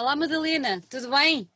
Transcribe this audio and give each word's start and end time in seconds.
Olá 0.00 0.16
Madalena, 0.16 0.80
tudo 0.88 1.10
bem? 1.10 1.46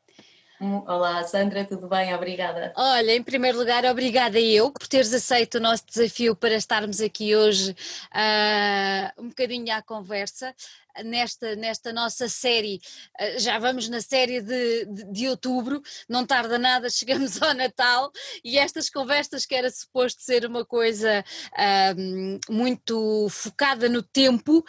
Olá 0.60 1.24
Sandra, 1.24 1.64
tudo 1.64 1.88
bem? 1.88 2.14
Obrigada. 2.14 2.74
Olha, 2.76 3.16
em 3.16 3.22
primeiro 3.22 3.56
lugar, 3.56 3.86
obrigada 3.86 4.38
eu 4.38 4.70
por 4.70 4.86
teres 4.86 5.14
aceito 5.14 5.54
o 5.54 5.60
nosso 5.60 5.86
desafio 5.86 6.36
para 6.36 6.54
estarmos 6.54 7.00
aqui 7.00 7.34
hoje 7.34 7.70
uh, 8.12 9.22
um 9.22 9.28
bocadinho 9.30 9.74
à 9.74 9.80
conversa 9.80 10.54
nesta, 11.02 11.56
nesta 11.56 11.92
nossa 11.92 12.28
série, 12.28 12.80
eh, 13.18 13.38
já 13.38 13.58
vamos 13.58 13.88
na 13.88 14.00
série 14.00 14.40
de, 14.40 14.84
de, 14.86 15.12
de, 15.12 15.28
outubro, 15.28 15.82
não 16.08 16.24
tarda 16.24 16.58
nada, 16.58 16.88
chegamos 16.90 17.40
ao 17.42 17.54
Natal 17.54 18.12
e 18.44 18.58
estas 18.58 18.88
conversas 18.88 19.46
que 19.46 19.54
era 19.54 19.70
suposto 19.70 20.22
ser 20.22 20.44
uma 20.46 20.64
coisa 20.64 21.24
um, 21.96 22.38
muito 22.48 23.28
focada 23.30 23.88
no 23.88 24.02
tempo, 24.02 24.58
uh, 24.58 24.64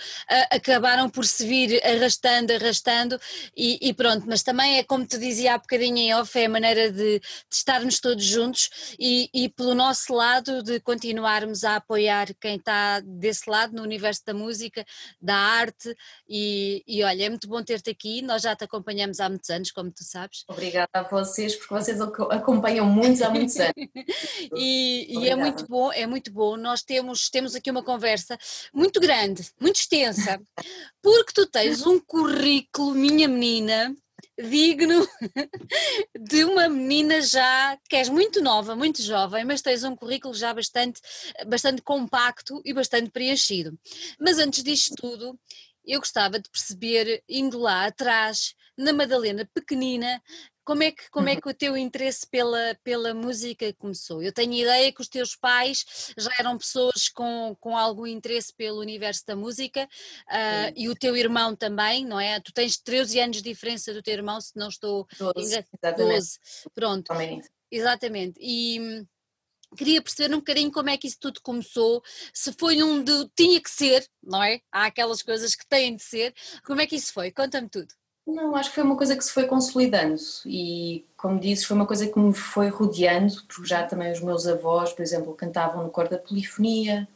acabaram 0.51 1.09
por 1.09 1.25
se 1.25 1.45
vir 1.45 1.81
arrastando, 1.85 2.53
arrastando 2.53 3.19
e, 3.55 3.77
e, 3.81 3.93
pronto, 3.93 4.25
mas 4.27 4.41
também 4.43 4.77
é 4.77 4.83
como 4.83 5.05
te 5.05 5.17
dizia 5.17 5.55
há 5.55 5.57
bocadinho 5.57 5.97
em 5.97 6.15
off, 6.15 6.37
é 6.37 6.45
a 6.45 6.49
maneira 6.49 6.91
de, 6.91 7.19
de 7.19 7.25
estarmos 7.51 7.99
todos 7.99 8.23
juntos 8.23 8.69
e, 8.99 9.29
e 9.33 9.49
pelo 9.49 9.75
nosso 9.75 10.13
lado 10.13 10.63
de 10.63 10.79
continuarmos 10.79 11.63
a 11.63 11.75
apoiar 11.75 12.33
quem 12.39 12.55
está 12.55 12.99
desse 13.01 13.49
lado 13.49 13.75
no 13.75 13.81
universo 13.81 14.21
da 14.25 14.33
música, 14.33 14.85
da 15.21 15.35
arte, 15.35 15.95
e, 16.27 16.83
e 16.87 17.03
olha, 17.03 17.25
é 17.25 17.29
muito 17.29 17.47
bom 17.47 17.63
ter-te 17.63 17.89
aqui, 17.89 18.21
nós 18.21 18.41
já 18.41 18.55
te 18.55 18.63
acompanhamos 18.63 19.19
há 19.19 19.29
muitos 19.29 19.49
anos, 19.49 19.71
como 19.71 19.91
tu 19.91 20.03
sabes. 20.03 20.43
Obrigada 20.47 20.89
a 20.93 21.03
vocês, 21.03 21.55
porque 21.55 21.73
vocês 21.73 21.99
acompanham 22.01 22.85
muitos 22.85 23.21
há 23.21 23.29
muitos 23.29 23.57
anos. 23.57 23.73
e, 24.55 25.19
e, 25.19 25.29
é 25.29 25.35
muito 25.35 25.67
bom, 25.67 25.91
é 25.91 26.05
muito 26.05 26.31
bom, 26.31 26.57
nós 26.57 26.81
temos, 26.81 27.29
temos 27.29 27.55
aqui 27.55 27.69
uma 27.69 27.83
conversa 27.83 28.37
muito 28.73 28.99
grande, 28.99 29.49
muito 29.59 29.77
extensa, 29.77 30.41
porque 31.01 31.33
tu 31.33 31.45
tens 31.45 31.85
um 31.85 31.99
currículo, 31.99 32.93
minha 32.93 33.27
menina, 33.27 33.95
digno 34.37 35.07
de 36.19 36.43
uma 36.43 36.67
menina 36.67 37.21
já 37.21 37.77
que 37.89 37.95
és 37.95 38.09
muito 38.09 38.41
nova, 38.41 38.75
muito 38.75 39.01
jovem, 39.01 39.45
mas 39.45 39.61
tens 39.61 39.83
um 39.83 39.95
currículo 39.95 40.33
já 40.33 40.53
bastante, 40.53 41.01
bastante 41.47 41.81
compacto 41.81 42.61
e 42.65 42.73
bastante 42.73 43.09
preenchido. 43.09 43.77
Mas 44.19 44.37
antes 44.37 44.63
disto 44.63 44.95
tudo, 44.95 45.39
eu 45.85 45.99
gostava 45.99 46.39
de 46.39 46.49
perceber, 46.49 47.23
indo 47.27 47.59
lá 47.59 47.85
atrás, 47.85 48.55
na 48.77 48.91
Madalena 48.91 49.49
pequenina, 49.53 50.21
como 50.65 50.81
é 50.81 50.91
que, 50.91 51.09
como 51.11 51.29
é 51.29 51.35
que 51.35 51.47
o 51.47 51.53
teu 51.53 51.77
interesse 51.77 52.27
pela, 52.27 52.75
pela 52.83 53.13
música 53.13 53.71
começou? 53.73 54.21
Eu 54.23 54.33
tenho 54.33 54.51
ideia 54.51 54.91
que 54.91 54.99
os 54.99 55.07
teus 55.07 55.35
pais 55.35 55.85
já 56.17 56.31
eram 56.39 56.57
pessoas 56.57 57.07
com, 57.07 57.55
com 57.59 57.77
algum 57.77 58.07
interesse 58.07 58.51
pelo 58.51 58.79
universo 58.79 59.23
da 59.27 59.35
música 59.35 59.83
uh, 59.83 60.73
e 60.75 60.89
o 60.89 60.95
teu 60.95 61.15
irmão 61.15 61.55
também, 61.55 62.03
não 62.03 62.19
é? 62.19 62.39
Tu 62.39 62.51
tens 62.51 62.77
13 62.77 63.19
anos 63.19 63.37
de 63.37 63.43
diferença 63.43 63.93
do 63.93 64.01
teu 64.01 64.15
irmão, 64.15 64.41
se 64.41 64.53
não 64.55 64.67
estou 64.67 65.07
12, 65.19 65.63
exatamente. 65.83 66.15
12. 66.15 66.39
Pronto. 66.73 67.13
Exatamente. 67.71 68.39
E 68.41 69.05
queria 69.75 70.01
perceber 70.01 70.33
um 70.33 70.39
bocadinho 70.39 70.71
como 70.71 70.89
é 70.89 70.97
que 70.97 71.07
isso 71.07 71.17
tudo 71.19 71.41
começou, 71.41 72.01
se 72.33 72.53
foi 72.53 72.81
um 72.81 73.03
de 73.03 73.29
tinha 73.35 73.61
que 73.61 73.69
ser, 73.69 74.05
não 74.23 74.43
é? 74.43 74.59
Há 74.71 74.85
aquelas 74.85 75.21
coisas 75.21 75.55
que 75.55 75.67
têm 75.67 75.95
de 75.95 76.03
ser, 76.03 76.33
como 76.65 76.81
é 76.81 76.87
que 76.87 76.95
isso 76.95 77.13
foi? 77.13 77.31
Conta-me 77.31 77.69
tudo. 77.69 77.93
Não, 78.25 78.55
acho 78.55 78.69
que 78.69 78.75
foi 78.75 78.83
uma 78.83 78.97
coisa 78.97 79.15
que 79.15 79.23
se 79.23 79.31
foi 79.31 79.45
consolidando 79.45 80.15
e, 80.47 81.05
como 81.15 81.39
dizes, 81.39 81.63
foi 81.63 81.75
uma 81.75 81.85
coisa 81.85 82.07
que 82.07 82.17
me 82.17 82.33
foi 82.33 82.69
rodeando, 82.69 83.35
porque 83.47 83.67
já 83.67 83.85
também 83.85 84.11
os 84.11 84.19
meus 84.19 84.47
avós, 84.47 84.91
por 84.91 85.03
exemplo, 85.03 85.35
cantavam 85.35 85.83
no 85.83 85.91
cor 85.91 86.07
da 86.07 86.17
polifonia, 86.17 87.07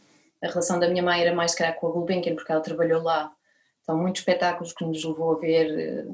a 0.44 0.48
relação 0.48 0.80
da 0.80 0.88
minha 0.88 1.02
mãe 1.02 1.22
era 1.22 1.36
mais, 1.36 1.56
calhar, 1.56 1.76
com 1.76 1.88
a 1.88 1.92
Gulbenkian, 1.92 2.36
porque 2.36 2.52
ela 2.52 2.62
trabalhou 2.62 3.02
lá. 3.02 3.34
Então, 3.82 3.98
muitos 3.98 4.22
espetáculos 4.22 4.72
que 4.72 4.86
nos 4.86 5.04
levou 5.04 5.34
a 5.34 5.40
ver 5.40 5.80
eh, 5.80 6.06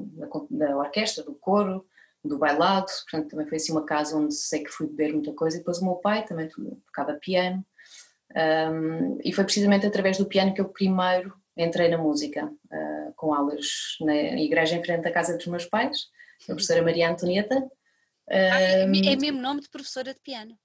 da 0.50 0.76
orquestra, 0.78 1.22
do 1.22 1.34
coro, 1.34 1.84
do 2.24 2.38
bailado, 2.38 2.86
portanto 3.08 3.30
também 3.30 3.46
foi 3.46 3.56
assim 3.56 3.72
uma 3.72 3.84
casa 3.84 4.16
onde 4.16 4.34
sei 4.34 4.64
que 4.64 4.70
fui 4.70 4.86
beber 4.86 5.12
muita 5.12 5.32
coisa 5.32 5.56
e 5.56 5.60
depois 5.60 5.78
o 5.78 5.84
meu 5.84 5.94
pai 5.96 6.24
também 6.24 6.48
tocava 6.86 7.14
piano 7.14 7.64
um, 8.34 9.18
e 9.24 9.32
foi 9.32 9.44
precisamente 9.44 9.86
através 9.86 10.18
do 10.18 10.26
piano 10.26 10.52
que 10.52 10.60
eu 10.60 10.68
primeiro 10.68 11.34
entrei 11.56 11.88
na 11.88 11.96
música, 11.96 12.46
uh, 12.46 13.14
com 13.16 13.32
aulas 13.32 13.96
na 14.00 14.14
igreja 14.14 14.76
em 14.76 14.84
frente 14.84 15.02
da 15.02 15.12
casa 15.12 15.36
dos 15.36 15.46
meus 15.46 15.64
pais, 15.64 16.08
a 16.42 16.46
professora 16.46 16.82
Maria 16.82 17.10
Antonieta. 17.10 17.56
Um, 17.56 17.70
ah, 18.30 18.60
é, 18.60 18.82
é 18.82 19.16
mesmo 19.16 19.40
nome 19.40 19.62
de 19.62 19.70
professora 19.70 20.12
de 20.12 20.20
piano? 20.20 20.58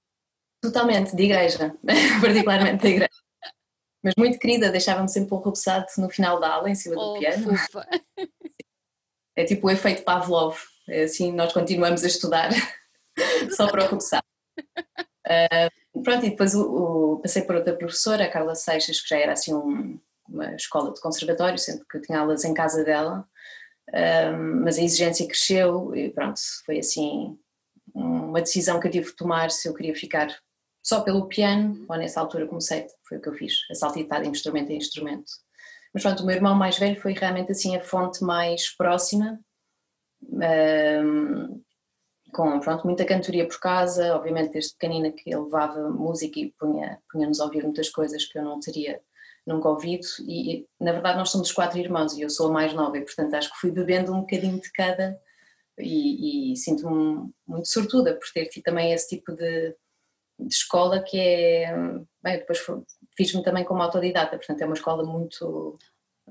Totalmente, 0.60 1.16
de 1.16 1.22
igreja, 1.22 1.74
particularmente 2.20 2.82
da 2.82 2.88
igreja. 2.88 3.10
Mas 4.02 4.14
muito 4.18 4.38
querida, 4.38 4.70
deixava-me 4.70 5.08
sempre 5.08 5.34
um 5.34 5.38
rubeçado 5.38 5.86
no 5.96 6.10
final 6.10 6.38
da 6.40 6.54
aula, 6.54 6.68
em 6.68 6.74
cima 6.74 6.96
oh, 6.98 7.14
do 7.14 7.20
piano. 7.20 7.46
É 9.34 9.44
tipo 9.44 9.68
o 9.68 9.70
efeito 9.70 10.02
Pavlov. 10.02 10.58
É 10.88 11.04
assim 11.04 11.32
nós 11.32 11.52
continuamos 11.52 12.04
a 12.04 12.06
estudar 12.06 12.50
só 13.56 13.68
para 13.68 13.84
o 13.84 13.88
começar. 13.88 14.22
Uh, 14.58 16.02
pronto, 16.02 16.26
e 16.26 16.30
depois 16.30 16.54
o, 16.54 17.14
o, 17.14 17.18
passei 17.20 17.42
por 17.42 17.56
outra 17.56 17.76
professora, 17.76 18.24
a 18.24 18.30
Carla 18.30 18.54
Seixas, 18.54 19.00
que 19.00 19.08
já 19.08 19.18
era 19.18 19.32
assim 19.32 19.54
um, 19.54 19.98
uma 20.28 20.54
escola 20.54 20.92
de 20.92 21.00
conservatório, 21.00 21.58
sempre 21.58 21.86
que 21.88 21.98
eu 21.98 22.02
tinha 22.02 22.18
aulas 22.18 22.44
em 22.44 22.54
casa 22.54 22.84
dela, 22.84 23.26
mas 24.64 24.78
a 24.78 24.82
exigência 24.82 25.26
cresceu 25.26 25.94
e 25.94 26.10
pronto, 26.10 26.40
foi 26.64 26.78
assim 26.78 27.38
uma 27.94 28.40
decisão 28.40 28.80
que 28.80 28.86
eu 28.88 28.90
tive 28.90 29.06
de 29.06 29.16
tomar 29.16 29.50
se 29.50 29.68
eu 29.68 29.74
queria 29.74 29.94
ficar 29.94 30.34
só 30.82 31.02
pelo 31.02 31.28
piano, 31.28 31.84
ou 31.88 31.96
nessa 31.96 32.20
altura 32.20 32.46
comecei, 32.46 32.86
foi 33.08 33.18
o 33.18 33.20
que 33.20 33.28
eu 33.28 33.34
fiz, 33.34 33.54
a 33.70 33.74
saltitar 33.74 34.22
de 34.22 34.28
instrumento 34.28 34.70
em 34.70 34.76
instrumento. 34.76 35.30
Mas 35.92 36.02
pronto, 36.02 36.22
o 36.22 36.26
meu 36.26 36.34
irmão 36.34 36.54
mais 36.54 36.78
velho 36.78 37.00
foi 37.00 37.12
realmente 37.12 37.52
assim 37.52 37.76
a 37.76 37.82
fonte 37.82 38.24
mais 38.24 38.74
próxima 38.74 39.38
com 42.32 42.60
pronto, 42.60 42.86
muita 42.86 43.04
cantoria 43.04 43.46
por 43.46 43.60
casa, 43.60 44.16
obviamente 44.16 44.52
desde 44.52 44.72
pequenina 44.72 45.12
que 45.12 45.30
ele 45.30 45.42
levava 45.42 45.90
música 45.90 46.40
e 46.40 46.52
punha, 46.58 46.98
punha-nos 47.10 47.40
a 47.40 47.44
ouvir 47.44 47.62
muitas 47.62 47.90
coisas 47.90 48.24
que 48.24 48.38
eu 48.38 48.42
não 48.42 48.58
teria 48.58 49.00
nunca 49.46 49.68
ouvido 49.68 50.06
e, 50.20 50.54
e, 50.54 50.68
na 50.80 50.92
verdade 50.92 51.18
nós 51.18 51.30
somos 51.30 51.52
quatro 51.52 51.78
irmãos 51.78 52.16
e 52.16 52.22
eu 52.22 52.30
sou 52.30 52.48
a 52.48 52.52
mais 52.52 52.72
nova 52.72 52.96
e 52.96 53.04
portanto 53.04 53.34
acho 53.34 53.50
que 53.52 53.58
fui 53.58 53.70
bebendo 53.70 54.14
um 54.14 54.20
bocadinho 54.20 54.60
de 54.60 54.70
cada 54.72 55.20
e, 55.78 56.52
e 56.52 56.56
sinto-me 56.56 57.30
muito 57.46 57.68
sortuda 57.68 58.14
por 58.14 58.28
ter 58.32 58.46
tido 58.46 58.62
também 58.62 58.92
esse 58.92 59.08
tipo 59.08 59.32
de, 59.32 59.74
de 60.38 60.54
escola 60.54 61.02
que 61.02 61.18
é, 61.18 61.74
bem, 62.22 62.38
depois 62.38 62.64
fiz-me 63.16 63.42
também 63.42 63.64
como 63.64 63.82
autodidata, 63.82 64.36
portanto 64.36 64.62
é 64.62 64.64
uma 64.64 64.74
escola 64.74 65.04
muito 65.04 65.78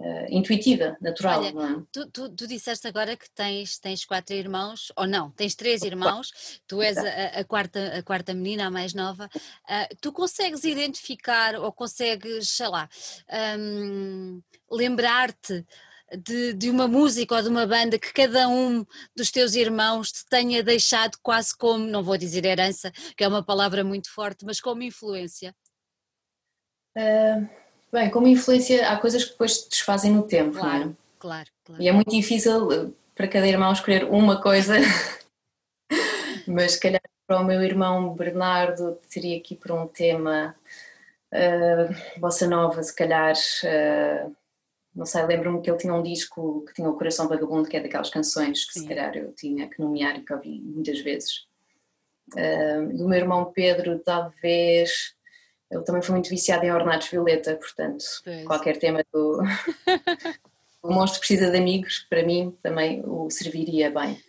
uh, 0.02 0.26
intuitiva, 0.30 0.98
natural. 1.00 1.40
Olha, 1.40 1.50
é? 1.50 1.84
tu, 1.92 2.10
tu, 2.10 2.30
tu, 2.30 2.48
disseste 2.48 2.88
agora 2.88 3.16
que 3.16 3.30
tens, 3.34 3.80
tens 3.80 4.04
quatro 4.04 4.36
irmãos, 4.36 4.92
ou 4.96 5.08
não, 5.08 5.32
tens 5.32 5.56
três 5.56 5.84
irmãos, 5.84 6.62
tu 6.68 6.82
és 6.82 6.98
a, 6.98 7.40
a 7.40 7.44
quarta, 7.44 7.98
a 7.98 8.04
quarta 8.04 8.34
menina, 8.34 8.68
a 8.68 8.72
mais 8.72 8.94
nova. 8.94 9.30
Uh, 9.36 9.96
tu 10.02 10.12
consegues 10.12 10.64
identificar 10.64 11.56
ou 11.56 11.72
consegues, 11.72 12.50
sei 12.50 12.68
lá, 12.68 12.90
um, 13.58 14.42
lembrar-te 14.70 15.66
de, 16.18 16.54
de, 16.54 16.70
uma 16.70 16.88
música 16.88 17.36
ou 17.36 17.42
de 17.42 17.48
uma 17.48 17.66
banda 17.66 17.98
que 17.98 18.12
cada 18.12 18.50
um 18.50 18.86
dos 19.16 19.32
teus 19.32 19.56
irmãos 19.56 20.12
te 20.12 20.26
tenha 20.26 20.62
deixado 20.62 21.18
quase 21.22 21.56
como, 21.56 21.86
não 21.86 22.04
vou 22.04 22.18
dizer 22.18 22.44
herança, 22.44 22.92
que 23.16 23.24
é 23.24 23.28
uma 23.28 23.44
palavra 23.44 23.84
muito 23.84 24.12
forte, 24.12 24.46
mas 24.46 24.60
como 24.60 24.84
influência? 24.84 25.56
Uh, 26.98 27.48
Bem, 27.92 28.10
como 28.10 28.28
influência, 28.28 28.90
há 28.90 28.98
coisas 28.98 29.26
que 29.26 29.32
depois 29.32 29.58
se 29.58 29.70
desfazem 29.70 30.12
no 30.12 30.24
tempo, 30.24 30.58
claro, 30.58 30.86
não 30.86 30.92
é? 30.92 30.96
Claro, 31.20 31.50
claro. 31.66 31.84
E 31.84 31.90
é 31.90 31.92
muito 31.92 32.10
difícil 32.10 32.72
eh, 32.72 32.90
para 33.14 33.28
cada 33.28 33.48
irmão 33.48 33.72
escolher 33.74 34.06
uma 34.06 34.42
coisa, 34.42 34.76
mas 36.48 36.74
se 36.74 36.80
calhar 36.80 37.02
para 37.28 37.42
o 37.42 37.44
meu 37.44 37.62
irmão 37.62 38.14
Bernardo 38.14 38.98
teria 39.10 39.38
aqui 39.38 39.56
para 39.56 39.74
um 39.74 39.88
tema 39.88 40.56
uh, 41.34 42.20
bossa 42.20 42.48
nova, 42.48 42.82
se 42.82 42.96
calhar, 42.96 43.34
uh, 43.36 44.36
não 44.96 45.06
sei, 45.06 45.26
lembro-me 45.26 45.62
que 45.62 45.70
ele 45.70 45.78
tinha 45.78 45.94
um 45.94 46.04
disco 46.04 46.64
que 46.68 46.74
tinha 46.74 46.90
o 46.90 46.98
Coração 46.98 47.28
Vagabundo, 47.28 47.68
que 47.70 47.76
é 47.76 47.82
daquelas 47.82 48.10
canções 48.10 48.66
que 48.66 48.74
Sim. 48.74 48.82
se 48.82 48.88
calhar 48.88 49.16
eu 49.18 49.34
tinha 49.34 49.70
que 49.70 49.82
nomear 49.82 50.18
e 50.18 50.24
que 50.24 50.34
ouvi 50.34 50.62
muitas 50.62 51.00
vezes. 51.02 51.46
Uh, 52.34 52.98
do 52.98 53.08
meu 53.08 53.20
irmão 53.20 53.52
Pedro, 53.54 54.00
talvez 54.00 55.14
ele 55.72 55.84
também 55.84 56.02
foi 56.02 56.16
muito 56.16 56.30
viciado 56.30 56.66
em 56.66 56.72
Ornatos 56.72 57.08
Violeta, 57.08 57.56
portanto, 57.56 58.04
pois. 58.24 58.46
qualquer 58.46 58.78
tema 58.78 59.04
do. 59.12 59.42
o 60.84 60.92
monstro 60.92 61.20
precisa 61.20 61.50
de 61.50 61.58
amigos, 61.58 62.06
para 62.10 62.26
mim 62.26 62.56
também 62.62 63.02
o 63.06 63.30
serviria 63.30 63.90
bem. 63.90 64.22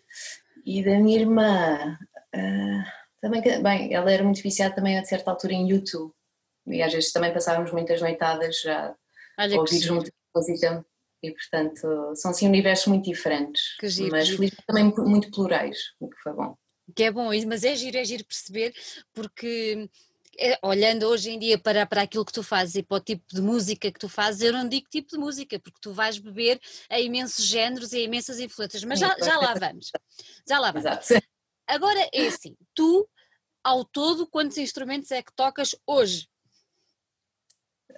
E 0.64 0.84
da 0.84 0.98
minha 0.98 1.18
irmã, 1.18 1.98
uh, 2.34 2.84
também, 3.20 3.42
bem, 3.62 3.92
ela 3.92 4.10
era 4.10 4.22
muito 4.22 4.40
viciada 4.40 4.74
também 4.74 4.96
a 4.96 5.04
certa 5.04 5.30
altura 5.32 5.54
em 5.54 5.68
YouTube. 5.68 6.12
E 6.68 6.80
às 6.80 6.92
vezes 6.92 7.12
também 7.12 7.32
passávamos 7.32 7.72
muitas 7.72 8.00
noitadas 8.00 8.60
já 8.60 8.94
a 9.36 9.46
ouvir 9.46 9.90
muita 9.90 10.12
música. 10.34 10.86
E 11.24 11.32
portanto, 11.32 12.14
são 12.14 12.30
assim 12.30 12.46
universos 12.46 12.86
muito 12.86 13.04
diferentes. 13.04 13.76
Giro, 13.82 14.12
mas 14.12 14.28
felizmente 14.28 14.64
também 14.66 14.92
muito 14.96 15.30
plurais, 15.30 15.78
o 15.98 16.08
que 16.08 16.16
foi 16.22 16.32
bom. 16.32 16.56
Que 16.94 17.04
é 17.04 17.10
bom, 17.10 17.30
mas 17.46 17.64
é 17.64 17.74
giro, 17.74 17.96
é 17.96 18.04
giro 18.04 18.24
perceber, 18.24 18.74
porque 19.14 19.88
olhando 20.62 21.04
hoje 21.04 21.30
em 21.30 21.38
dia 21.38 21.58
para, 21.58 21.86
para 21.86 22.02
aquilo 22.02 22.24
que 22.24 22.32
tu 22.32 22.42
fazes 22.42 22.76
e 22.76 22.82
para 22.82 22.96
o 22.96 23.00
tipo 23.00 23.24
de 23.28 23.40
música 23.40 23.90
que 23.90 23.98
tu 23.98 24.08
fazes, 24.08 24.42
eu 24.42 24.52
não 24.52 24.68
digo 24.68 24.88
tipo 24.90 25.10
de 25.10 25.18
música, 25.18 25.58
porque 25.58 25.78
tu 25.80 25.92
vais 25.92 26.18
beber 26.18 26.60
a 26.88 26.98
imensos 27.00 27.44
géneros 27.44 27.92
e 27.92 27.98
a 27.98 28.02
imensas 28.02 28.38
influências, 28.38 28.84
mas 28.84 28.98
já, 28.98 29.14
já 29.18 29.36
lá 29.38 29.54
vamos. 29.54 29.90
Já 30.48 30.58
lá 30.58 30.72
vamos. 30.72 30.86
Exato. 30.86 31.26
Agora 31.66 32.08
é 32.12 32.26
assim, 32.26 32.56
tu, 32.74 33.08
ao 33.62 33.84
todo, 33.84 34.26
quantos 34.26 34.58
instrumentos 34.58 35.10
é 35.10 35.22
que 35.22 35.32
tocas 35.34 35.74
hoje? 35.86 36.28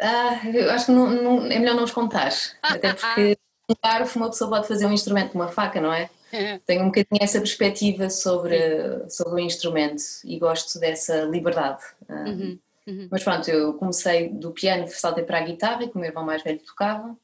Ah, 0.01 0.49
eu 0.49 0.71
acho 0.71 0.87
que 0.87 0.93
não, 0.93 1.09
não, 1.09 1.47
é 1.47 1.59
melhor 1.59 1.77
não 1.77 1.85
os 1.85 1.93
contar, 1.93 2.33
até 2.63 2.95
porque 2.95 3.39
um 3.71 3.75
garfo 3.83 4.19
uma 4.19 4.29
pessoa 4.29 4.51
pode 4.51 4.69
fazer 4.69 4.87
um 4.87 4.93
instrumento 4.93 5.33
com 5.33 5.39
uma 5.39 5.49
faca, 5.49 5.81
não 5.81 5.93
é? 5.93 6.11
Tenho 6.67 6.83
um 6.83 6.87
bocadinho 6.87 7.23
essa 7.23 7.39
perspectiva 7.39 8.11
sobre, 8.11 9.09
sobre 9.09 9.35
o 9.35 9.39
instrumento 9.39 10.03
e 10.25 10.39
gosto 10.39 10.79
dessa 10.79 11.23
liberdade. 11.23 11.83
Ah, 12.09 12.25
uhum, 12.27 12.59
uhum. 12.87 13.09
Mas 13.11 13.23
pronto, 13.23 13.49
eu 13.49 13.75
comecei 13.75 14.29
do 14.29 14.53
piano, 14.53 14.87
saltei 14.89 15.25
para 15.25 15.39
a 15.39 15.45
guitarra, 15.45 15.89
que 15.89 15.97
o 15.97 15.99
meu 15.99 16.09
irmão 16.09 16.25
mais 16.25 16.43
velho 16.43 16.61
tocava. 16.61 17.17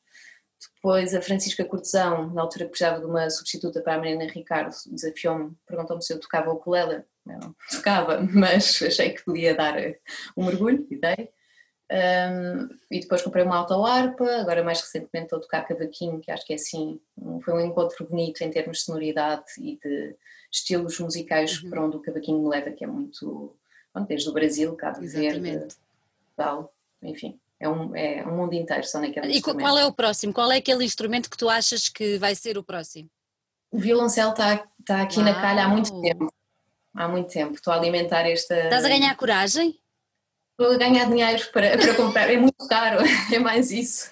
Depois 0.77 1.15
a 1.15 1.23
Francisca 1.23 1.65
Cortesão, 1.65 2.33
na 2.33 2.43
altura 2.43 2.67
que 2.67 2.71
precisava 2.71 3.01
de 3.01 3.07
uma 3.07 3.29
substituta 3.31 3.81
para 3.81 3.95
a 3.95 3.99
Marina 3.99 4.27
Ricardo, 4.27 4.75
desafiou-me, 4.91 5.53
perguntou-me 5.67 6.03
se 6.03 6.13
eu 6.13 6.21
tocava 6.21 6.51
o 6.51 6.55
ukulele. 6.55 7.03
Não 7.25 7.55
tocava, 7.71 8.21
mas 8.33 8.81
achei 8.83 9.11
que 9.11 9.25
podia 9.25 9.55
dar 9.55 9.77
um 10.37 10.45
mergulho 10.45 10.87
e 10.91 10.97
dei. 10.97 11.31
Um, 11.91 12.69
e 12.89 13.01
depois 13.01 13.21
comprei 13.21 13.43
uma 13.43 13.57
auto-harpa, 13.57 14.25
agora 14.37 14.63
mais 14.63 14.81
recentemente 14.81 15.25
estou 15.25 15.41
a 15.41 15.43
tocar 15.43 15.67
cavaquinho, 15.67 16.21
que 16.21 16.31
acho 16.31 16.47
que 16.47 16.53
é 16.53 16.57
assim, 16.57 17.01
foi 17.45 17.53
um 17.55 17.61
encontro 17.61 18.07
bonito 18.07 18.43
em 18.43 18.51
termos 18.51 18.79
de 18.79 18.85
sonoridade 18.85 19.45
e 19.59 19.77
de 19.77 20.15
estilos 20.53 21.01
musicais 21.01 21.61
uhum. 21.61 21.71
para 21.71 21.85
onde 21.85 21.97
o 21.97 22.01
cavaquinho 22.01 22.43
me 22.43 22.49
leva, 22.49 22.71
que 22.71 22.85
é 22.85 22.87
muito, 22.87 23.57
bom, 23.93 24.05
desde 24.05 24.29
o 24.29 24.33
Brasil, 24.33 24.77
Cabo 24.77 25.01
Verde, 25.01 25.67
tal, 26.37 26.73
enfim, 27.03 27.41
é 27.59 27.69
um, 27.69 27.97
é 27.97 28.25
um 28.25 28.37
mundo 28.37 28.55
inteiro 28.55 28.85
só 28.85 29.01
naquele 29.01 29.27
E 29.27 29.43
qual 29.43 29.77
é 29.77 29.85
o 29.85 29.93
próximo? 29.93 30.33
Qual 30.33 30.51
é 30.53 30.59
aquele 30.59 30.85
instrumento 30.85 31.29
que 31.29 31.37
tu 31.37 31.49
achas 31.49 31.89
que 31.89 32.19
vai 32.19 32.37
ser 32.37 32.57
o 32.57 32.63
próximo? 32.63 33.11
O 33.69 33.81
violoncelo 33.81 34.31
está, 34.31 34.65
está 34.79 35.03
aqui 35.03 35.17
Uau. 35.17 35.25
na 35.25 35.41
calha 35.41 35.65
há 35.65 35.69
muito 35.69 36.01
tempo, 36.01 36.33
há 36.95 37.09
muito 37.09 37.33
tempo, 37.33 37.55
estou 37.55 37.73
a 37.73 37.77
alimentar 37.77 38.29
esta... 38.31 38.55
Estás 38.55 38.85
a 38.85 38.89
ganhar 38.89 39.17
coragem? 39.17 39.80
A 40.65 40.77
ganhar 40.77 41.09
dinheiro 41.09 41.43
para, 41.53 41.77
para 41.77 41.95
comprar, 41.95 42.31
é 42.31 42.37
muito 42.37 42.67
caro, 42.69 42.99
é 43.33 43.39
mais 43.39 43.71
isso. 43.71 44.11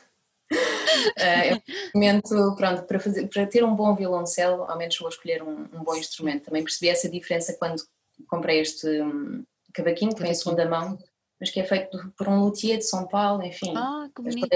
É 1.16 1.54
um 1.54 1.60
momento, 1.94 2.54
pronto, 2.56 2.82
para, 2.84 2.98
fazer, 2.98 3.28
para 3.28 3.46
ter 3.46 3.64
um 3.64 3.74
bom 3.74 3.94
violoncelo, 3.94 4.62
ao 4.62 4.78
menos 4.78 4.98
vou 4.98 5.08
escolher 5.08 5.42
um, 5.42 5.68
um 5.72 5.84
bom 5.84 5.94
instrumento. 5.94 6.44
Também 6.44 6.62
percebi 6.62 6.88
essa 6.88 7.08
diferença 7.08 7.56
quando 7.58 7.82
comprei 8.26 8.60
este 8.60 8.86
um, 9.02 9.44
cavaquinho, 9.74 10.14
que 10.14 10.22
vem 10.22 10.30
em 10.30 10.34
segunda 10.34 10.68
mão, 10.68 10.98
mas 11.38 11.50
que 11.50 11.60
é 11.60 11.64
feito 11.64 12.12
por 12.16 12.28
um 12.28 12.40
luthier 12.40 12.78
de 12.78 12.84
São 12.84 13.06
Paulo, 13.06 13.42
enfim, 13.44 13.72
ah, 13.76 14.08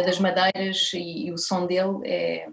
das 0.04 0.18
madeiras 0.18 0.92
e, 0.94 1.26
e, 1.26 1.32
o 1.32 1.38
som 1.38 1.66
dele 1.66 2.00
é, 2.04 2.48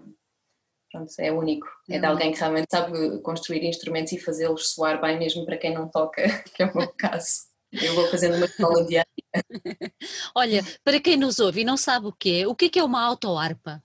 pronto, 0.90 1.12
é 1.18 1.32
único. 1.32 1.66
É, 1.88 1.98
de 1.98 2.06
alguém 2.06 2.32
que 2.32 2.38
realmente 2.38 2.68
sabe 2.70 3.18
construir 3.22 3.64
instrumentos 3.64 4.12
e 4.12 4.18
fazê-los 4.18 4.72
soar 4.72 5.00
bem 5.00 5.18
mesmo 5.18 5.44
para 5.44 5.56
quem 5.56 5.74
não 5.74 5.88
toca, 5.88 6.22
que 6.54 6.62
é 6.62 6.66
o 6.66 6.76
meu 6.76 6.88
caso. 6.88 7.50
Eu 7.72 7.94
vou 7.94 8.06
fazendo 8.08 8.36
uma 8.36 8.46
escola 8.46 8.84
diária. 8.84 9.19
Olha, 10.34 10.64
para 10.84 11.00
quem 11.00 11.16
nos 11.16 11.38
ouve 11.38 11.62
e 11.62 11.64
não 11.64 11.76
sabe 11.76 12.06
o 12.06 12.12
que 12.12 12.42
é, 12.42 12.46
o 12.46 12.54
que 12.54 12.66
é, 12.66 12.68
que 12.68 12.78
é 12.78 12.84
uma 12.84 13.02
autoarpa? 13.02 13.82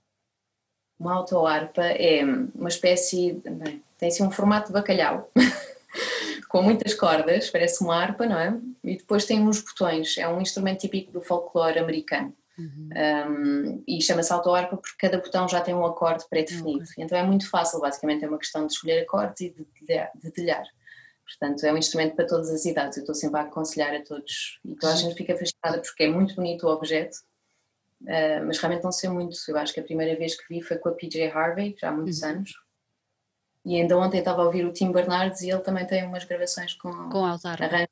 Uma 0.98 1.14
autoarpa 1.14 1.82
é 1.82 2.24
uma 2.24 2.68
espécie, 2.68 3.34
bem, 3.44 3.82
tem 3.98 4.08
assim 4.08 4.24
um 4.24 4.30
formato 4.30 4.68
de 4.68 4.72
bacalhau, 4.72 5.30
com 6.48 6.62
muitas 6.62 6.94
cordas, 6.94 7.50
parece 7.50 7.82
uma 7.82 7.96
harpa, 7.96 8.26
não 8.26 8.38
é? 8.38 8.58
E 8.82 8.96
depois 8.96 9.26
tem 9.26 9.40
uns 9.40 9.60
botões, 9.60 10.16
é 10.16 10.26
um 10.26 10.40
instrumento 10.40 10.80
típico 10.80 11.12
do 11.12 11.20
folclore 11.20 11.78
americano. 11.78 12.34
Uhum. 12.58 12.88
Um, 12.96 13.84
e 13.86 14.00
chama-se 14.00 14.32
autoarpa 14.32 14.78
porque 14.78 14.96
cada 14.98 15.18
botão 15.18 15.46
já 15.46 15.60
tem 15.60 15.74
um 15.74 15.84
acorde 15.84 16.24
pré-definido. 16.30 16.78
Uhum. 16.78 17.04
Então 17.04 17.18
é 17.18 17.22
muito 17.22 17.48
fácil, 17.50 17.80
basicamente 17.80 18.24
é 18.24 18.28
uma 18.28 18.38
questão 18.38 18.66
de 18.66 18.72
escolher 18.72 19.02
acordes 19.02 19.40
e 19.42 19.50
de 19.50 19.66
dedilhar. 20.14 20.66
Portanto, 21.26 21.64
é 21.64 21.72
um 21.72 21.76
instrumento 21.76 22.14
para 22.14 22.26
todas 22.26 22.50
as 22.50 22.64
idades. 22.64 22.96
Eu 22.96 23.02
estou 23.02 23.14
sempre 23.14 23.40
a 23.40 23.42
aconselhar 23.42 23.92
a 23.92 24.02
todos. 24.02 24.60
E 24.64 24.76
toda 24.76 24.92
a 24.92 24.96
gente 24.96 25.16
fica 25.16 25.36
fascinada 25.36 25.82
porque 25.82 26.04
é 26.04 26.08
muito 26.08 26.36
bonito 26.36 26.66
o 26.66 26.70
objeto, 26.70 27.16
uh, 28.02 28.46
mas 28.46 28.58
realmente 28.58 28.84
não 28.84 28.92
sei 28.92 29.10
muito. 29.10 29.36
Eu 29.48 29.58
acho 29.58 29.74
que 29.74 29.80
a 29.80 29.82
primeira 29.82 30.16
vez 30.16 30.36
que 30.36 30.48
vi 30.48 30.62
foi 30.62 30.78
com 30.78 30.88
a 30.88 30.92
PJ 30.92 31.28
Harvey, 31.28 31.76
já 31.78 31.88
há 31.88 31.92
muitos 31.92 32.22
uhum. 32.22 32.28
anos. 32.28 32.52
E 33.64 33.74
ainda 33.74 33.98
ontem 33.98 34.20
estava 34.20 34.42
a 34.42 34.44
ouvir 34.44 34.64
o 34.64 34.72
Tim 34.72 34.92
Bernardes 34.92 35.42
e 35.42 35.50
ele 35.50 35.60
também 35.60 35.84
tem 35.84 36.06
umas 36.06 36.22
gravações 36.22 36.74
com, 36.74 37.10
com 37.10 37.26
altar. 37.26 37.60
arranjos. 37.60 37.88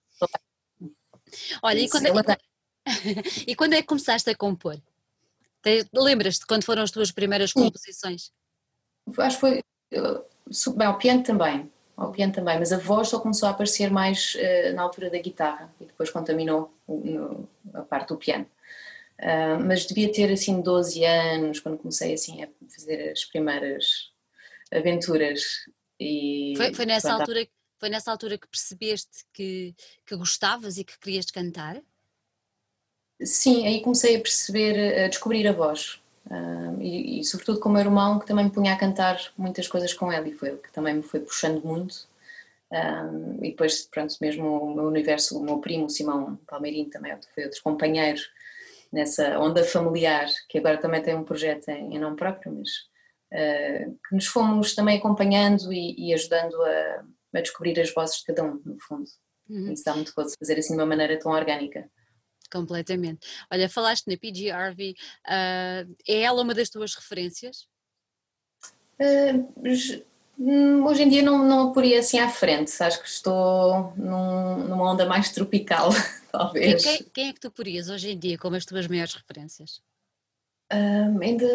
Olha, 1.60 1.80
e 1.80 1.90
quando, 1.90 2.06
é, 2.06 2.38
e 3.48 3.56
quando 3.56 3.72
é 3.72 3.80
que 3.80 3.88
começaste 3.88 4.30
a 4.30 4.36
compor? 4.36 4.80
Lembras-te 5.92 6.46
quando 6.46 6.62
foram 6.62 6.82
as 6.82 6.92
tuas 6.92 7.10
primeiras 7.10 7.52
composições? 7.52 8.30
Acho 9.18 9.36
que 9.36 9.40
foi. 9.40 9.64
Bem, 10.76 10.88
o 10.88 10.98
piano 10.98 11.22
também 11.24 11.73
ao 11.96 12.10
piano 12.10 12.32
também, 12.32 12.58
mas 12.58 12.72
a 12.72 12.78
voz 12.78 13.08
só 13.08 13.20
começou 13.20 13.48
a 13.48 13.52
aparecer 13.52 13.90
mais 13.90 14.34
uh, 14.34 14.74
na 14.74 14.82
altura 14.82 15.10
da 15.10 15.18
guitarra 15.18 15.72
e 15.80 15.84
depois 15.84 16.10
contaminou 16.10 16.72
no, 16.88 17.48
a 17.72 17.82
parte 17.82 18.08
do 18.08 18.16
piano. 18.16 18.46
Uh, 19.20 19.62
mas 19.64 19.86
devia 19.86 20.12
ter 20.12 20.32
assim 20.32 20.60
12 20.60 21.04
anos 21.04 21.60
quando 21.60 21.78
comecei 21.78 22.14
assim 22.14 22.42
a 22.42 22.48
fazer 22.68 23.12
as 23.12 23.24
primeiras 23.24 24.10
aventuras 24.72 25.42
e 26.00 26.54
foi, 26.56 26.74
foi 26.74 26.84
nessa 26.84 27.12
altura 27.12 27.46
foi 27.78 27.88
nessa 27.90 28.10
altura 28.10 28.38
que 28.38 28.48
percebeste 28.48 29.24
que, 29.32 29.74
que 30.06 30.16
gostavas 30.16 30.78
e 30.78 30.84
que 30.84 30.98
querias 30.98 31.30
cantar? 31.30 31.82
Sim, 33.22 33.66
aí 33.66 33.82
comecei 33.82 34.16
a 34.16 34.20
perceber, 34.20 35.04
a 35.04 35.08
descobrir 35.08 35.46
a 35.46 35.52
voz. 35.52 36.00
Uh, 36.26 36.80
e, 36.80 37.20
e, 37.20 37.24
sobretudo 37.24 37.60
com 37.60 37.68
o 37.68 37.72
meu 37.72 37.82
irmão 37.82 38.18
que 38.18 38.26
também 38.26 38.46
me 38.46 38.50
punha 38.50 38.72
a 38.72 38.78
cantar 38.78 39.18
muitas 39.36 39.68
coisas 39.68 39.92
com 39.92 40.10
ele 40.10 40.30
e 40.30 40.34
foi 40.34 40.48
ele 40.50 40.58
que 40.58 40.72
também 40.72 40.94
me 40.94 41.02
foi 41.02 41.20
puxando 41.20 41.62
muito. 41.64 42.12
E 43.40 43.50
depois 43.50 43.82
pronto 43.82 44.16
mesmo 44.20 44.46
o 44.46 44.74
meu 44.74 44.86
universo, 44.86 45.38
o 45.38 45.44
meu 45.44 45.58
primo 45.58 45.88
Simão 45.88 46.36
Palmeirinho 46.44 46.90
também 46.90 47.14
foi 47.32 47.44
outro 47.44 47.62
companheiro 47.62 48.20
nessa 48.94 49.38
onda 49.38 49.64
familiar 49.64 50.26
que 50.48 50.58
agora 50.58 50.78
também 50.78 51.02
tem 51.02 51.14
um 51.14 51.24
projeto 51.24 51.68
em, 51.68 51.96
em 51.96 51.98
nome 51.98 52.16
próprio 52.16 52.52
mas 52.52 52.70
uh, 53.32 53.98
que 54.08 54.14
nos 54.14 54.26
fomos 54.26 54.74
também 54.74 54.98
acompanhando 54.98 55.72
e, 55.72 55.94
e 55.98 56.14
ajudando 56.14 56.54
a, 56.62 57.04
a, 57.34 57.40
descobrir 57.40 57.78
as 57.80 57.92
vozes 57.92 58.18
de 58.18 58.24
cada 58.24 58.44
um 58.44 58.60
no 58.64 58.80
fundo. 58.80 59.04
Uhum. 59.50 59.72
isso 59.72 59.84
dá 59.84 59.94
muito 59.94 60.14
gosto 60.14 60.38
fazer 60.38 60.58
assim 60.58 60.74
de 60.74 60.80
uma 60.80 60.86
maneira 60.86 61.18
tão 61.18 61.32
orgânica 61.32 61.86
completamente. 62.54 63.26
Olha, 63.52 63.68
falaste 63.68 64.06
na 64.06 64.16
PG 64.16 64.50
Harvey, 64.50 64.94
uh, 65.26 65.94
é 66.06 66.22
ela 66.22 66.40
uma 66.40 66.54
das 66.54 66.70
tuas 66.70 66.94
referências? 66.94 67.66
Uh, 69.00 69.52
hoje 70.86 71.02
em 71.02 71.08
dia 71.08 71.22
não, 71.22 71.44
não 71.44 71.68
a 71.68 71.72
poria 71.72 71.98
assim 71.98 72.20
à 72.20 72.28
frente, 72.28 72.70
acho 72.80 73.02
que 73.02 73.08
estou 73.08 73.92
num, 73.96 74.68
numa 74.68 74.92
onda 74.92 75.04
mais 75.04 75.32
tropical, 75.32 75.90
talvez. 76.30 76.84
Quem, 76.84 77.02
quem, 77.12 77.28
é 77.30 77.32
que 77.32 77.40
tu 77.40 77.50
porias 77.50 77.88
hoje 77.88 78.12
em 78.12 78.18
dia 78.18 78.38
como 78.38 78.54
as 78.54 78.64
tuas 78.64 78.86
maiores 78.86 79.14
referências? 79.14 79.82
Uh, 80.72 81.20
ainda, 81.20 81.46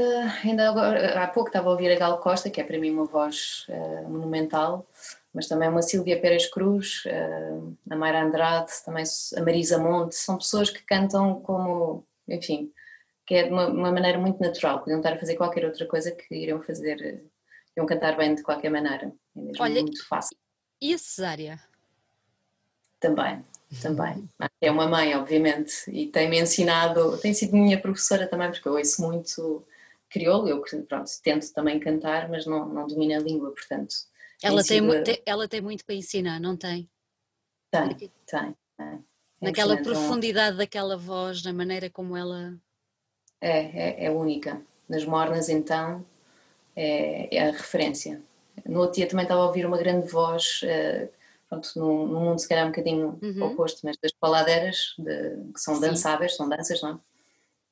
ainda 0.44 0.70
agora, 0.70 1.24
há 1.24 1.28
pouco 1.28 1.50
estava 1.50 1.70
a 1.70 1.72
ouvir 1.72 1.92
a 1.92 1.98
Gal 1.98 2.20
Costa, 2.20 2.50
que 2.50 2.60
é 2.60 2.64
para 2.64 2.78
mim 2.78 2.92
uma 2.92 3.06
voz 3.06 3.66
monumental, 4.08 4.86
mas 5.34 5.48
também 5.48 5.70
uma 5.70 5.82
Silvia 5.82 6.20
Pérez 6.20 6.48
Cruz, 6.48 7.04
eh, 7.06 7.60
a 7.90 7.96
Mayra 7.96 8.24
Andrade, 8.24 8.72
também 8.84 9.04
a 9.36 9.42
Marisa 9.42 9.78
Monte, 9.78 10.16
são 10.16 10.38
pessoas 10.38 10.70
que 10.70 10.84
cantam 10.84 11.40
como, 11.42 12.06
enfim, 12.28 12.72
que 13.26 13.36
é 13.36 13.44
de 13.44 13.50
uma, 13.52 13.68
uma, 13.68 13.92
maneira 13.92 14.18
muito 14.18 14.42
natural, 14.42 14.80
podiam 14.80 14.98
estar 14.98 15.14
a 15.14 15.20
fazer 15.20 15.36
qualquer 15.36 15.66
outra 15.66 15.86
coisa 15.86 16.12
que 16.12 16.34
iriam 16.34 16.62
fazer, 16.62 17.24
iriam 17.76 17.86
cantar 17.86 18.18
bem 18.18 18.34
de 18.34 18.42
qualquer 18.42 18.72
maneira, 18.72 19.14
é 19.36 19.40
mesmo 19.40 19.64
Olha, 19.64 19.82
muito 19.82 20.06
fácil. 20.08 20.36
E 20.82 20.94
a 20.94 20.98
Cesária? 20.98 21.60
Também, 23.00 23.44
também. 23.82 24.28
É 24.62 24.70
uma 24.70 24.90
mãe, 24.90 25.16
obviamente, 25.16 25.90
e 25.90 26.08
tem-me 26.08 26.38
ensinado, 26.38 27.18
tem 27.20 27.34
sido 27.34 27.56
minha 27.56 27.80
professora 27.80 28.28
também, 28.28 28.52
porque 28.52 28.68
eu 28.68 28.74
ouço 28.74 29.02
muito 29.02 29.66
crioulo, 30.10 30.50
eu 30.50 30.62
pronto, 30.86 31.10
tento 31.24 31.54
também 31.54 31.80
cantar, 31.80 32.28
mas 32.28 32.46
não, 32.46 32.68
não 32.68 32.86
domino 32.86 33.16
a 33.16 33.24
língua, 33.24 33.52
portanto 33.52 34.09
ela 34.42 34.64
tem, 34.64 35.04
tem, 35.04 35.22
ela 35.26 35.48
tem 35.48 35.62
muito 35.62 35.86
para 35.86 35.96
ensinar, 35.96 36.40
não 36.40 36.56
tem? 36.56 36.90
Tem, 37.72 37.96
tem. 37.96 38.12
tem. 38.26 38.56
É 39.42 39.46
Naquela 39.46 39.78
profundidade 39.78 40.58
daquela 40.58 40.98
voz, 40.98 41.44
na 41.44 41.54
maneira 41.54 41.90
como 41.90 42.16
ela. 42.16 42.58
É, 43.40 44.04
é, 44.04 44.06
é 44.06 44.12
única. 44.12 44.62
Nas 44.88 45.06
mornas, 45.06 45.50
então, 45.50 46.06
é, 46.76 47.36
é, 47.36 47.50
a 47.50 47.52
referência. 47.52 48.22
No 48.66 48.82
outro 48.82 48.96
dia 48.96 49.08
também 49.08 49.24
estava 49.24 49.42
a 49.42 49.46
ouvir 49.46 49.66
uma 49.66 49.78
grande 49.78 50.08
voz, 50.08 50.62
uh, 50.64 51.10
pronto, 51.48 51.70
num, 51.76 52.08
num, 52.08 52.20
mundo 52.22 52.40
se 52.40 52.50
calhar 52.50 52.66
um 52.66 52.70
bocadinho 52.70 53.20
uhum. 53.22 53.44
oposto, 53.44 53.82
mas 53.84 53.98
das 53.98 54.12
paladeiras, 54.12 54.96
de, 54.98 55.52
que 55.54 55.60
são 55.60 55.76
Sim. 55.76 55.82
dançáveis, 55.82 56.36
são 56.36 56.50
danças, 56.50 56.82
não 56.82 56.90
é? 56.92 57.10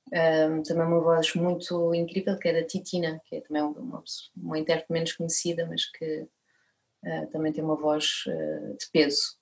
Um, 0.09 0.63
também 0.63 0.85
uma 0.85 1.01
voz 1.01 1.35
muito 1.35 1.93
incrível 1.93 2.37
que 2.37 2.47
é 2.47 2.53
da 2.53 2.65
Titina, 2.65 3.21
que 3.25 3.35
é 3.35 3.41
também 3.41 3.61
uma, 3.61 4.01
uma 4.37 4.57
intérprete 4.57 4.91
menos 4.91 5.11
conhecida, 5.11 5.65
mas 5.65 5.85
que 5.85 6.25
uh, 7.05 7.27
também 7.31 7.51
tem 7.51 7.63
uma 7.63 7.75
voz 7.75 8.23
uh, 8.27 8.77
de 8.77 8.89
peso, 8.91 9.37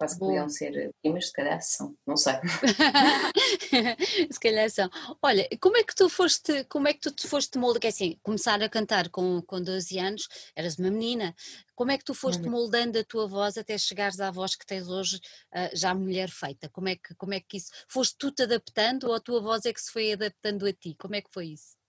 quase 0.00 0.14
que 0.14 0.20
podiam 0.20 0.48
ser 0.48 0.94
primas, 1.02 1.26
se 1.26 1.32
calhar 1.32 1.60
são, 1.60 1.94
não 2.06 2.16
sei. 2.16 2.32
se 4.32 4.40
calhar 4.40 4.70
são. 4.70 4.88
Olha, 5.22 5.46
como 5.60 5.76
é 5.76 5.84
que 5.84 5.94
tu 5.94 6.08
foste, 6.08 6.64
como 6.64 6.88
é 6.88 6.94
que 6.94 7.00
tu 7.00 7.10
te 7.10 7.28
foste 7.28 7.58
moldando, 7.58 7.80
que 7.80 7.86
é 7.86 7.90
assim, 7.90 8.18
começar 8.22 8.62
a 8.62 8.68
cantar 8.68 9.10
com, 9.10 9.42
com 9.42 9.60
12 9.60 9.98
anos, 9.98 10.26
eras 10.56 10.78
uma 10.78 10.90
menina, 10.90 11.34
como 11.74 11.90
é 11.90 11.98
que 11.98 12.04
tu 12.04 12.14
foste 12.14 12.42
uhum. 12.44 12.50
moldando 12.50 12.98
a 12.98 13.04
tua 13.04 13.26
voz 13.26 13.58
até 13.58 13.76
chegares 13.76 14.20
à 14.20 14.30
voz 14.30 14.56
que 14.56 14.64
tens 14.64 14.88
hoje, 14.88 15.16
uh, 15.16 15.76
já 15.76 15.94
mulher 15.94 16.30
feita? 16.30 16.70
Como 16.70 16.88
é, 16.88 16.96
que, 16.96 17.14
como 17.16 17.34
é 17.34 17.40
que 17.40 17.58
isso, 17.58 17.70
foste 17.86 18.16
tu 18.18 18.32
te 18.32 18.44
adaptando 18.44 19.04
ou 19.04 19.14
a 19.14 19.20
tua 19.20 19.42
voz 19.42 19.66
é 19.66 19.72
que 19.72 19.82
se 19.82 19.92
foi 19.92 20.12
adaptando 20.12 20.64
a 20.64 20.72
ti? 20.72 20.96
Como 20.98 21.14
é 21.14 21.20
que 21.20 21.30
foi 21.30 21.48
isso? 21.48 21.79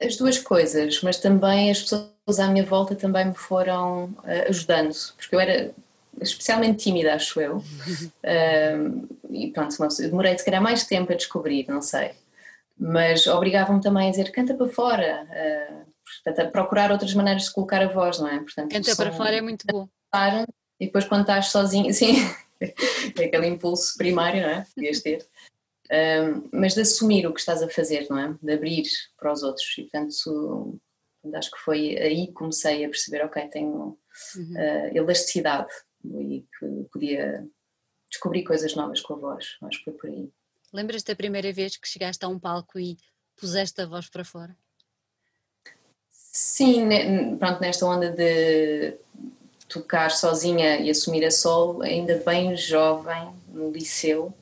As 0.00 0.16
duas 0.16 0.38
coisas, 0.38 1.00
mas 1.02 1.18
também 1.18 1.70
as 1.70 1.82
pessoas 1.82 2.38
à 2.38 2.48
minha 2.48 2.64
volta 2.64 2.94
também 2.94 3.26
me 3.26 3.34
foram 3.34 4.04
uh, 4.04 4.48
ajudando, 4.48 4.94
porque 5.16 5.34
eu 5.34 5.40
era 5.40 5.74
especialmente 6.20 6.84
tímida, 6.84 7.14
acho 7.14 7.40
eu. 7.40 7.62
Uh, 8.26 9.06
e 9.30 9.52
pronto, 9.52 9.76
demorei 10.00 10.36
se 10.36 10.44
calhar 10.44 10.60
mais 10.60 10.84
tempo 10.84 11.12
a 11.12 11.14
descobrir, 11.14 11.64
não 11.68 11.80
sei. 11.80 12.10
Mas 12.76 13.28
obrigavam-me 13.28 13.80
também 13.80 14.08
a 14.08 14.10
dizer 14.10 14.32
canta 14.32 14.52
para 14.52 14.68
fora, 14.68 15.24
uh, 15.30 15.92
portanto, 16.04 16.46
a 16.46 16.50
procurar 16.50 16.90
outras 16.90 17.14
maneiras 17.14 17.44
de 17.44 17.52
colocar 17.52 17.80
a 17.80 17.86
voz, 17.86 18.18
não 18.18 18.26
é? 18.26 18.38
Portanto, 18.38 18.72
canta 18.72 18.96
para 18.96 19.12
fora 19.12 19.36
é 19.36 19.40
muito 19.40 19.64
bom. 19.70 19.88
E 20.80 20.86
depois 20.86 21.04
quando 21.04 21.20
estás 21.20 21.50
sozinho, 21.50 21.92
sim, 21.94 22.16
é 22.60 23.24
aquele 23.24 23.46
impulso 23.46 23.96
primário, 23.96 24.42
não 24.42 24.50
é? 24.50 24.66
Podias 24.74 25.00
ter. 25.00 25.24
Uh, 25.86 26.48
mas 26.52 26.74
de 26.74 26.80
assumir 26.80 27.26
o 27.26 27.32
que 27.32 27.40
estás 27.40 27.62
a 27.62 27.68
fazer, 27.68 28.06
não 28.10 28.18
é? 28.18 28.36
De 28.42 28.52
abrir 28.52 28.84
para 29.18 29.32
os 29.32 29.42
outros. 29.42 29.66
E 29.78 29.82
portanto, 29.82 30.80
acho 31.34 31.50
que 31.50 31.58
foi 31.58 31.96
aí 31.98 32.26
que 32.26 32.32
comecei 32.32 32.84
a 32.84 32.88
perceber, 32.88 33.24
ok, 33.24 33.48
tenho 33.48 33.98
uhum. 34.36 34.52
uh, 34.54 34.96
elasticidade 34.96 35.72
e 36.04 36.46
que 36.58 36.88
podia 36.92 37.46
descobrir 38.10 38.44
coisas 38.44 38.74
novas 38.74 39.00
com 39.00 39.14
a 39.14 39.16
voz. 39.16 39.56
Acho 39.62 39.78
que 39.78 39.84
foi 39.84 39.92
por 39.94 40.10
aí. 40.10 40.30
Lembras-te 40.72 41.06
da 41.06 41.16
primeira 41.16 41.52
vez 41.52 41.76
que 41.76 41.88
chegaste 41.88 42.24
a 42.24 42.28
um 42.28 42.38
palco 42.38 42.78
e 42.78 42.96
puseste 43.36 43.80
a 43.80 43.86
voz 43.86 44.08
para 44.08 44.24
fora? 44.24 44.56
Sim, 46.08 46.88
pronto, 47.38 47.60
nesta 47.60 47.86
onda 47.86 48.10
de 48.10 48.96
tocar 49.68 50.10
sozinha 50.10 50.78
e 50.78 50.90
assumir 50.90 51.24
a 51.24 51.30
solo, 51.30 51.82
ainda 51.82 52.22
bem 52.24 52.56
jovem, 52.56 53.32
no 53.48 53.70
liceu, 53.70 54.32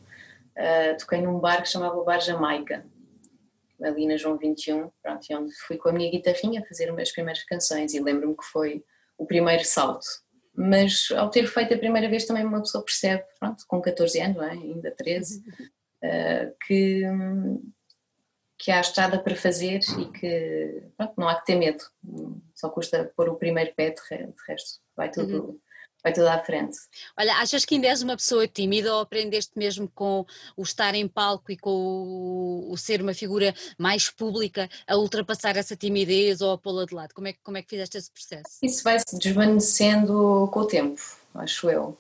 uh, 0.57 0.97
toquei 0.99 1.21
num 1.21 1.39
bar 1.39 1.63
que 1.63 1.69
chamava 1.69 1.97
o 1.97 2.05
Bar 2.05 2.21
Jamaica, 2.21 2.85
ali 3.83 4.07
na 4.07 4.17
João 4.17 4.39
21, 4.39 4.91
pronto, 5.03 5.27
onde 5.33 5.55
fui 5.67 5.77
com 5.77 5.89
a 5.89 5.93
minha 5.93 6.11
guitarrinha 6.11 6.65
fazer 6.67 6.91
as 6.99 7.13
primeiras 7.13 7.43
canções 7.45 7.93
e 7.93 8.01
lembro-me 8.01 8.37
que 8.37 8.45
foi 8.45 8.85
o 9.19 9.27
primeiro 9.27 9.65
salto 9.65 10.07
mas 10.57 11.09
ao 11.11 11.31
ter 11.31 11.49
feito 11.49 11.75
a 11.75 11.79
primeira 11.79 12.09
vez 12.09 12.25
também 12.27 12.45
uma 12.45 12.61
pessoa 12.61 12.85
percebe, 12.85 13.25
pronto, 13.41 13.65
com 13.67 13.83
14 13.83 14.21
anos, 14.21 14.41
é? 14.41 14.51
ainda 14.51 14.91
13, 14.93 15.41
uh, 15.41 15.43
eh, 16.01 16.53
que, 16.65 17.03
que 18.57 18.71
há 18.71 18.81
estrada 18.81 19.19
para 19.19 19.35
fazer 19.35 19.81
e 19.99 20.05
que 20.13 20.83
pronto, 20.97 21.15
não 21.17 21.29
há 21.29 21.35
que 21.41 21.47
ter 21.47 21.57
medo, 21.57 21.83
só 22.55 22.71
custa 22.71 23.13
pôr 23.17 23.29
o 23.31 23.35
primeiro 23.35 23.75
pé, 23.75 23.91
de 23.91 24.01
resto 24.47 24.81
vai 24.97 25.11
tudo, 25.11 25.49
uhum 25.49 25.61
vai 26.05 26.13
tudo 26.13 26.29
à 26.29 26.39
frente. 26.39 26.77
Olha, 27.19 27.35
achas 27.37 27.65
que 27.65 27.75
ainda 27.75 27.89
és 27.89 28.03
uma 28.03 28.15
pessoa 28.15 28.47
tímida 28.47 28.95
ou 28.95 29.01
aprendeste 29.01 29.53
mesmo 29.57 29.91
com 29.95 30.27
o 30.55 30.63
estar 30.63 30.95
em 30.95 31.09
palco 31.09 31.51
e 31.51 31.57
com 31.57 31.71
o, 31.71 32.71
o 32.71 32.77
ser 32.77 33.01
uma 33.01 33.15
figura 33.15 33.55
mais 33.79 34.11
pública 34.11 34.69
a 34.87 34.99
ultrapassar 34.99 35.57
essa 35.57 35.75
timidez 35.75 36.43
ou 36.43 36.53
a 36.53 36.59
pô-la 36.59 36.85
de 36.85 36.95
lado? 36.95 37.15
Como 37.15 37.27
é, 37.27 37.33
que, 37.33 37.39
como 37.43 37.57
é 37.57 37.63
que 37.63 37.71
fizeste 37.71 37.97
esse 37.97 38.11
processo? 38.11 38.59
Isso 38.63 38.85
vai 38.85 38.99
se 38.99 39.19
desvanecendo 39.19 40.47
com 40.53 40.61
o 40.61 40.67
tempo, 40.67 41.01
acho 41.35 41.71
eu. 41.71 41.97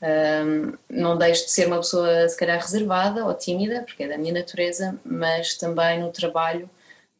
Um, 0.00 0.74
não 0.88 1.18
deixo 1.18 1.44
de 1.44 1.50
ser 1.50 1.66
uma 1.66 1.78
pessoa 1.78 2.28
se 2.28 2.36
calhar 2.36 2.60
reservada 2.60 3.24
ou 3.24 3.34
tímida, 3.34 3.82
porque 3.82 4.04
é 4.04 4.08
da 4.08 4.18
minha 4.18 4.34
natureza, 4.34 4.98
mas 5.04 5.56
também 5.56 6.00
no 6.00 6.10
trabalho 6.12 6.70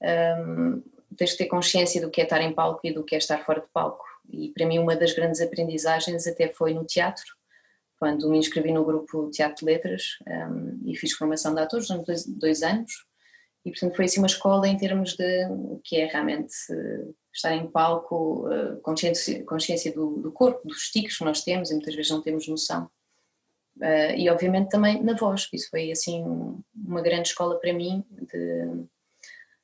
um, 0.01 0.83
tens 1.17 1.31
de 1.31 1.39
ter 1.39 1.47
consciência 1.47 2.01
do 2.01 2.11
que 2.11 2.21
é 2.21 2.25
estar 2.25 2.41
em 2.41 2.53
palco 2.53 2.81
e 2.85 2.93
do 2.93 3.03
que 3.03 3.17
é 3.17 3.19
estar 3.19 3.45
fora 3.45 3.61
de 3.61 3.67
palco 3.73 4.12
e 4.33 4.51
para 4.53 4.67
mim 4.67 4.79
uma 4.79 4.97
das 4.97 5.13
grandes 5.13 5.41
aprendizagens 5.41 6.27
até 6.27 6.49
foi 6.49 6.75
no 6.75 6.85
teatro, 6.85 7.25
quando 7.99 8.29
me 8.29 8.39
inscrevi 8.39 8.73
no 8.73 8.85
grupo 8.85 9.31
Teatro 9.31 9.65
de 9.65 9.73
Letras 9.73 10.03
um, 10.27 10.91
e 10.91 10.97
fiz 10.97 11.13
formação 11.13 11.55
de 11.55 11.61
atores 11.61 11.87
durante 11.87 12.07
dois, 12.07 12.27
dois, 12.27 12.63
anos 12.63 12.91
e 13.65 13.71
portanto 13.71 13.95
foi 13.95 14.07
assim 14.07 14.19
uma 14.19 14.27
escola 14.27 14.67
em 14.67 14.77
termos 14.77 15.15
de 15.15 15.47
o 15.47 15.81
que 15.85 15.97
é 16.01 16.07
realmente 16.07 16.53
uh, 16.73 17.15
estar 17.33 17.55
em 17.55 17.71
palco, 17.71 18.49
uh, 18.49 18.81
consciência, 18.81 19.45
consciência 19.45 19.93
do, 19.93 20.21
do, 20.21 20.33
corpo, 20.33 20.67
dos 20.67 20.91
tiques 20.91 21.17
que 21.17 21.25
nós 21.25 21.45
temos 21.45 21.71
e 21.71 21.75
muitas 21.75 21.95
vezes 21.95 22.11
não 22.11 22.21
temos 22.21 22.49
noção. 22.49 22.91
Uh, 23.77 24.17
e 24.17 24.29
obviamente 24.29 24.71
também 24.71 25.01
na 25.01 25.15
voz, 25.15 25.49
isso 25.53 25.71
foi 25.71 25.93
assim 25.93 26.25
uma 26.75 27.01
grande 27.03 27.29
escola 27.29 27.59
para 27.61 27.73
mim 27.73 28.05
de 28.11 28.85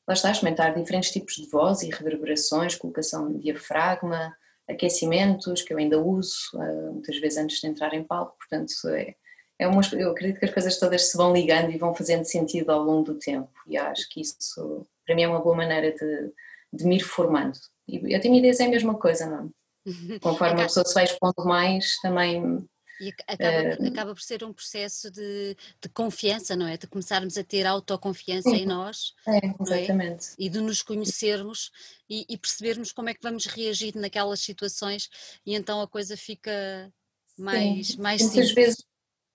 lá 0.06 0.14
está, 0.14 0.30
experimentar 0.30 0.74
diferentes 0.74 1.10
tipos 1.10 1.34
de 1.34 1.46
voz 1.50 1.82
e 1.82 1.90
reverberações, 1.90 2.74
colocação 2.74 3.30
de 3.30 3.40
diafragma, 3.40 4.34
aquecimentos 4.68 5.62
que 5.62 5.72
eu 5.72 5.78
ainda 5.78 6.00
uso, 6.00 6.50
uh, 6.54 6.92
muitas 6.92 7.18
vezes 7.18 7.38
antes 7.38 7.60
de 7.60 7.66
entrar 7.66 7.94
em 7.94 8.04
palco, 8.04 8.36
portanto 8.38 8.72
é, 8.88 9.14
é 9.58 9.66
uma, 9.66 9.80
eu 9.92 10.10
acredito 10.10 10.38
que 10.38 10.44
as 10.44 10.52
coisas 10.52 10.78
todas 10.78 11.10
se 11.10 11.16
vão 11.16 11.32
ligando 11.32 11.70
e 11.70 11.78
vão 11.78 11.94
fazendo 11.94 12.24
sentido 12.24 12.70
ao 12.70 12.82
longo 12.82 13.12
do 13.12 13.18
tempo 13.18 13.50
e 13.66 13.76
acho 13.76 14.08
que 14.08 14.20
isso 14.20 14.86
para 15.06 15.14
mim 15.14 15.22
é 15.22 15.28
uma 15.28 15.40
boa 15.40 15.56
maneira 15.56 15.90
de, 15.92 16.32
de 16.72 16.86
me 16.86 16.96
ir 16.96 17.00
formando. 17.00 17.58
E 17.88 18.14
a 18.14 18.20
timidez 18.20 18.60
é 18.60 18.66
a 18.66 18.68
mesma 18.68 18.94
coisa, 18.94 19.26
não? 19.26 19.50
É? 19.86 20.18
Conforme 20.20 20.60
a 20.60 20.64
pessoa 20.64 20.84
se 20.84 20.92
vai 20.92 21.04
expondo 21.04 21.44
mais, 21.46 21.96
também 22.02 22.68
e 23.00 23.14
acaba, 23.26 23.82
uh, 23.82 23.88
acaba 23.88 24.14
por 24.14 24.22
ser 24.22 24.42
um 24.44 24.52
processo 24.52 25.10
de, 25.10 25.56
de, 25.80 25.88
confiança, 25.88 26.56
não 26.56 26.66
é? 26.66 26.76
De 26.76 26.86
começarmos 26.86 27.36
a 27.38 27.44
ter 27.44 27.66
autoconfiança 27.66 28.50
sim, 28.50 28.56
em 28.56 28.66
nós. 28.66 29.14
É, 29.26 29.40
exatamente. 29.60 30.30
É? 30.30 30.34
E 30.38 30.48
de 30.48 30.60
nos 30.60 30.82
conhecermos 30.82 31.70
e, 32.08 32.26
e, 32.28 32.36
percebermos 32.36 32.92
como 32.92 33.08
é 33.08 33.14
que 33.14 33.22
vamos 33.22 33.46
reagir 33.46 33.94
naquelas 33.96 34.40
situações 34.40 35.08
e 35.46 35.54
então 35.54 35.80
a 35.80 35.88
coisa 35.88 36.16
fica 36.16 36.92
mais, 37.36 37.88
sim. 37.88 38.00
mais 38.00 38.22
Muitas 38.22 38.52
vezes 38.52 38.84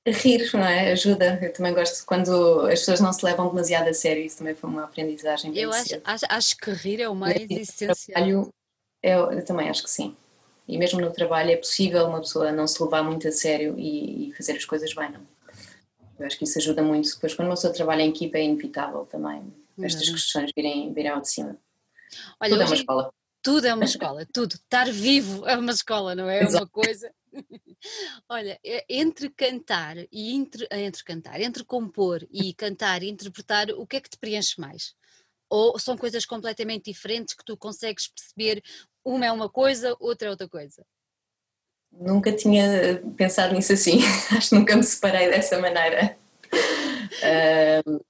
rir, 0.06 0.50
não 0.54 0.66
é? 0.66 0.92
Ajuda. 0.92 1.40
Eu 1.42 1.54
também 1.54 1.74
gosto 1.74 2.06
quando 2.06 2.62
as 2.68 2.80
pessoas 2.80 3.00
não 3.00 3.14
se 3.14 3.24
levam 3.24 3.48
demasiado 3.48 3.88
a 3.88 3.94
sério, 3.94 4.24
isso 4.24 4.40
também 4.40 4.56
foi 4.56 4.70
uma 4.70 4.84
aprendizagem. 4.84 5.58
Eu 5.58 5.72
acho, 5.72 6.02
acho, 6.04 6.26
acho, 6.28 6.58
que 6.58 6.72
rir 6.72 7.00
é 7.02 7.08
o 7.08 7.16
mais 7.16 7.50
essencial. 7.50 8.52
Eu, 9.02 9.32
eu 9.32 9.46
também 9.46 9.70
acho 9.70 9.84
que 9.84 9.90
sim 9.90 10.16
e 10.68 10.78
mesmo 10.78 11.02
no 11.02 11.12
trabalho 11.12 11.52
é 11.52 11.58
possível 11.58 12.06
uma 12.06 12.22
pessoa 12.22 12.52
não 12.52 12.68
se 12.68 12.82
levar 12.82 13.04
muito 13.04 13.28
a 13.28 13.32
sério 13.32 13.76
e, 13.78 14.30
e 14.30 14.34
fazer 14.34 14.54
as 14.54 14.66
coisas 14.66 14.94
bem, 14.94 15.12
não? 15.12 15.22
Eu 16.20 16.28
acho 16.28 16.38
que 16.38 16.44
isso 16.44 16.58
ajuda 16.58 16.82
muito. 16.82 17.14
Depois, 17.14 17.34
quando 17.34 17.48
uma 17.48 17.56
pessoa 17.56 17.74
trabalha 17.74 18.02
em 18.02 18.10
equipa, 18.10 18.38
é 18.38 18.44
inevitável 18.44 19.06
também 19.06 19.44
estas 19.82 20.08
uhum. 20.08 20.14
questões 20.14 20.52
virem, 20.56 20.94
virem 20.94 21.12
ao 21.12 21.22
de 21.22 21.30
cima. 21.30 21.58
Olha, 22.40 22.52
tudo 22.52 22.62
é 22.62 22.66
uma 22.66 22.76
escola. 22.76 23.14
Tudo 23.42 23.68
é 23.68 23.74
uma 23.74 23.86
escola, 23.86 24.28
tudo. 24.34 24.54
Estar 24.56 24.92
vivo 24.92 25.48
é 25.48 25.58
uma 25.58 25.72
escola, 25.72 26.16
não 26.16 26.30
é? 26.30 26.44
É 26.44 26.48
uma 26.48 26.68
coisa. 26.68 27.12
Olha, 28.30 28.60
é, 28.64 28.86
entre 28.88 29.30
cantar 29.30 29.98
e 30.12 30.34
entre, 30.34 30.68
entre 30.72 31.04
cantar, 31.04 31.42
entre 31.42 31.64
compor 31.64 32.26
e 32.32 32.54
cantar 32.54 33.04
e 33.04 33.10
interpretar, 33.10 33.70
o 33.72 33.88
que 33.88 33.98
é 33.98 34.02
que 34.02 34.10
te 34.10 34.18
preenche 34.18 34.60
mais? 34.62 34.94
Ou 35.50 35.78
são 35.78 35.98
coisas 35.98 36.26
completamente 36.26 36.92
diferentes 36.92 37.34
que 37.34 37.44
tu 37.44 37.58
consegues 37.58 38.08
perceber 38.08 38.64
uma 39.04 39.26
é 39.26 39.32
uma 39.32 39.50
coisa, 39.50 39.96
outra 40.00 40.28
é 40.28 40.32
outra 40.32 40.48
coisa? 40.48 40.86
Nunca 41.92 42.32
tinha 42.32 43.02
pensado 43.16 43.54
nisso 43.54 43.74
assim, 43.74 44.00
acho 44.36 44.50
que 44.50 44.56
nunca 44.56 44.76
me 44.76 44.84
separei 44.84 45.30
dessa 45.30 45.60
maneira. 45.60 46.18
Uh, 46.54 48.04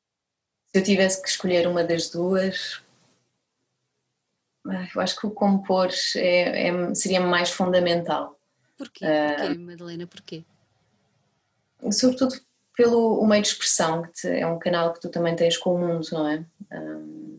se 0.68 0.80
eu 0.80 0.84
tivesse 0.84 1.22
que 1.22 1.30
escolher 1.30 1.68
uma 1.68 1.84
das 1.84 2.10
duas, 2.10 2.82
eu 4.66 5.02
acho 5.02 5.20
que 5.20 5.28
o 5.28 5.32
compor 5.32 5.90
é, 6.16 6.68
é, 6.68 6.96
seria 6.96 7.20
mais 7.20 7.50
fundamental. 7.52 8.40
Porquê? 8.78 9.06
Porquê, 9.38 9.58
Madalena? 9.58 10.08
Porquê? 10.08 10.44
Sobretudo 11.92 12.40
pelo 12.76 13.20
o 13.20 13.28
meio 13.28 13.42
de 13.42 13.50
expressão, 13.50 14.04
que 14.04 14.28
é 14.28 14.48
um 14.48 14.58
canal 14.58 14.94
que 14.94 15.02
tu 15.02 15.10
também 15.10 15.36
tens 15.36 15.58
com 15.58 15.76
o 15.76 15.78
mundo, 15.78 16.08
não 16.12 16.28
é? 16.28 16.46
Um, 16.72 17.33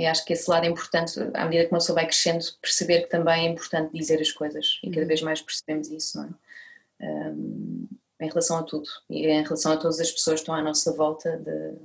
e 0.00 0.06
acho 0.06 0.24
que 0.24 0.32
esse 0.32 0.48
lado 0.48 0.64
é 0.64 0.68
importante, 0.70 1.20
à 1.34 1.44
medida 1.44 1.66
que 1.66 1.74
uma 1.74 1.78
pessoa 1.78 1.96
vai 1.96 2.06
crescendo, 2.06 2.42
perceber 2.62 3.02
que 3.02 3.10
também 3.10 3.46
é 3.46 3.50
importante 3.50 3.92
dizer 3.92 4.18
as 4.18 4.32
coisas 4.32 4.80
e 4.82 4.88
cada 4.88 5.02
uhum. 5.02 5.08
vez 5.08 5.20
mais 5.20 5.42
percebemos 5.42 5.90
isso, 5.90 6.16
não 6.16 6.24
é? 6.24 6.30
Um, 7.02 7.86
em 8.18 8.28
relação 8.28 8.56
a 8.56 8.62
tudo 8.62 8.88
e 9.10 9.26
em 9.26 9.42
relação 9.42 9.72
a 9.72 9.76
todas 9.76 10.00
as 10.00 10.10
pessoas 10.10 10.36
que 10.36 10.44
estão 10.44 10.54
à 10.54 10.62
nossa 10.62 10.90
volta, 10.94 11.36
de, 11.36 11.76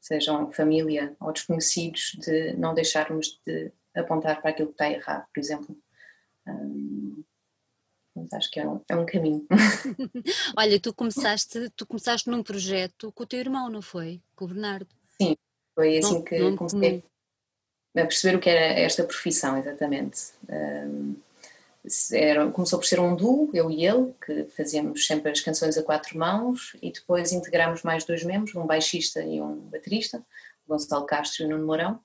sejam 0.00 0.50
família 0.50 1.16
ou 1.20 1.32
desconhecidos, 1.32 2.16
de 2.18 2.56
não 2.56 2.74
deixarmos 2.74 3.40
de 3.46 3.70
apontar 3.94 4.40
para 4.40 4.50
aquilo 4.50 4.68
que 4.68 4.74
está 4.74 4.90
errado, 4.90 5.24
por 5.32 5.38
exemplo. 5.38 5.78
Um, 6.48 7.22
mas 8.16 8.32
acho 8.32 8.50
que 8.50 8.58
é 8.58 8.68
um, 8.68 8.80
é 8.88 8.96
um 8.96 9.06
caminho. 9.06 9.46
Olha, 10.58 10.80
tu 10.80 10.92
começaste, 10.92 11.70
tu 11.76 11.86
começaste 11.86 12.28
num 12.28 12.42
projeto 12.42 13.12
com 13.12 13.22
o 13.22 13.26
teu 13.26 13.38
irmão, 13.38 13.70
não 13.70 13.82
foi? 13.82 14.20
Com 14.34 14.46
o 14.46 14.48
Bernardo. 14.48 14.88
Sim, 15.20 15.36
foi 15.76 15.98
assim 15.98 16.14
não, 16.14 16.24
que 16.24 16.56
comecei 16.56 17.04
a 17.94 18.06
perceber 18.06 18.36
o 18.36 18.40
que 18.40 18.48
era 18.48 18.80
esta 18.80 19.04
profissão, 19.04 19.56
exatamente. 19.56 20.32
Era, 22.12 22.48
começou 22.50 22.78
por 22.78 22.86
ser 22.86 23.00
um 23.00 23.14
duo, 23.14 23.50
eu 23.52 23.70
e 23.70 23.84
ele, 23.84 24.14
que 24.24 24.44
fazíamos 24.56 25.06
sempre 25.06 25.32
as 25.32 25.40
canções 25.40 25.76
a 25.76 25.82
quatro 25.82 26.16
mãos 26.16 26.76
e 26.80 26.92
depois 26.92 27.32
integramos 27.32 27.82
mais 27.82 28.04
dois 28.04 28.24
membros, 28.24 28.54
um 28.54 28.66
baixista 28.66 29.20
e 29.22 29.40
um 29.40 29.56
baterista, 29.68 30.24
Gonçalo 30.66 31.04
Castro 31.04 31.44
e 31.44 31.48
Nuno 31.48 31.66
Mourão. 31.66 32.00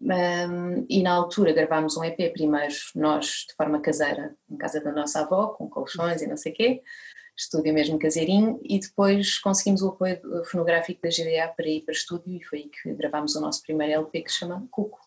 Um, 0.00 0.84
e 0.88 1.02
na 1.02 1.12
altura 1.12 1.52
gravámos 1.52 1.96
um 1.96 2.04
EP 2.04 2.30
primeiro 2.32 2.74
nós 2.94 3.46
de 3.48 3.54
forma 3.56 3.80
caseira 3.80 4.34
em 4.50 4.56
casa 4.56 4.78
da 4.80 4.92
nossa 4.92 5.20
avó 5.20 5.46
com 5.46 5.66
colchões 5.66 6.20
e 6.20 6.26
não 6.26 6.36
sei 6.36 6.52
o 6.52 6.54
quê 6.54 6.82
estúdio 7.36 7.74
mesmo 7.74 7.98
caseirinho 7.98 8.60
e 8.62 8.78
depois 8.78 9.38
conseguimos 9.38 9.82
o 9.82 9.88
apoio 9.88 10.20
fonográfico 10.44 11.02
da 11.02 11.08
GDA 11.08 11.48
para 11.48 11.68
ir 11.68 11.82
para 11.82 11.92
estúdio 11.92 12.36
e 12.36 12.44
foi 12.44 12.58
aí 12.60 12.68
que 12.68 12.92
gravámos 12.94 13.34
o 13.34 13.40
nosso 13.40 13.62
primeiro 13.62 14.00
LP 14.00 14.22
que 14.22 14.32
se 14.32 14.38
chama 14.38 14.66
Cuco 14.70 15.04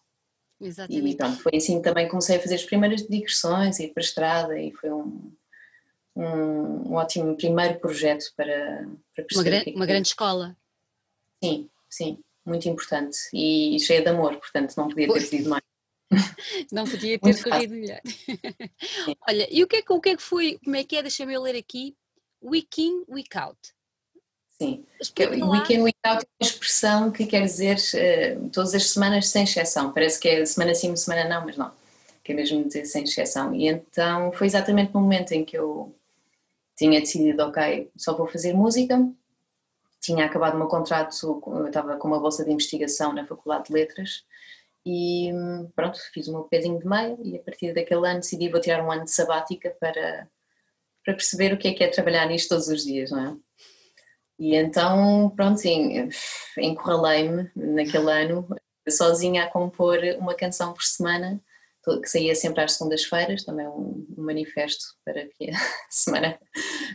Exatamente. 0.60 1.07
E 1.07 1.15
pronto, 1.15 1.41
foi 1.41 1.51
assim 1.55 1.77
que 1.77 1.84
também 1.84 2.07
comecei 2.07 2.38
a 2.38 2.39
fazer 2.39 2.55
as 2.55 2.63
primeiras 2.63 3.07
digressões, 3.07 3.79
ir 3.79 3.93
para 3.93 4.01
a 4.01 4.05
estrada 4.05 4.60
e 4.60 4.72
foi 4.74 4.91
um, 4.91 5.31
um, 6.15 6.89
um 6.89 6.93
ótimo 6.93 7.36
primeiro 7.38 7.79
projeto 7.79 8.34
para, 8.36 8.88
para. 9.15 9.25
Uma, 9.36 9.48
é 9.50 9.74
uma 9.75 9.86
grande 9.86 10.07
escola. 10.07 10.57
Sim, 11.43 11.69
sim, 11.88 12.19
muito 12.43 12.67
importante 12.67 13.17
e 13.34 13.79
cheia 13.79 14.01
de 14.01 14.10
amor, 14.10 14.36
portanto 14.38 14.75
não 14.75 14.88
podia 14.88 15.13
ter 15.13 15.22
sido 15.22 15.50
mais. 15.50 15.63
Não 16.72 16.86
podia 16.86 17.19
ter 17.19 17.43
corrido 17.43 17.74
melhor. 17.74 18.00
Olha, 19.27 19.46
e 19.51 19.62
o 19.62 19.67
que, 19.67 19.75
é 19.75 19.81
que, 19.81 19.91
o 19.91 20.00
que 20.00 20.10
é 20.12 20.15
que 20.15 20.24
foi, 20.24 20.57
como 20.63 20.77
é 20.77 20.84
que 20.86 20.96
é, 20.96 21.01
deixa-me 21.01 21.34
eu 21.34 21.41
ler 21.41 21.57
aqui, 21.57 21.98
week 22.41 22.82
in, 22.82 23.03
week 23.08 23.38
out. 23.38 23.58
Sim, 24.50 24.86
week 25.00 25.74
in, 25.74 25.84
week 25.84 26.00
out 26.03 26.24
é 26.24 26.27
uma 26.44 26.50
expressão 26.50 27.12
que 27.12 27.27
quer 27.27 27.44
dizer 27.44 27.77
uh, 27.77 28.50
todas 28.50 28.74
as 28.74 28.89
semanas 28.89 29.27
sem 29.27 29.44
exceção, 29.44 29.94
parece 29.94 30.20
que 30.20 30.27
é 30.27 30.46
semana 30.46 30.74
sim, 30.74 30.96
semana 30.96 31.29
não, 31.29 31.46
mas 31.46 31.58
não, 31.58 31.72
quer 32.24 32.34
mesmo 32.34 32.63
dizer 32.65 32.86
sem 32.86 33.03
exceção. 33.03 33.53
E 33.53 33.67
então 33.67 34.32
foi 34.32 34.48
exatamente 34.48 34.94
no 34.94 35.01
momento 35.01 35.32
em 35.34 35.46
que 35.46 35.58
eu 35.58 35.96
tinha 36.75 37.00
decidido, 37.00 37.44
ok, 37.44 37.91
só 37.96 38.17
vou 38.17 38.27
fazer 38.27 38.53
música, 38.53 39.00
tinha 40.01 40.25
acabado 40.25 40.56
o 40.56 40.58
meu 40.58 40.67
contrato, 40.67 41.15
eu 41.48 41.67
estava 41.67 41.98
com 41.98 42.08
uma 42.08 42.20
bolsa 42.20 42.44
de 42.44 42.51
investigação 42.51 43.13
na 43.13 43.27
Faculdade 43.27 43.65
de 43.65 43.74
Letras. 43.74 44.24
E 44.86 45.32
pronto, 45.75 46.00
fiz 46.13 46.29
o 46.29 46.32
meu 46.32 46.44
pezinho 46.44 46.79
de 46.79 46.88
meia 46.88 47.17
e 47.22 47.36
a 47.36 47.41
partir 47.41 47.74
daquele 47.74 48.08
ano 48.08 48.22
decidi 48.22 48.48
vou 48.48 48.62
tirar 48.62 48.82
um 48.84 48.89
ano 48.89 49.03
de 49.03 49.12
sabática 49.12 49.75
para, 49.82 50.29
para 51.07 51.15
perceber 51.15 51.53
o 51.53 51.57
que 51.57 51.69
é 51.69 51.73
que 51.73 51.85
é 51.85 51.87
trabalhar 51.87 52.25
nisto 52.25 52.49
todos 52.49 52.67
os 52.67 52.83
dias, 52.83 53.11
não 53.11 53.25
é? 53.25 53.37
E 54.37 54.55
então, 54.55 55.31
pronto, 55.37 55.57
sim, 55.57 56.09
encurralei-me 56.57 57.49
naquele 57.55 58.11
ano, 58.11 58.45
sozinha 58.89 59.45
a 59.45 59.49
compor 59.49 59.99
uma 60.19 60.35
canção 60.35 60.73
por 60.73 60.83
semana, 60.83 61.41
que 61.81 62.09
saía 62.09 62.35
sempre 62.35 62.61
às 62.61 62.73
segundas-feiras, 62.73 63.45
também 63.45 63.65
um, 63.65 64.05
manifesto 64.17 64.83
para 65.05 65.25
que 65.27 65.49
a 65.49 65.57
semana 65.89 66.37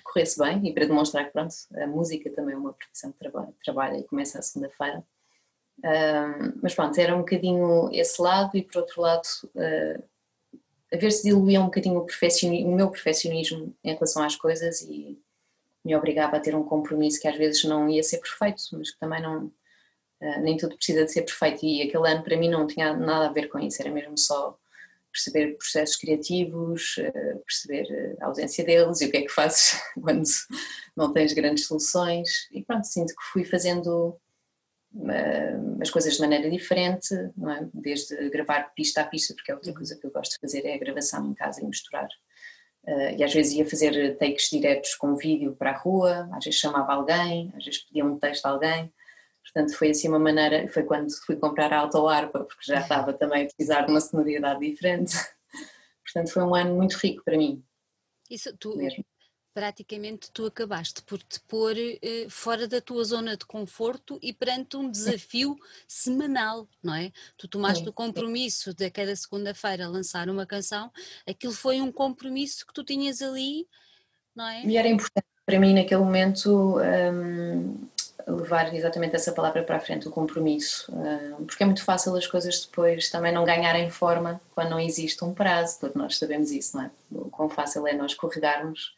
corresse 0.04 0.38
bem 0.38 0.68
e 0.68 0.74
para 0.74 0.84
demonstrar 0.84 1.24
que, 1.24 1.32
pronto, 1.32 1.54
a 1.74 1.86
música 1.86 2.30
também 2.32 2.54
é 2.54 2.58
uma 2.58 2.74
profissão 2.74 3.12
que 3.12 3.18
trabalha, 3.18 3.54
trabalha 3.64 3.98
e 3.98 4.04
começa 4.04 4.38
à 4.38 4.42
segunda-feira. 4.42 5.02
Um, 5.82 6.60
mas 6.62 6.74
pronto, 6.74 6.98
era 7.00 7.16
um 7.16 7.20
bocadinho 7.20 7.88
esse 7.90 8.20
lado 8.20 8.54
e 8.58 8.62
por 8.62 8.82
outro 8.82 9.00
lado 9.00 9.26
uh, 9.56 10.04
a 10.92 10.96
ver 10.96 11.10
se 11.10 11.22
diluía 11.22 11.60
um 11.60 11.66
bocadinho 11.66 11.98
o, 11.98 12.68
o 12.68 12.74
meu 12.74 12.90
perfeccionismo 12.90 13.74
em 13.82 13.94
relação 13.94 14.22
às 14.22 14.36
coisas 14.36 14.82
e 14.82 15.18
me 15.84 15.96
obrigava 15.96 16.36
a 16.36 16.40
ter 16.40 16.54
um 16.54 16.62
compromisso 16.62 17.20
que 17.20 17.26
às 17.26 17.36
vezes 17.36 17.64
não 17.64 17.88
ia 17.88 18.02
ser 18.02 18.18
perfeito, 18.18 18.62
mas 18.72 18.90
que 18.90 19.00
também 19.00 19.20
não, 19.20 19.46
uh, 19.46 20.40
nem 20.42 20.56
tudo 20.56 20.76
precisa 20.76 21.04
de 21.04 21.12
ser 21.12 21.22
perfeito. 21.22 21.64
E 21.64 21.82
aquele 21.82 22.08
ano 22.08 22.22
para 22.22 22.36
mim 22.36 22.48
não 22.48 22.66
tinha 22.66 22.94
nada 22.94 23.26
a 23.26 23.32
ver 23.32 23.48
com 23.48 23.58
isso, 23.58 23.82
era 23.82 23.90
mesmo 23.90 24.16
só 24.16 24.56
perceber 25.10 25.56
processos 25.56 25.96
criativos, 25.96 26.96
uh, 26.98 27.38
perceber 27.40 28.16
a 28.20 28.26
ausência 28.26 28.64
deles 28.64 29.00
e 29.00 29.06
o 29.06 29.10
que 29.10 29.16
é 29.16 29.22
que 29.22 29.28
fazes 29.28 29.80
quando 30.00 30.22
não 30.96 31.12
tens 31.12 31.32
grandes 31.32 31.66
soluções. 31.66 32.48
E 32.52 32.62
pronto, 32.62 32.86
sinto 32.86 33.14
que 33.14 33.24
fui 33.32 33.44
fazendo 33.44 34.16
as 35.80 35.90
coisas 35.90 36.14
de 36.14 36.20
maneira 36.20 36.50
diferente, 36.50 37.14
não 37.36 37.50
é? 37.50 37.66
desde 37.72 38.28
gravar 38.30 38.72
pista 38.74 39.00
a 39.00 39.06
pista, 39.06 39.34
porque 39.34 39.50
é 39.50 39.54
outra 39.54 39.72
coisa 39.72 39.98
que 39.98 40.06
eu 40.06 40.10
gosto 40.10 40.32
de 40.32 40.40
fazer, 40.40 40.66
é 40.66 40.74
a 40.74 40.78
gravação 40.78 41.26
em 41.30 41.34
casa 41.34 41.62
e 41.62 41.66
misturar 41.66 42.08
Uh, 42.84 43.14
e 43.16 43.22
às 43.22 43.32
vezes 43.32 43.52
ia 43.52 43.68
fazer 43.68 44.16
takes 44.18 44.50
diretos 44.50 44.96
com 44.96 45.14
vídeo 45.14 45.54
para 45.54 45.70
a 45.70 45.76
rua, 45.76 46.28
às 46.32 46.44
vezes 46.44 46.58
chamava 46.58 46.92
alguém, 46.92 47.52
às 47.56 47.64
vezes 47.64 47.84
pedia 47.84 48.04
um 48.04 48.18
texto 48.18 48.44
a 48.46 48.50
alguém. 48.50 48.92
Portanto, 49.40 49.76
foi 49.76 49.90
assim 49.90 50.08
uma 50.08 50.18
maneira, 50.18 50.66
foi 50.68 50.82
quando 50.82 51.08
fui 51.24 51.36
comprar 51.36 51.72
a 51.72 51.78
autoarpa, 51.78 52.40
porque 52.40 52.64
já 52.64 52.80
estava 52.80 53.12
também 53.14 53.42
a 53.42 53.46
precisar 53.46 53.82
de 53.82 53.92
uma 53.92 54.00
sonoridade 54.00 54.68
diferente. 54.68 55.14
Portanto, 56.02 56.32
foi 56.32 56.42
um 56.42 56.54
ano 56.54 56.74
muito 56.74 56.94
rico 56.94 57.22
para 57.24 57.36
mim. 57.36 57.62
Isso, 58.28 58.52
tu, 58.58 58.76
mesmo 58.76 59.04
praticamente 59.54 60.30
tu 60.30 60.46
acabaste 60.46 61.02
por 61.02 61.22
te 61.22 61.40
pôr 61.40 61.76
eh, 61.78 62.26
fora 62.28 62.66
da 62.66 62.80
tua 62.80 63.04
zona 63.04 63.36
de 63.36 63.44
conforto 63.44 64.18
e 64.22 64.32
perante 64.32 64.76
um 64.76 64.90
desafio 64.90 65.56
semanal, 65.86 66.68
não 66.82 66.94
é? 66.94 67.12
Tu 67.36 67.46
tomaste 67.48 67.84
sim, 67.84 67.90
o 67.90 67.92
compromisso 67.92 68.70
sim. 68.70 68.76
de 68.76 68.90
cada 68.90 69.14
segunda-feira 69.14 69.88
lançar 69.88 70.28
uma 70.28 70.46
canção, 70.46 70.90
aquilo 71.26 71.52
foi 71.52 71.80
um 71.80 71.92
compromisso 71.92 72.66
que 72.66 72.72
tu 72.72 72.82
tinhas 72.82 73.20
ali, 73.20 73.68
não 74.34 74.46
é? 74.46 74.64
E 74.64 74.76
era 74.76 74.88
importante 74.88 75.26
para 75.44 75.58
mim 75.58 75.74
naquele 75.74 76.00
momento 76.00 76.78
um, 76.78 77.88
levar 78.26 78.74
exatamente 78.74 79.14
essa 79.14 79.32
palavra 79.32 79.62
para 79.62 79.76
a 79.76 79.80
frente, 79.80 80.08
o 80.08 80.10
compromisso, 80.10 80.92
um, 80.92 81.44
porque 81.44 81.62
é 81.62 81.66
muito 81.66 81.84
fácil 81.84 82.14
as 82.16 82.26
coisas 82.26 82.64
depois 82.64 83.10
também 83.10 83.32
não 83.32 83.44
ganharem 83.44 83.90
forma 83.90 84.40
quando 84.54 84.70
não 84.70 84.80
existe 84.80 85.24
um 85.24 85.34
prazo, 85.34 85.80
todos 85.80 85.96
nós 85.96 86.18
sabemos 86.18 86.50
isso, 86.50 86.76
não 86.76 86.84
é? 86.84 86.90
O 87.10 87.30
quão 87.30 87.48
fácil 87.48 87.86
é 87.86 87.92
nós 87.92 88.14
corregarmos 88.14 88.94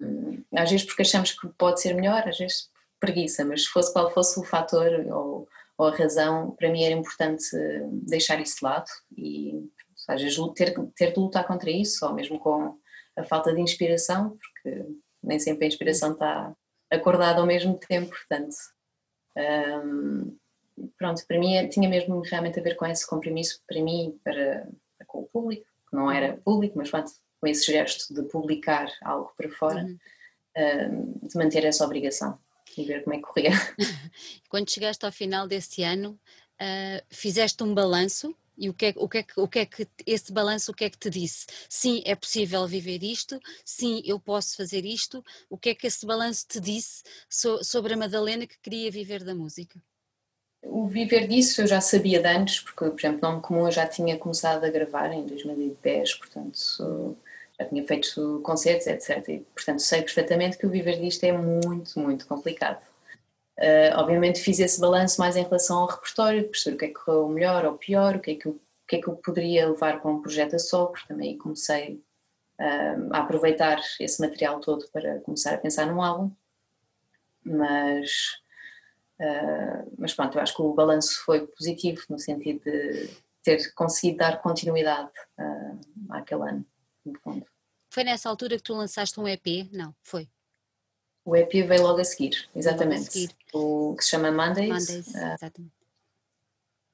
um, 0.00 0.42
às 0.56 0.70
vezes 0.70 0.86
porque 0.86 1.02
achamos 1.02 1.32
que 1.32 1.48
pode 1.58 1.80
ser 1.80 1.94
melhor, 1.94 2.26
às 2.28 2.38
vezes 2.38 2.70
preguiça, 3.00 3.44
mas 3.44 3.64
se 3.64 3.68
fosse 3.68 3.92
qual 3.92 4.10
fosse 4.10 4.38
o 4.40 4.44
fator 4.44 4.90
ou, 5.10 5.48
ou 5.76 5.86
a 5.86 5.96
razão, 5.96 6.50
para 6.52 6.70
mim 6.70 6.84
era 6.84 6.94
importante 6.94 7.46
deixar 7.90 8.40
isso 8.40 8.58
de 8.58 8.64
lado 8.64 8.90
e 9.16 9.68
às 10.08 10.22
vezes 10.22 10.38
ter, 10.54 10.74
ter 10.96 11.12
de 11.12 11.20
lutar 11.20 11.46
contra 11.46 11.70
isso, 11.70 12.04
ou 12.06 12.14
mesmo 12.14 12.38
com 12.38 12.76
a 13.16 13.24
falta 13.24 13.54
de 13.54 13.60
inspiração, 13.60 14.36
porque 14.38 14.86
nem 15.22 15.38
sempre 15.38 15.64
a 15.64 15.68
inspiração 15.68 16.12
está 16.12 16.52
acordada 16.90 17.40
ao 17.40 17.46
mesmo 17.46 17.78
tempo, 17.78 18.10
portanto. 18.10 18.56
Um, 19.36 20.36
pronto, 20.96 21.26
para 21.26 21.38
mim 21.38 21.68
tinha 21.68 21.88
mesmo 21.88 22.20
realmente 22.20 22.58
a 22.58 22.62
ver 22.62 22.76
com 22.76 22.86
esse 22.86 23.06
compromisso, 23.06 23.60
para 23.66 23.82
mim, 23.82 24.18
para, 24.24 24.68
para 24.96 25.06
com 25.06 25.20
o 25.20 25.26
público, 25.26 25.66
que 25.88 25.96
não 25.96 26.10
era 26.10 26.36
público, 26.38 26.76
mas 26.76 26.90
pronto, 26.90 27.10
com 27.40 27.46
esse 27.46 27.70
gesto 27.70 28.12
de 28.12 28.22
publicar 28.28 28.90
algo 29.02 29.32
para 29.36 29.50
fora, 29.50 29.82
uhum. 29.82 29.98
uh, 30.56 31.28
de 31.28 31.36
manter 31.36 31.64
essa 31.64 31.84
obrigação 31.84 32.38
e 32.76 32.84
ver 32.84 33.02
como 33.02 33.14
é 33.14 33.18
que 33.18 33.24
corria. 33.24 33.50
Quando 34.48 34.70
chegaste 34.70 35.04
ao 35.04 35.12
final 35.12 35.46
desse 35.46 35.82
ano, 35.82 36.18
uh, 36.60 37.04
fizeste 37.10 37.62
um 37.62 37.74
balanço 37.74 38.34
e 38.58 38.68
o 38.68 38.74
que, 38.74 38.86
é, 38.86 38.94
o, 38.96 39.08
que 39.08 39.18
é, 39.18 39.24
o 39.36 39.48
que 39.48 39.58
é 39.60 39.66
que 39.66 39.88
esse 40.04 40.32
balanço 40.32 40.72
o 40.72 40.74
que 40.74 40.84
é 40.84 40.90
que 40.90 40.98
te 40.98 41.08
disse? 41.08 41.46
Sim, 41.68 42.02
é 42.04 42.16
possível 42.16 42.66
viver 42.66 43.02
isto, 43.02 43.40
sim, 43.64 44.02
eu 44.04 44.18
posso 44.18 44.56
fazer 44.56 44.84
isto. 44.84 45.24
O 45.48 45.56
que 45.56 45.70
é 45.70 45.74
que 45.74 45.86
esse 45.86 46.04
balanço 46.04 46.46
te 46.48 46.60
disse 46.60 47.02
so, 47.28 47.62
sobre 47.62 47.94
a 47.94 47.96
Madalena 47.96 48.46
que 48.46 48.58
queria 48.60 48.90
viver 48.90 49.22
da 49.22 49.34
música? 49.34 49.80
O 50.62 50.88
viver 50.88 51.28
disso 51.28 51.62
eu 51.62 51.66
já 51.68 51.80
sabia 51.80 52.20
de 52.20 52.28
antes, 52.28 52.60
porque, 52.60 52.90
por 52.90 52.98
exemplo, 52.98 53.20
Nome 53.22 53.40
Comum 53.40 53.66
eu 53.66 53.72
já 53.72 53.86
tinha 53.86 54.18
começado 54.18 54.64
a 54.64 54.70
gravar 54.70 55.12
em 55.12 55.24
2010, 55.24 56.14
portanto 56.14 57.16
já 57.58 57.66
tinha 57.66 57.84
feito 57.86 58.40
concertos, 58.44 58.86
etc. 58.86 59.28
E, 59.28 59.38
portanto, 59.54 59.80
sei 59.80 60.02
perfeitamente 60.02 60.56
que 60.56 60.66
o 60.66 60.70
viver 60.70 61.00
disto 61.00 61.24
é 61.24 61.32
muito, 61.32 61.98
muito 61.98 62.26
complicado. 62.26 62.87
Uh, 63.58 63.90
obviamente 63.96 64.40
fiz 64.40 64.60
esse 64.60 64.80
balanço 64.80 65.20
mais 65.20 65.36
em 65.36 65.42
relação 65.42 65.78
ao 65.78 65.88
repertório, 65.88 66.48
perceber 66.48 66.76
o 66.76 66.78
que 66.78 66.84
é 66.84 66.88
que 66.88 66.94
correu 66.94 67.28
melhor 67.28 67.64
ou 67.64 67.76
pior, 67.76 68.14
o 68.14 68.20
que 68.20 68.30
é 68.30 68.34
que 68.36 68.46
eu, 68.46 68.52
o 68.52 68.86
que 68.86 68.96
é 68.96 69.00
que 69.00 69.08
eu 69.08 69.16
poderia 69.16 69.68
levar 69.68 70.00
para 70.00 70.10
um 70.10 70.22
projeto 70.22 70.54
a 70.54 70.60
solo, 70.60 70.92
porque 70.92 71.08
também 71.08 71.36
comecei 71.36 71.94
uh, 72.60 73.12
a 73.12 73.18
aproveitar 73.18 73.80
esse 73.98 74.20
material 74.20 74.60
todo 74.60 74.88
para 74.92 75.18
começar 75.22 75.54
a 75.54 75.58
pensar 75.58 75.86
num 75.86 76.00
álbum. 76.00 76.30
Mas, 77.44 78.38
uh, 79.18 79.92
mas 79.98 80.14
pronto, 80.14 80.38
eu 80.38 80.42
acho 80.42 80.54
que 80.54 80.62
o 80.62 80.72
balanço 80.72 81.20
foi 81.24 81.44
positivo, 81.44 82.00
no 82.08 82.18
sentido 82.18 82.62
de 82.62 83.10
ter 83.42 83.74
conseguido 83.74 84.18
dar 84.18 84.40
continuidade 84.40 85.10
àquele 86.10 86.42
ano 86.42 86.66
no 87.04 87.18
fundo. 87.20 87.46
Foi 87.90 88.04
nessa 88.04 88.28
altura 88.28 88.56
que 88.56 88.62
tu 88.62 88.74
lançaste 88.74 89.18
um 89.18 89.26
EP? 89.26 89.68
Não, 89.72 89.92
foi? 90.04 90.28
O 91.28 91.36
EP 91.36 91.52
veio 91.52 91.82
logo 91.82 92.00
a 92.00 92.04
seguir, 92.04 92.48
exatamente. 92.56 93.08
A 93.08 93.10
seguir. 93.10 93.30
O 93.52 93.94
que 93.94 94.02
se 94.02 94.08
chama 94.08 94.30
Mondays. 94.30 94.88
Mondays, 94.88 95.08
uh, 95.08 95.34
exatamente. 95.34 95.72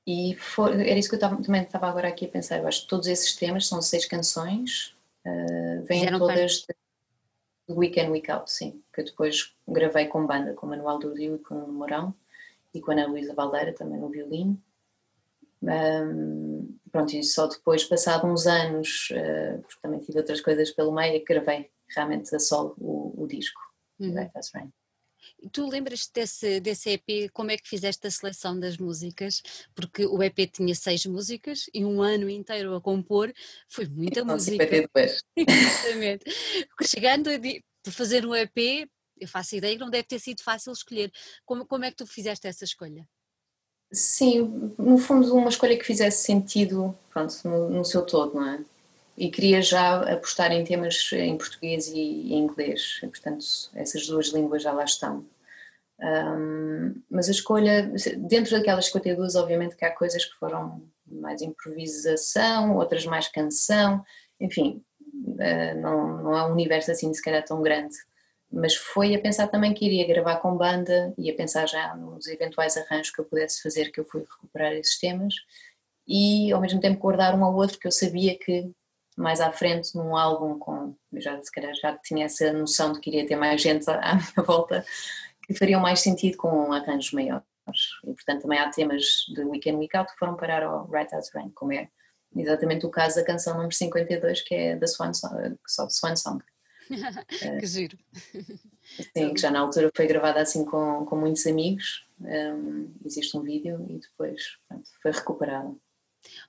E 0.05 0.37
era 0.85 0.99
isso 0.99 1.09
que 1.09 1.15
eu 1.15 1.21
tava, 1.21 1.41
também 1.41 1.63
estava 1.63 1.87
agora 1.87 2.09
aqui 2.09 2.25
a 2.25 2.29
pensar. 2.29 2.59
Eu 2.59 2.67
acho 2.67 2.83
que 2.83 2.89
todos 2.89 3.07
esses 3.07 3.37
temas 3.37 3.69
são 3.69 3.81
seis 3.81 4.07
canções, 4.07 4.97
uh, 5.25 5.85
vêm 5.85 6.01
Fizeram 6.01 6.19
todas 6.19 6.67
do 7.69 7.77
Weekend 7.77 8.11
Week 8.11 8.29
Out, 8.29 8.51
sim. 8.51 8.83
Que 8.93 9.03
eu 9.03 9.05
depois 9.05 9.55
gravei 9.69 10.09
com 10.09 10.27
banda, 10.27 10.53
com 10.55 10.67
o 10.67 10.71
Manuel 10.71 10.99
do 10.99 11.15
Rio 11.15 11.37
e 11.37 11.39
com 11.39 11.55
o 11.55 11.73
Morão 11.73 12.13
e 12.75 12.81
com 12.81 12.91
a 12.91 12.95
Ana 12.95 13.07
Luísa 13.07 13.35
Valdeira 13.35 13.73
também 13.73 14.01
no 14.01 14.09
violino. 14.09 14.61
Um, 15.63 16.77
pronto, 16.91 17.15
e 17.15 17.23
só 17.23 17.47
depois, 17.47 17.85
passado 17.85 18.27
uns 18.27 18.49
anos, 18.49 19.11
uh, 19.13 19.63
porque 19.63 19.81
também 19.81 20.01
tive 20.01 20.19
outras 20.19 20.41
coisas 20.41 20.73
pelo 20.73 20.93
meio, 20.93 21.15
é 21.15 21.19
que 21.21 21.33
gravei 21.33 21.71
realmente 21.89 22.35
a 22.35 22.41
solo 22.41 22.75
o, 22.79 23.23
o 23.23 23.29
disco, 23.29 23.61
uhum. 23.99 24.15
Rain. 24.55 24.73
Tu 25.53 25.67
lembras 25.67 26.09
desse, 26.13 26.61
desse 26.61 26.91
EP, 26.91 27.31
como 27.33 27.51
é 27.51 27.57
que 27.57 27.69
fizeste 27.69 28.07
a 28.07 28.11
seleção 28.11 28.59
das 28.59 28.77
músicas? 28.77 29.43
Porque 29.75 30.05
o 30.07 30.23
EP 30.23 30.51
tinha 30.53 30.75
seis 30.75 31.07
músicas 31.07 31.65
e 31.73 31.85
um 31.85 32.03
ano 32.03 32.29
inteiro 32.29 32.75
a 32.75 32.81
compor, 32.81 33.33
foi 33.69 33.87
muita 33.87 34.21
então, 34.21 34.35
música. 34.35 34.65
52. 34.65 35.23
Exatamente. 35.37 36.25
Chegando 36.83 37.31
a 37.31 37.39
por 37.83 37.93
fazer 37.93 38.27
um 38.27 38.35
EP, 38.35 38.89
eu 39.21 39.29
faço 39.29 39.57
ideia 39.57 39.75
que 39.75 39.81
não 39.81 39.91
deve 39.91 40.05
ter 40.05 40.19
sido 40.19 40.43
fácil 40.43 40.73
escolher. 40.73 41.13
Como, 41.45 41.67
como 41.67 41.85
é 41.85 41.91
que 41.91 41.97
tu 41.97 42.07
fizeste 42.07 42.47
essa 42.47 42.65
escolha? 42.65 43.07
Sim, 43.93 44.75
no 44.79 44.99
fundo 44.99 45.35
uma 45.35 45.51
escolha 45.51 45.79
que 45.79 45.85
fizesse 45.85 46.25
sentido 46.25 46.97
pronto, 47.11 47.35
no, 47.45 47.71
no 47.71 47.85
seu 47.85 48.05
todo, 48.05 48.35
não 48.35 48.49
é? 48.49 48.65
E 49.17 49.31
queria 49.31 49.63
já 49.63 50.13
apostar 50.13 50.51
em 50.53 50.65
temas 50.65 51.11
em 51.13 51.37
português 51.39 51.89
e 51.89 51.99
em 52.01 52.39
inglês, 52.39 52.99
portanto 53.01 53.45
essas 53.75 54.07
duas 54.07 54.29
línguas 54.29 54.63
já 54.63 54.73
lá 54.73 54.85
estão. 54.85 55.25
Um, 56.01 57.01
mas 57.09 57.29
a 57.29 57.33
escolha, 57.33 57.93
dentro 58.19 58.51
daquelas 58.51 58.87
52, 58.87 59.37
obviamente 59.37 59.77
que 59.77 59.85
há 59.85 59.95
coisas 59.95 60.25
que 60.25 60.37
foram 60.37 60.83
mais 61.07 61.41
improvisação, 61.41 62.77
outras 62.77 63.07
mais 63.07 63.29
canção, 63.29 64.05
enfim, 64.41 64.83
uh, 65.01 65.81
não, 65.81 66.23
não 66.23 66.37
é 66.37 66.47
um 66.47 66.53
universo 66.53 66.91
assim 66.91 67.13
se 67.15 67.23
calhar 67.23 67.45
tão 67.45 67.63
grande. 67.63 67.95
Mas 68.51 68.75
foi 68.75 69.15
a 69.15 69.21
pensar 69.21 69.49
também 69.49 69.75
que 69.75 69.85
iria 69.85 70.07
gravar 70.07 70.37
com 70.37 70.57
banda 70.57 71.13
e 71.19 71.31
a 71.31 71.35
pensar 71.35 71.67
já 71.67 71.95
nos 71.97 72.27
eventuais 72.27 72.77
arranjos 72.77 73.11
que 73.11 73.21
eu 73.21 73.25
pudesse 73.25 73.63
fazer, 73.63 73.91
que 73.91 74.01
eu 74.01 74.05
fui 74.05 74.21
recuperar 74.21 74.73
esses 74.73 74.99
temas. 74.99 75.35
E 76.07 76.53
ao 76.53 76.61
mesmo 76.61 76.81
tempo 76.81 77.01
guardar 77.01 77.35
um 77.35 77.45
ao 77.45 77.55
outro 77.55 77.79
que 77.79 77.87
eu 77.87 77.93
sabia 77.93 78.39
que 78.39 78.71
mais 79.17 79.41
à 79.41 79.53
frente 79.53 79.95
num 79.95 80.17
álbum 80.17 80.59
com, 80.59 80.97
eu 81.13 81.21
já 81.21 81.41
se 81.41 81.51
calhar 81.51 81.75
já 81.75 81.97
tinha 81.99 82.27
essa 82.27 82.53
noção 82.53 82.93
de 82.93 83.01
que 83.01 83.11
iria 83.11 83.27
ter 83.27 83.37
mais 83.37 83.61
gente 83.61 83.89
à 83.91 84.15
minha 84.15 84.47
volta, 84.47 84.85
que 85.47 85.55
fariam 85.55 85.81
mais 85.81 86.01
sentido 86.01 86.37
com 86.37 86.73
arranjos 86.73 87.13
maiores. 87.13 87.45
E 88.05 88.13
portanto 88.13 88.43
também 88.43 88.59
há 88.59 88.69
temas 88.71 89.05
de 89.35 89.43
Weekend 89.45 89.79
Week 89.79 89.97
Out 89.97 90.13
que 90.13 90.19
foram 90.19 90.37
parar 90.37 90.63
ao 90.63 90.91
Right 90.91 91.15
As 91.15 91.31
Rain, 91.33 91.51
como 91.51 91.73
é 91.73 91.89
exatamente 92.37 92.85
o 92.85 92.91
caso 92.91 93.17
da 93.17 93.25
canção 93.25 93.55
número 93.55 93.75
52 93.75 94.43
que 94.43 94.55
é 94.55 94.77
da 94.77 94.87
Swan 94.87 95.15
Song, 95.15 95.57
só 95.67 95.87
de 95.87 95.97
Swan 95.97 96.17
Song. 96.17 96.43
que 97.61 97.67
giro. 97.67 97.97
Sim, 99.17 99.33
que 99.33 99.41
já 99.41 99.51
na 99.51 99.61
altura 99.61 99.91
foi 99.95 100.07
gravada 100.07 100.41
assim 100.41 100.65
com, 100.65 101.07
com 101.07 101.17
muitos 101.17 101.47
amigos, 101.47 102.07
um, 102.21 102.95
existe 103.05 103.37
um 103.37 103.43
vídeo 103.43 103.87
e 103.89 103.99
depois 103.99 104.59
pronto, 104.69 104.91
foi 105.03 105.11
recuperada. 105.11 105.75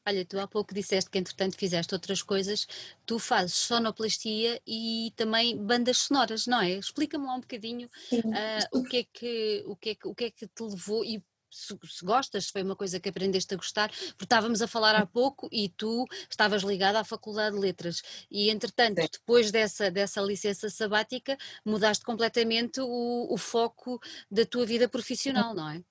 Olha, 0.06 0.26
tu 0.26 0.40
há 0.40 0.48
pouco 0.48 0.74
disseste 0.74 1.10
que 1.10 1.18
entretanto 1.18 1.58
fizeste 1.58 1.94
outras 1.94 2.22
coisas, 2.22 2.68
tu 3.06 3.20
fazes 3.20 3.56
sonoplastia 3.56 4.62
e 4.66 5.14
também 5.16 5.58
bandas 5.58 5.98
sonoras, 6.00 6.48
não 6.48 6.62
é? 6.62 6.72
Explica-me 6.72 7.26
lá 7.26 7.36
um 7.36 7.42
bocadinho 7.42 7.90
uh, 8.14 8.80
o, 8.80 8.84
que 8.84 8.98
é 8.98 9.04
que, 9.04 9.64
o, 9.66 9.76
que 9.76 9.90
é 9.90 9.96
que, 9.96 10.08
o 10.08 10.16
que 10.16 10.24
é 10.26 10.32
que 10.32 10.48
te 10.48 10.64
levou 10.64 11.04
e 11.04 11.24
se, 11.56 11.78
se, 11.88 12.06
gostas, 12.06 12.46
se 12.46 12.52
foi 12.52 12.64
uma 12.64 12.76
coisa 12.76 13.00
que 13.00 13.08
aprendeste 13.08 13.54
a 13.54 13.58
gostar, 13.58 13.90
porque 13.90 14.26
estávamos 14.26 14.62
a 14.62 14.68
falar 14.68 14.96
há 14.96 15.06
pouco 15.06 15.48
e 15.52 15.70
tu 15.70 16.06
estavas 16.30 16.64
ligada 16.64 17.00
à 17.00 17.04
Faculdade 17.04 17.56
de 17.56 17.62
Letras 17.62 18.02
e 18.30 18.50
entretanto 18.50 19.02
Sim. 19.02 19.08
depois 19.12 19.52
dessa, 19.52 19.90
dessa 19.90 20.22
licença 20.22 20.70
sabática 20.70 21.38
mudaste 21.64 22.04
completamente 22.04 22.82
o, 22.82 23.34
o 23.34 23.38
foco 23.38 24.02
da 24.30 24.46
tua 24.46 24.66
vida 24.66 24.90
profissional, 24.90 25.56
não 25.56 25.70
é? 25.70 25.84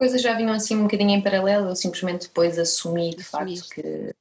Coisas 0.00 0.22
já 0.22 0.34
vinham 0.34 0.52
assim 0.52 0.76
um 0.76 0.84
bocadinho 0.84 1.10
em 1.10 1.22
paralelo, 1.22 1.68
eu 1.68 1.76
simplesmente 1.76 2.26
depois 2.26 2.58
assumi 2.58 3.14
de 3.14 3.20
Assumiste. 3.20 3.68
facto 3.68 3.74
que, 3.74 4.14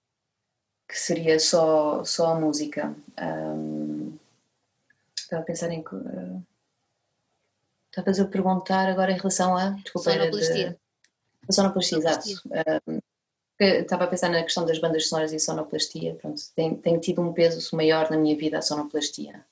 que 0.89 1.00
seria 1.00 1.39
só, 1.39 2.04
só 2.04 2.34
a 2.34 2.39
música. 2.39 2.94
Um, 3.18 4.18
estava 5.18 5.42
a 5.42 5.46
pensar 5.46 5.72
em... 5.72 5.80
Uh, 5.80 6.44
Estavas 7.89 8.20
a 8.20 8.26
perguntar 8.26 8.88
agora 8.88 9.12
em 9.12 9.18
relação 9.18 9.58
a. 9.58 9.72
Desculpa, 9.72 10.12
sonoplastia. 10.12 10.70
De, 10.70 10.78
a 11.48 11.52
sonoplastia, 11.52 11.98
exato. 11.98 12.30
Um, 12.88 13.00
estava 13.60 14.04
a 14.04 14.08
pensar 14.08 14.30
na 14.30 14.44
questão 14.44 14.63
das 14.65 14.80
bandas 14.80 15.10
sonoras 15.10 15.34
e 15.34 15.39
sonoplastia. 15.39 16.13
Pronto, 16.15 16.39
tem, 16.56 16.76
tem 16.76 17.00
tido 17.00 17.22
um 17.22 17.34
peso 17.34 17.76
maior 17.76 18.12
na 18.12 18.18
minha 18.18 18.38
vida 18.38 18.60
a 18.60 18.62
sonoplastia. 18.62 19.44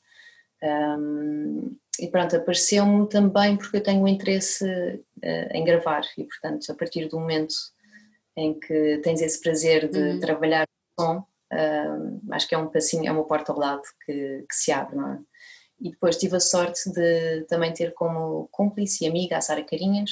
Um, 0.62 1.76
e 2.00 2.10
pronto, 2.10 2.36
apareceu-me 2.36 3.08
também 3.08 3.58
porque 3.58 3.78
eu 3.78 3.84
tenho 3.84 4.02
um 4.02 4.08
interesse 4.08 4.66
uh, 4.66 5.50
em 5.52 5.64
gravar 5.64 6.02
e, 6.18 6.24
portanto, 6.24 6.72
a 6.72 6.76
partir 6.76 7.08
do 7.08 7.20
momento 7.20 7.56
em 8.36 8.60
que 8.60 9.00
tens 9.04 9.22
esse 9.22 9.42
prazer 9.42 9.90
de 9.90 10.00
uhum. 10.00 10.20
trabalhar 10.20 10.66
o 10.66 11.02
som, 11.02 11.18
uh, 11.54 12.32
acho 12.32 12.48
que 12.48 12.56
é 12.56 12.58
um 12.58 12.68
passinho, 12.68 13.08
é 13.08 13.12
uma 13.12 13.26
porta 13.26 13.52
ao 13.52 13.60
lado 13.60 13.82
que, 14.06 14.46
que 14.48 14.56
se 14.56 14.72
abre, 14.72 14.96
não 14.96 15.14
é? 15.14 15.20
E 15.80 15.92
depois 15.92 16.18
tive 16.18 16.36
a 16.36 16.40
sorte 16.40 16.92
de 16.92 17.46
também 17.48 17.72
ter 17.72 17.94
como 17.94 18.48
cúmplice 18.52 19.04
e 19.04 19.08
amiga 19.08 19.38
a 19.38 19.42
Sara 19.42 19.64
Carinhas, 19.64 20.12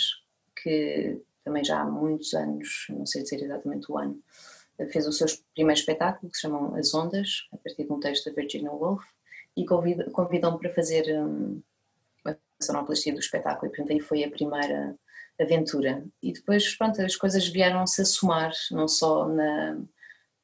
que 0.62 1.19
também 1.43 1.63
já 1.63 1.82
há 1.82 1.86
muitos 1.86 2.34
anos, 2.34 2.88
não 2.89 3.06
sei 3.06 3.24
dizer 3.24 3.41
exatamente 3.41 3.91
o 3.91 3.98
ano, 3.98 4.19
fez 4.91 5.08
o 5.08 5.12
seu 5.12 5.28
primeiro 5.54 5.80
espetáculo 5.80 6.30
que 6.30 6.38
se 6.38 6.41
chama 6.41 6.78
As 6.78 6.93
Ondas, 6.93 7.48
a 7.52 7.58
partir 7.58 7.86
de 7.86 7.93
um 7.93 8.00
texto 8.00 8.26
da 8.26 8.36
Virginia 8.36 8.71
Woolf, 8.71 9.04
e 9.56 9.65
convidou-me 9.65 10.60
para 10.60 10.74
fazer 10.74 11.17
um, 11.17 11.62
a 11.74 11.74
sonoplastia 12.62 13.13
do 13.13 13.20
espetáculo, 13.20 13.68
e 13.68 13.70
portanto 13.70 13.91
aí 13.91 14.00
foi 14.00 14.24
a 14.24 14.30
primeira 14.30 14.96
aventura. 15.39 16.06
E 16.22 16.32
depois, 16.32 16.76
pronto, 16.76 17.02
as 17.02 17.15
coisas 17.15 17.48
vieram-se 17.48 18.02
a 18.02 18.06
somar, 18.06 18.52
não 18.72 18.88
só 18.88 19.28
na, 19.28 19.78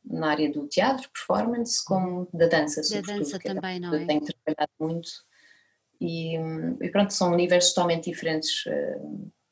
na 0.04 0.30
área 0.30 0.52
do 0.52 0.67
teatro, 0.67 1.10
performance, 1.12 1.84
como 1.86 2.28
da 2.34 2.47
dança, 2.47 2.82
da 2.82 3.02
dança 3.02 3.38
é 3.38 3.39
também, 3.39 3.80
não 3.80 3.93
é? 3.93 4.06
Tenho 4.06 4.21
trabalhado 4.21 4.71
muito 4.80 5.10
e, 6.02 6.36
e, 6.82 6.89
pronto, 6.89 7.13
são 7.13 7.32
universos 7.32 7.74
totalmente 7.74 8.10
diferentes. 8.10 8.65
Eh, 8.65 9.00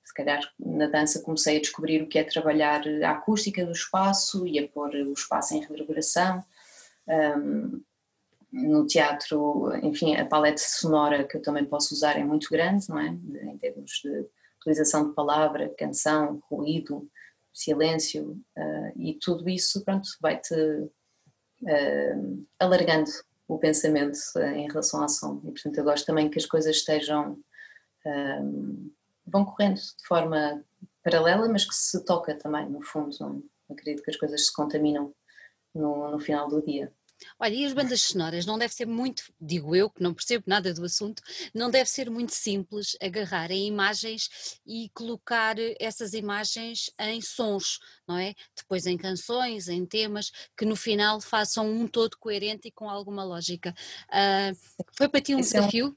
se 0.04 0.14
calhar 0.16 0.42
na 0.60 0.88
dança 0.88 1.22
comecei 1.22 1.58
a 1.58 1.62
descobrir 1.62 2.02
o 2.02 2.08
que 2.08 2.18
é 2.18 2.24
trabalhar 2.24 2.82
a 3.06 3.12
acústica 3.12 3.64
do 3.64 3.72
espaço 3.72 4.48
e 4.48 4.58
a 4.58 4.68
pôr 4.68 4.90
o 4.96 5.14
espaço 5.14 5.54
em 5.54 5.62
reverberação. 5.62 6.44
Um, 7.08 7.84
no 8.52 8.86
teatro, 8.86 9.72
enfim, 9.84 10.16
a 10.16 10.26
paleta 10.26 10.62
sonora 10.62 11.24
que 11.24 11.38
eu 11.38 11.42
também 11.42 11.66
posso 11.66 11.94
usar 11.94 12.18
é 12.18 12.24
muito 12.24 12.50
grande, 12.50 12.90
não 12.90 13.00
é? 13.00 13.08
Em 13.08 13.58
termos 13.58 13.92
de 14.04 14.26
utilização 14.60 15.10
de 15.10 15.16
palavra, 15.16 15.74
canção, 15.78 16.42
ruído, 16.50 17.10
silêncio 17.54 18.42
uh, 18.58 18.92
e 18.96 19.16
tudo 19.16 19.50
isso, 19.50 19.84
pronto, 19.84 20.08
vai-te 20.22 20.54
uh, 20.54 22.48
alargando 22.60 23.10
o 23.48 23.58
pensamento 23.58 24.18
uh, 24.36 24.42
em 24.42 24.68
relação 24.68 25.04
à 25.04 25.08
som 25.08 25.42
e 25.44 25.52
portanto 25.52 25.78
eu 25.78 25.84
gosto 25.84 26.06
também 26.06 26.30
que 26.30 26.40
as 26.40 26.46
coisas 26.46 26.76
estejam 26.76 27.38
vão 29.28 29.46
correndo 29.46 29.76
de 29.76 30.08
forma 30.08 30.64
paralela 31.04 31.50
mas 31.50 31.66
que 31.66 31.76
se 31.76 32.04
toca 32.06 32.34
também 32.36 32.68
no 32.70 32.82
fundo, 32.82 33.16
não, 33.20 33.44
acredito 33.70 34.04
que 34.04 34.10
as 34.10 34.18
coisas 34.18 34.46
se 34.46 34.54
contaminam 34.54 35.14
no, 35.76 36.12
no 36.12 36.20
final 36.20 36.48
do 36.48 36.62
dia. 36.62 36.92
Olha, 37.40 37.54
e 37.54 37.66
as 37.66 37.74
bandas 37.74 38.02
sonoras 38.02 38.46
não 38.46 38.58
deve 38.58 38.74
ser 38.74 38.86
muito, 38.86 39.24
digo 39.40 39.76
eu 39.76 39.90
que 39.90 40.02
não 40.02 40.14
percebo 40.14 40.44
nada 40.48 40.74
do 40.74 40.84
assunto, 40.84 41.22
não 41.54 41.70
deve 41.70 41.90
ser 41.90 42.10
muito 42.10 42.34
simples 42.34 42.98
agarrar 43.02 43.52
em 43.52 43.68
imagens 43.68 44.60
e 44.66 44.90
colocar 44.94 45.56
essas 45.80 46.14
imagens 46.14 46.92
em 47.00 47.22
sons, 47.22 47.80
não 48.08 48.18
é? 48.18 48.34
Depois 48.56 48.86
em 48.86 48.98
canções, 48.98 49.68
em 49.68 49.86
temas, 49.86 50.32
que 50.58 50.66
no 50.66 50.76
final 50.76 51.22
façam 51.22 51.70
um 51.70 51.88
todo 51.88 52.18
coerente 52.18 52.68
e 52.68 52.72
com 52.72 52.90
alguma 52.90 53.24
lógica. 53.24 53.74
Uh, 54.10 54.58
foi 54.94 55.08
para 55.08 55.22
ti 55.22 55.36
um 55.36 55.40
Esse 55.40 55.54
desafio? 55.54 55.86
É 55.86 55.90
um... 55.90 55.96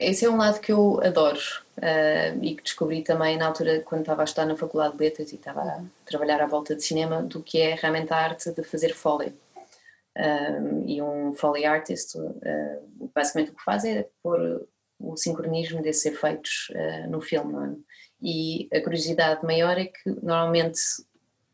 Esse 0.00 0.24
é 0.24 0.30
um 0.30 0.36
lado 0.36 0.60
que 0.60 0.70
eu 0.70 1.00
adoro 1.02 1.40
uh, 1.78 2.44
e 2.44 2.54
que 2.54 2.62
descobri 2.62 3.02
também 3.02 3.36
na 3.36 3.48
altura 3.48 3.80
quando 3.80 4.02
estava 4.02 4.22
a 4.22 4.24
estudar 4.24 4.46
na 4.46 4.56
Faculdade 4.56 4.96
de 4.96 5.02
Letras 5.02 5.32
e 5.32 5.34
estava 5.34 5.60
a 5.60 5.82
trabalhar 6.06 6.40
à 6.40 6.46
volta 6.46 6.76
de 6.76 6.84
cinema, 6.84 7.20
do 7.20 7.42
que 7.42 7.58
é 7.58 7.74
realmente 7.74 8.12
a 8.12 8.16
arte 8.16 8.52
de 8.52 8.62
fazer 8.62 8.94
foley 8.94 9.34
um, 10.18 10.88
e 10.88 11.00
um 11.00 11.32
Foley 11.32 11.64
Artist, 11.64 12.18
uh, 12.18 13.10
basicamente 13.14 13.52
o 13.52 13.54
que 13.54 13.62
faz 13.62 13.84
é 13.84 14.08
pôr 14.22 14.66
o 14.98 15.16
sincronismo 15.16 15.80
desses 15.80 16.06
efeitos 16.06 16.70
uh, 16.70 17.08
no 17.08 17.20
filme. 17.20 17.54
É? 17.54 17.76
E 18.20 18.68
a 18.72 18.82
curiosidade 18.82 19.44
maior 19.44 19.78
é 19.78 19.86
que 19.86 20.10
normalmente 20.22 20.80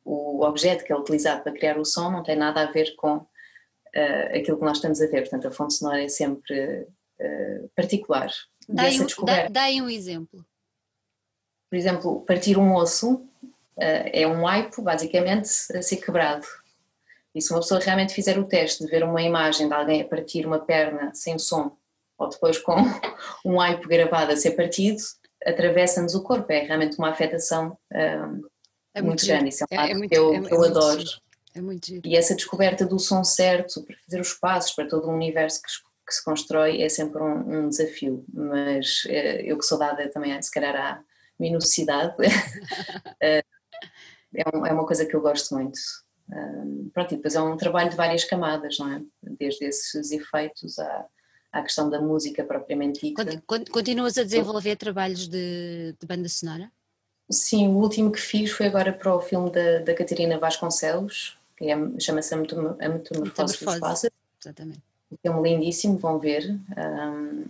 o 0.03 0.45
objeto 0.45 0.85
que 0.85 0.93
é 0.93 0.97
utilizado 0.97 1.43
para 1.43 1.53
criar 1.53 1.79
o 1.79 1.85
som 1.85 2.11
não 2.11 2.23
tem 2.23 2.37
nada 2.37 2.63
a 2.63 2.73
ver 2.73 2.95
com 2.97 3.17
uh, 3.17 3.27
aquilo 4.35 4.59
que 4.59 4.65
nós 4.65 4.79
estamos 4.79 5.01
a 5.03 5.07
ver, 5.07 5.23
portanto 5.23 5.49
a 5.49 5.51
fonte 5.51 5.75
sonora 5.75 6.03
é 6.03 6.09
sempre 6.09 6.89
particular. 7.77 8.29
Dá 8.69 8.83
um, 8.83 9.25
dá, 9.25 9.49
dá 9.49 9.67
um 9.83 9.89
exemplo. 9.89 10.45
Por 11.71 11.77
exemplo, 11.77 12.21
partir 12.23 12.59
um 12.59 12.75
osso 12.75 13.25
é 13.77 14.27
um 14.27 14.47
aipo 14.47 14.83
basicamente 14.83 15.49
a 15.73 15.81
ser 15.81 15.99
quebrado 15.99 16.45
e 17.35 17.41
se 17.41 17.53
uma 17.53 17.61
pessoa 17.61 17.81
realmente 17.81 18.15
fizer 18.15 18.39
o 18.39 18.45
teste 18.45 18.85
de 18.85 18.91
ver 18.91 19.03
uma 19.03 19.21
imagem 19.23 19.69
de 19.69 19.75
alguém 19.75 20.03
a 20.03 20.09
partir 20.09 20.47
uma 20.47 20.61
perna 20.61 21.13
sem 21.15 21.39
som, 21.39 21.77
ou 22.17 22.29
depois 22.29 22.59
com 22.59 22.77
um 23.45 23.61
aipo 23.61 23.89
gravado 23.89 24.33
a 24.33 24.37
ser 24.37 24.53
partido, 24.53 25.03
atravessa-nos 25.45 26.15
o 26.15 26.23
corpo, 26.23 26.51
é 26.53 26.61
realmente 26.61 26.97
uma 26.97 27.11
afetação 27.11 27.77
um, 27.93 28.43
é 28.95 29.03
muito, 29.03 29.07
muito 29.07 29.27
grande. 29.27 29.49
Isso 29.49 29.65
é 29.69 29.77
um 29.77 29.81
é, 29.81 29.91
é 29.91 29.95
muito, 29.95 30.11
que 30.11 30.17
eu, 30.17 30.35
é, 30.35 30.39
eu 30.51 30.65
adoro. 30.65 31.03
É 31.55 31.61
muito 31.61 31.87
giro. 31.87 32.03
E 32.05 32.17
essa 32.17 32.35
descoberta 32.35 32.87
do 32.87 32.99
som 32.99 33.25
certo, 33.25 33.83
para 33.83 33.97
fazer 34.05 34.21
os 34.21 34.35
passos 34.35 34.73
para 34.73 34.89
todo 34.89 35.09
o 35.09 35.13
universo 35.13 35.61
que, 35.63 35.69
que 36.07 36.15
se 36.15 36.25
constrói, 36.25 36.83
é 36.83 36.89
sempre 36.89 37.21
um, 37.21 37.65
um 37.65 37.69
desafio. 37.69 38.25
Mas 38.33 39.03
eh, 39.09 39.43
eu 39.45 39.59
que 39.59 39.65
sou 39.65 39.79
dada 39.79 40.09
também, 40.11 40.41
se 40.41 40.51
calhar, 40.51 40.75
à 40.77 41.03
minuciosidade, 41.39 42.15
eh, 43.21 43.43
é, 44.37 44.43
é 44.43 44.73
uma 44.73 44.87
coisa 44.87 45.05
que 45.07 45.15
eu 45.15 45.21
gosto 45.21 45.55
muito. 45.55 45.79
Um, 46.31 46.91
pronto, 46.93 47.13
e 47.13 47.17
depois 47.17 47.35
é 47.35 47.43
um 47.43 47.57
trabalho 47.57 47.91
de 47.91 47.97
várias 47.97 48.25
camadas, 48.25 48.79
não 48.79 48.93
é? 48.93 49.03
Desde 49.23 49.67
esses 49.67 50.11
efeitos 50.11 50.79
à, 50.79 51.07
à 51.53 51.63
questão 51.63 51.89
da 51.91 52.01
música 52.01 52.43
propriamente 52.45 53.01
dita. 53.01 53.43
Continuas 53.71 54.17
a 54.19 54.25
desenvolver 54.25 54.77
trabalhos 54.77 55.29
de, 55.29 55.95
de 55.99 56.07
banda 56.07 56.29
sonora? 56.29 56.71
Sim, 57.31 57.69
o 57.69 57.79
último 57.79 58.11
que 58.11 58.21
fiz 58.21 58.51
foi 58.51 58.67
agora 58.67 58.93
para 58.93 59.15
o 59.15 59.21
filme 59.21 59.51
da, 59.51 59.79
da 59.79 59.95
Catarina 59.95 60.39
Vasconcelos, 60.39 61.39
que 61.57 61.71
é, 61.71 61.77
chama-se 61.99 62.35
A 62.35 62.37
Metamorfose 62.37 63.65
dos 63.65 63.81
Pássaros. 63.81 64.15
Exatamente. 64.41 64.83
É 65.23 65.31
um 65.31 65.43
lindíssimo, 65.43 65.97
vão 65.97 66.19
ver. 66.19 66.59
Um, 66.77 67.45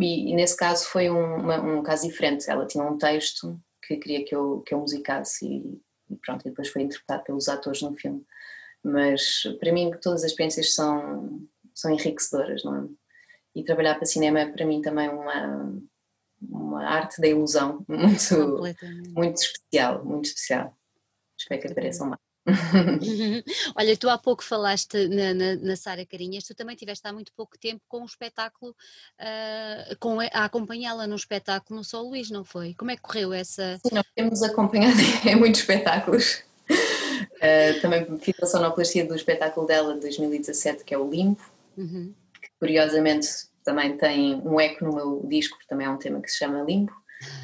e, 0.00 0.30
e, 0.30 0.34
nesse 0.34 0.56
caso 0.56 0.86
foi 0.86 1.10
um, 1.10 1.36
uma, 1.36 1.60
um 1.60 1.82
caso 1.82 2.06
diferente. 2.06 2.48
Ela 2.48 2.66
tinha 2.66 2.84
um 2.84 2.96
texto 2.96 3.60
que 3.86 3.96
queria 3.96 4.24
que 4.24 4.34
eu, 4.34 4.60
que 4.60 4.72
eu 4.72 4.78
musicasse 4.78 5.46
e 5.46 5.80
pronto, 6.16 6.46
e 6.46 6.50
depois 6.50 6.68
foi 6.68 6.82
interpretado 6.82 7.24
pelos 7.24 7.48
atores 7.48 7.82
no 7.82 7.94
filme. 7.96 8.24
Mas 8.82 9.42
para 9.60 9.72
mim 9.72 9.90
todas 10.00 10.24
as 10.24 10.30
experiências 10.30 10.74
são, 10.74 11.46
são 11.74 11.90
enriquecedoras, 11.90 12.64
não 12.64 12.76
é? 12.76 12.88
E 13.54 13.64
trabalhar 13.64 13.96
para 13.96 14.06
cinema 14.06 14.40
é 14.40 14.46
para 14.46 14.66
mim 14.66 14.80
também 14.80 15.08
uma, 15.08 15.80
uma 16.40 16.84
arte 16.84 17.20
da 17.20 17.26
ilusão 17.26 17.84
muito, 17.88 18.62
muito 19.14 19.36
especial, 19.36 20.04
muito 20.04 20.26
especial. 20.26 20.76
Espero 21.36 21.60
que 21.60 21.68
apareçam 21.68 22.08
mais. 22.08 22.27
Olha, 23.76 23.96
tu 23.96 24.08
há 24.08 24.18
pouco 24.18 24.42
falaste 24.42 25.08
na, 25.08 25.34
na, 25.34 25.56
na 25.56 25.76
Sara 25.76 26.04
Carinhas, 26.06 26.44
tu 26.44 26.54
também 26.54 26.76
tiveste 26.76 27.06
há 27.06 27.12
muito 27.12 27.32
pouco 27.32 27.58
tempo 27.58 27.82
com 27.88 28.00
um 28.00 28.06
espetáculo, 28.06 28.72
uh, 28.72 29.96
com, 29.98 30.20
a 30.20 30.44
acompanhá-la 30.44 31.06
num 31.06 31.16
espetáculo 31.16 31.78
no 31.78 31.84
São 31.84 32.02
Luís, 32.02 32.30
não 32.30 32.44
foi? 32.44 32.74
Como 32.74 32.90
é 32.90 32.96
que 32.96 33.02
correu 33.02 33.32
essa? 33.32 33.78
Sim, 33.78 33.94
nós 33.94 34.06
temos 34.14 34.42
acompanhado 34.42 34.96
em 35.26 35.36
muitos 35.36 35.60
espetáculos. 35.60 36.42
Uh, 36.70 37.80
também 37.80 38.18
fiz 38.18 38.34
a 38.42 38.46
sonoplastia 38.46 39.06
do 39.06 39.14
espetáculo 39.14 39.66
dela 39.66 39.94
de 39.94 40.00
2017, 40.00 40.84
que 40.84 40.94
é 40.94 40.98
o 40.98 41.08
Limpo, 41.08 41.42
uhum. 41.76 42.12
que 42.40 42.48
curiosamente 42.58 43.28
também 43.64 43.96
tem 43.96 44.36
um 44.36 44.58
eco 44.58 44.84
no 44.84 44.94
meu 44.94 45.26
disco, 45.26 45.56
porque 45.56 45.68
também 45.68 45.86
é 45.86 45.90
um 45.90 45.98
tema 45.98 46.20
que 46.20 46.30
se 46.30 46.38
chama 46.38 46.62
Limpo 46.62 46.92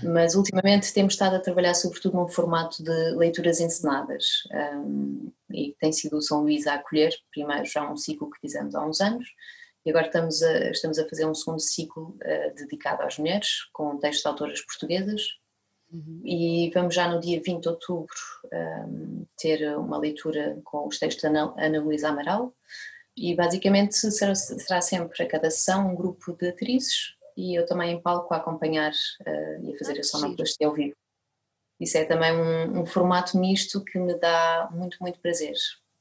mas 0.02 0.34
ultimamente 0.34 0.92
temos 0.92 1.14
estado 1.14 1.36
a 1.36 1.40
trabalhar 1.40 1.74
sobretudo 1.74 2.16
num 2.16 2.28
formato 2.28 2.82
de 2.82 3.10
leituras 3.16 3.60
encenadas 3.60 4.44
um, 4.76 5.32
e 5.50 5.74
tem 5.80 5.92
sido 5.92 6.16
o 6.16 6.22
São 6.22 6.42
Luís 6.42 6.66
a 6.66 6.74
acolher, 6.74 7.12
primeiro 7.30 7.64
já 7.64 7.90
um 7.90 7.96
ciclo 7.96 8.30
que 8.30 8.40
fizemos 8.40 8.74
há 8.74 8.86
uns 8.86 9.00
anos 9.00 9.26
e 9.84 9.90
agora 9.90 10.06
estamos 10.06 10.42
a, 10.42 10.70
estamos 10.70 10.98
a 10.98 11.08
fazer 11.08 11.26
um 11.26 11.34
segundo 11.34 11.60
ciclo 11.60 12.16
uh, 12.22 12.54
dedicado 12.54 13.02
às 13.02 13.18
mulheres, 13.18 13.64
com 13.72 13.98
textos 13.98 14.22
de 14.22 14.28
autoras 14.28 14.60
portuguesas. 14.62 15.22
Uhum. 15.92 16.22
e 16.24 16.70
vamos 16.74 16.94
já 16.94 17.06
no 17.06 17.20
dia 17.20 17.40
20 17.44 17.62
de 17.62 17.68
outubro 17.68 18.14
um, 18.52 19.24
ter 19.36 19.76
uma 19.76 19.96
leitura 19.98 20.58
com 20.64 20.88
os 20.88 20.98
textos 20.98 21.22
da 21.22 21.54
Ana 21.56 21.80
Luísa 21.80 22.08
Amaral. 22.08 22.52
E 23.16 23.36
basicamente 23.36 23.94
será, 23.94 24.34
será 24.34 24.80
sempre 24.80 25.22
a 25.22 25.28
cada 25.28 25.50
sessão 25.50 25.92
um 25.92 25.94
grupo 25.94 26.32
de 26.32 26.48
atrizes 26.48 27.14
e 27.36 27.58
eu 27.58 27.66
também 27.66 27.92
em 27.92 28.00
palco 28.00 28.32
a 28.32 28.36
acompanhar 28.36 28.92
uh, 28.92 29.64
e 29.64 29.74
a 29.74 29.78
fazer 29.78 29.96
ah, 29.96 30.00
a 30.00 30.04
sonoplastia 30.04 30.66
ao 30.66 30.74
vivo. 30.74 30.96
Isso 31.80 31.98
é 31.98 32.04
também 32.04 32.32
um, 32.32 32.82
um, 32.82 32.86
formato 32.86 33.36
misto 33.36 33.84
que 33.84 33.98
me 33.98 34.14
dá 34.18 34.68
muito, 34.72 34.96
muito 35.00 35.20
prazer. 35.20 35.54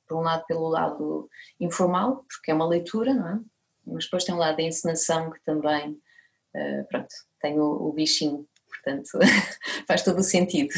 Por 0.08 0.18
um 0.18 0.22
lado, 0.22 0.46
pelo 0.46 0.68
lado 0.68 1.30
informal, 1.60 2.24
porque 2.30 2.52
é 2.52 2.54
uma 2.54 2.68
leitura, 2.68 3.14
não 3.14 3.28
é? 3.28 3.40
Mas 3.86 4.06
depois 4.06 4.24
tem 4.24 4.36
um 4.36 4.38
lado 4.38 4.58
da 4.58 4.64
encenação 4.64 5.32
que 5.32 5.42
também, 5.44 5.92
uh, 5.92 6.88
pronto, 6.90 7.14
tem 7.42 7.60
o, 7.60 7.90
o 7.90 7.92
bichinho, 7.92 8.48
portanto 8.68 9.10
faz 9.88 10.04
todo 10.04 10.20
o 10.20 10.24
sentido. 10.24 10.74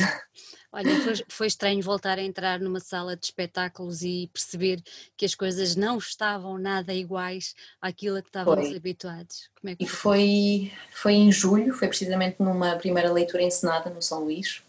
Olha, 0.75 0.93
foi, 0.99 1.13
foi, 1.29 1.47
estranho 1.47 1.81
voltar 1.81 2.19
a 2.19 2.21
entrar 2.21 2.59
numa 2.59 2.81
sala 2.81 3.15
de 3.15 3.27
espetáculos 3.27 4.01
e 4.01 4.29
perceber 4.33 4.83
que 5.15 5.23
as 5.23 5.33
coisas 5.33 5.73
não 5.73 5.97
estavam 5.97 6.57
nada 6.57 6.93
iguais 6.93 7.55
àquilo 7.81 8.17
a 8.17 8.21
que 8.21 8.27
estávamos 8.27 8.67
foi. 8.67 8.75
habituados. 8.75 9.49
Como 9.57 9.71
é 9.71 9.75
que 9.77 9.85
e 9.85 9.87
foi, 9.87 10.73
foi 10.91 11.13
em 11.13 11.31
julho, 11.31 11.73
foi 11.73 11.87
precisamente 11.87 12.41
numa 12.41 12.75
primeira 12.75 13.09
leitura 13.09 13.43
encenada 13.43 13.89
no 13.89 14.01
São 14.01 14.25
Luís. 14.25 14.61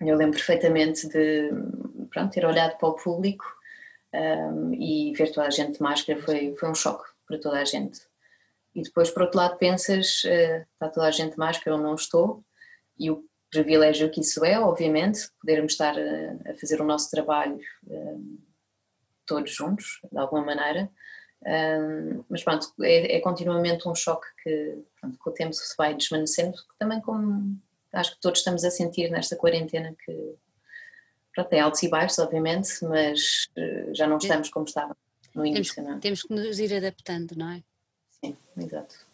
Eu 0.00 0.16
lembro 0.16 0.38
perfeitamente 0.38 1.06
de 1.06 1.50
pronto, 2.08 2.32
ter 2.32 2.46
olhado 2.46 2.78
para 2.78 2.88
o 2.88 2.94
público 2.94 3.44
um, 4.14 4.72
e 4.72 5.12
ver 5.12 5.32
toda 5.32 5.48
a 5.48 5.50
gente 5.50 5.74
de 5.74 5.82
máscara 5.82 6.18
foi, 6.22 6.56
foi 6.56 6.70
um 6.70 6.74
choque 6.74 7.04
para 7.26 7.38
toda 7.38 7.60
a 7.60 7.64
gente. 7.66 8.00
E 8.74 8.80
depois, 8.80 9.10
por 9.10 9.24
outro 9.24 9.36
lado, 9.36 9.58
pensas, 9.58 10.24
uh, 10.24 10.64
está 10.72 10.88
toda 10.88 11.06
a 11.08 11.10
gente 11.10 11.32
de 11.32 11.38
máscara, 11.38 11.76
eu 11.76 11.82
não 11.82 11.94
estou, 11.94 12.42
e 12.98 13.10
o 13.10 13.22
privilégio 13.50 14.10
que 14.10 14.20
isso 14.20 14.44
é, 14.44 14.58
obviamente, 14.58 15.30
podermos 15.40 15.72
estar 15.72 15.96
a, 15.98 16.50
a 16.50 16.54
fazer 16.54 16.80
o 16.80 16.84
nosso 16.84 17.10
trabalho 17.10 17.58
um, 17.86 18.38
todos 19.26 19.52
juntos, 19.52 20.00
de 20.10 20.18
alguma 20.18 20.44
maneira, 20.44 20.90
um, 21.42 22.24
mas 22.28 22.44
pronto, 22.44 22.72
é, 22.82 23.16
é, 23.16 23.20
continuamente 23.20 23.88
um 23.88 23.94
choque 23.94 24.26
que 24.42 24.78
pronto, 25.00 25.18
com 25.18 25.30
o 25.30 25.32
tempo 25.32 25.52
se 25.54 25.74
vai 25.76 25.94
desvanecendo, 25.94 26.58
também 26.78 27.00
como 27.00 27.58
acho 27.92 28.14
que 28.14 28.20
todos 28.20 28.40
estamos 28.40 28.62
a 28.64 28.70
sentir 28.70 29.10
nesta 29.10 29.36
quarentena 29.36 29.94
que 30.04 30.34
pronto, 31.34 31.48
tem 31.48 31.60
altos 31.60 31.82
e 31.82 31.88
baixos, 31.88 32.18
obviamente, 32.18 32.84
mas 32.84 33.48
uh, 33.56 33.94
já 33.94 34.06
não 34.06 34.18
estamos 34.18 34.50
como 34.50 34.66
estávamos 34.66 34.98
no 35.34 35.46
início. 35.46 35.74
Temos, 35.74 35.90
não 35.90 35.96
é? 35.96 36.00
temos 36.00 36.22
que 36.22 36.34
nos 36.34 36.58
ir 36.58 36.74
adaptando, 36.74 37.32
não 37.36 37.50
é? 37.50 37.62
Sim, 38.10 38.36
exato. 38.58 39.09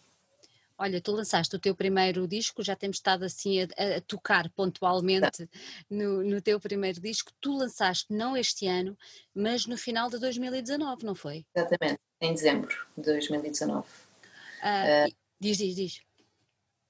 Olha, 0.79 1.01
tu 1.01 1.11
lançaste 1.11 1.55
o 1.55 1.59
teu 1.59 1.75
primeiro 1.75 2.27
disco, 2.27 2.63
já 2.63 2.75
temos 2.75 2.97
estado 2.97 3.23
assim 3.23 3.61
a, 3.61 3.97
a 3.97 4.01
tocar 4.01 4.47
pontualmente 4.51 5.49
no, 5.89 6.23
no, 6.23 6.39
teu 6.39 6.59
primeiro 6.59 7.01
disco. 7.01 7.31
Tu 7.41 7.51
lançaste 7.51 8.05
não 8.13 8.37
este 8.37 8.67
ano, 8.67 8.95
mas 9.33 9.65
no 9.65 9.75
final 9.75 10.07
de 10.07 10.19
2019, 10.19 11.03
não 11.03 11.15
foi? 11.15 11.45
Exatamente, 11.55 11.99
em 12.21 12.33
dezembro 12.33 12.75
de 12.95 13.03
2019. 13.03 13.79
Uh, 13.79 15.07
uh, 15.07 15.15
diz, 15.39 15.57
diz, 15.57 15.75
diz. 15.75 16.01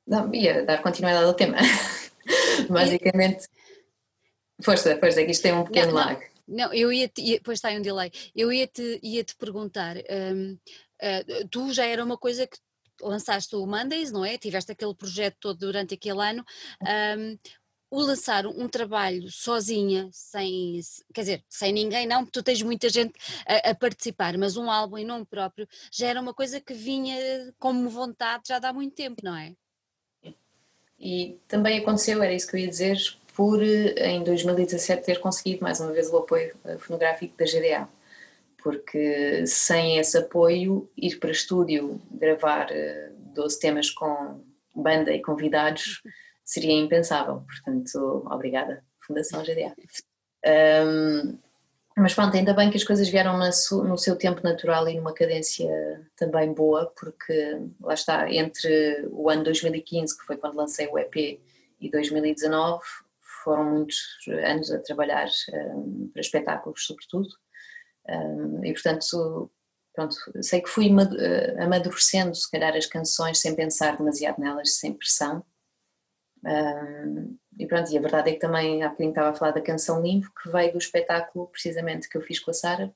Não, 0.06 0.34
ia 0.34 0.65
dar 0.65 0.82
continuidade 0.82 1.26
ao 1.26 1.34
tema. 1.34 1.58
Basicamente. 2.69 3.47
Força, 4.62 4.97
força, 4.97 5.23
que 5.23 5.32
isto 5.32 5.43
tem 5.43 5.54
um 5.54 5.63
pequeno 5.63 5.88
não, 5.88 5.93
lag. 5.93 6.26
Não, 6.45 6.73
eu 6.73 6.91
ia, 6.91 7.08
te, 7.08 7.39
pois 7.41 7.58
está 7.58 7.69
aí 7.69 7.78
um 7.78 7.82
delay. 7.82 8.12
Eu 8.36 8.52
ia 8.52 8.67
te, 8.67 9.00
ia 9.02 9.23
-te 9.23 9.36
perguntar, 9.36 9.95
uh, 9.95 10.60
ah, 11.02 11.23
tu 11.50 11.71
já 11.71 11.86
era 11.86 12.04
uma 12.04 12.17
coisa 12.17 12.47
que 12.47 12.58
lançaste 13.01 13.55
o 13.55 13.65
Mondays, 13.65 14.12
não 14.12 14.25
é? 14.25 14.38
Tiveste 14.38 14.71
aquele 14.71 14.95
projeto 14.95 15.38
todo 15.39 15.60
durante 15.60 15.93
aquele 15.93 16.21
ano. 16.21 16.45
Um, 17.17 17.38
o 17.89 18.01
lançar 18.01 18.45
um 18.45 18.67
trabalho 18.67 19.31
sozinha, 19.31 20.10
sem, 20.12 20.79
quer 21.13 21.21
dizer, 21.21 21.43
sem 21.47 21.71
ninguém, 21.71 22.05
não, 22.05 22.19
porque 22.25 22.39
tu 22.39 22.43
tens 22.43 22.62
muita 22.62 22.89
gente 22.89 23.13
a, 23.45 23.69
a, 23.69 23.75
participar, 23.75 24.38
mas 24.38 24.57
um 24.57 24.69
álbum 24.69 24.97
em 24.97 25.05
nome 25.05 25.25
próprio 25.25 25.67
já 25.91 26.07
era 26.07 26.19
uma 26.19 26.33
coisa 26.33 26.60
que 26.60 26.73
vinha 26.73 27.15
como 27.57 27.89
vontade 27.89 28.43
já 28.47 28.57
há 28.57 28.73
muito 28.73 28.93
tempo, 28.93 29.21
não 29.23 29.36
é? 29.36 29.53
E 30.99 31.39
também 31.47 31.79
aconteceu, 31.79 32.21
era 32.21 32.33
isso 32.33 32.47
que 32.47 32.55
eu 32.55 32.60
ia 32.60 32.67
dizer, 32.67 32.97
por 33.33 33.62
em 33.63 34.23
2017 34.23 35.05
ter 35.05 35.19
conseguido 35.19 35.63
mais 35.63 35.79
uma 35.79 35.91
vez 35.91 36.10
o 36.12 36.17
apoio 36.17 36.57
eh, 36.65 36.77
fonográfico 36.79 37.38
da 37.38 37.45
GDA 37.45 37.88
porque 38.67 39.47
sem 39.47 39.97
esse 39.97 40.17
apoio, 40.17 40.91
ir 40.97 41.19
para 41.19 41.32
estúdio, 41.32 42.01
gravar 42.12 42.67
12 43.34 43.56
eh, 43.56 43.60
temas 43.62 43.89
com 43.89 44.43
banda 44.75 45.13
e 45.13 45.21
convidados 45.21 46.03
seria 46.43 46.73
impensável. 46.73 47.45
Portanto, 47.47 48.27
obrigada, 48.30 48.84
Fundação 48.99 49.41
GDA. 49.41 49.73
Um, 50.86 51.38
mas 51.95 52.13
pronto, 52.13 52.36
ainda 52.36 52.53
bem 52.53 52.69
que 52.69 52.75
as 52.75 52.84
coisas 52.84 53.08
vieram 53.08 53.38
no 53.38 53.97
seu 53.97 54.17
tempo 54.17 54.43
natural 54.43 54.89
e 54.89 54.95
numa 54.95 55.13
cadência 55.13 56.06
também 56.17 56.51
boa, 56.51 56.91
porque 56.99 57.62
lá 57.80 57.93
está, 57.93 58.30
entre 58.30 59.08
o 59.12 59.30
ano 59.30 59.45
2015, 59.45 60.17
que 60.17 60.25
foi 60.25 60.36
quando 60.36 60.58
lancei 60.58 60.88
o 60.88 60.99
EP, 60.99 61.39
e 61.80 61.89
2019, 61.89 62.84
foram 63.45 63.63
muitos 63.63 63.97
anos 64.27 64.69
a 64.73 64.80
trabalhar 64.80 65.30
um, 65.53 66.10
para 66.12 66.19
espetáculos, 66.19 66.86
sobretudo. 66.86 67.30
E 68.63 68.74
portanto, 68.74 69.52
pronto, 69.93 70.15
sei 70.41 70.62
que 70.62 70.70
fui 70.70 70.88
eh, 70.88 71.63
amadurecendo 71.63 72.34
se 72.36 72.50
calhar 72.50 72.76
as 72.76 72.86
canções 72.86 73.39
sem 73.39 73.56
pensar 73.56 73.98
demasiado 73.98 74.39
nelas, 74.39 74.76
sem 74.76 74.93
pressão. 74.93 75.43
E 77.60 77.65
pronto, 77.65 77.91
e 77.91 77.98
a 77.98 78.02
verdade 78.02 78.30
é 78.30 78.34
que 78.34 78.39
também 78.39 78.84
há 78.84 78.89
bocadinho 78.89 79.10
estava 79.10 79.30
a 79.30 79.34
falar 79.34 79.52
da 79.52 79.62
canção 79.62 80.02
Limpo, 80.02 80.32
que 80.41 80.50
veio 80.50 80.72
do 80.72 80.78
espetáculo 80.78 81.48
precisamente 81.48 82.08
que 82.08 82.17
eu 82.17 82.22
fiz 82.22 82.39
com 82.39 82.52
a 82.52 82.54
Sara, 82.54 82.93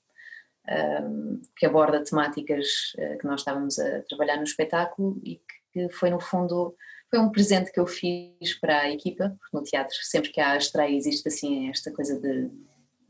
que 1.58 1.65
aborda 1.65 2.04
temáticas 2.04 2.93
uh, 2.97 3.17
que 3.17 3.26
nós 3.26 3.41
estávamos 3.41 3.80
a 3.80 4.04
trabalhar 4.04 4.38
no 4.38 4.43
espetáculo 4.43 5.19
e 5.24 5.41
que 5.74 5.89
foi 5.89 6.10
no 6.10 6.19
fundo 6.19 6.76
foi 7.10 7.19
um 7.19 7.30
presente 7.30 7.71
que 7.71 7.80
eu 7.80 7.86
fiz 7.86 8.58
para 8.62 8.82
a 8.82 8.91
equipa, 8.91 9.36
porque 9.38 9.58
no 9.58 9.63
teatro 9.63 9.95
sempre 10.02 10.32
que 10.32 10.39
há 10.39 10.56
estreia 10.56 10.95
existe 10.95 11.28
assim 11.28 11.69
esta 11.69 11.91
coisa 11.91 12.17
de 12.17 12.50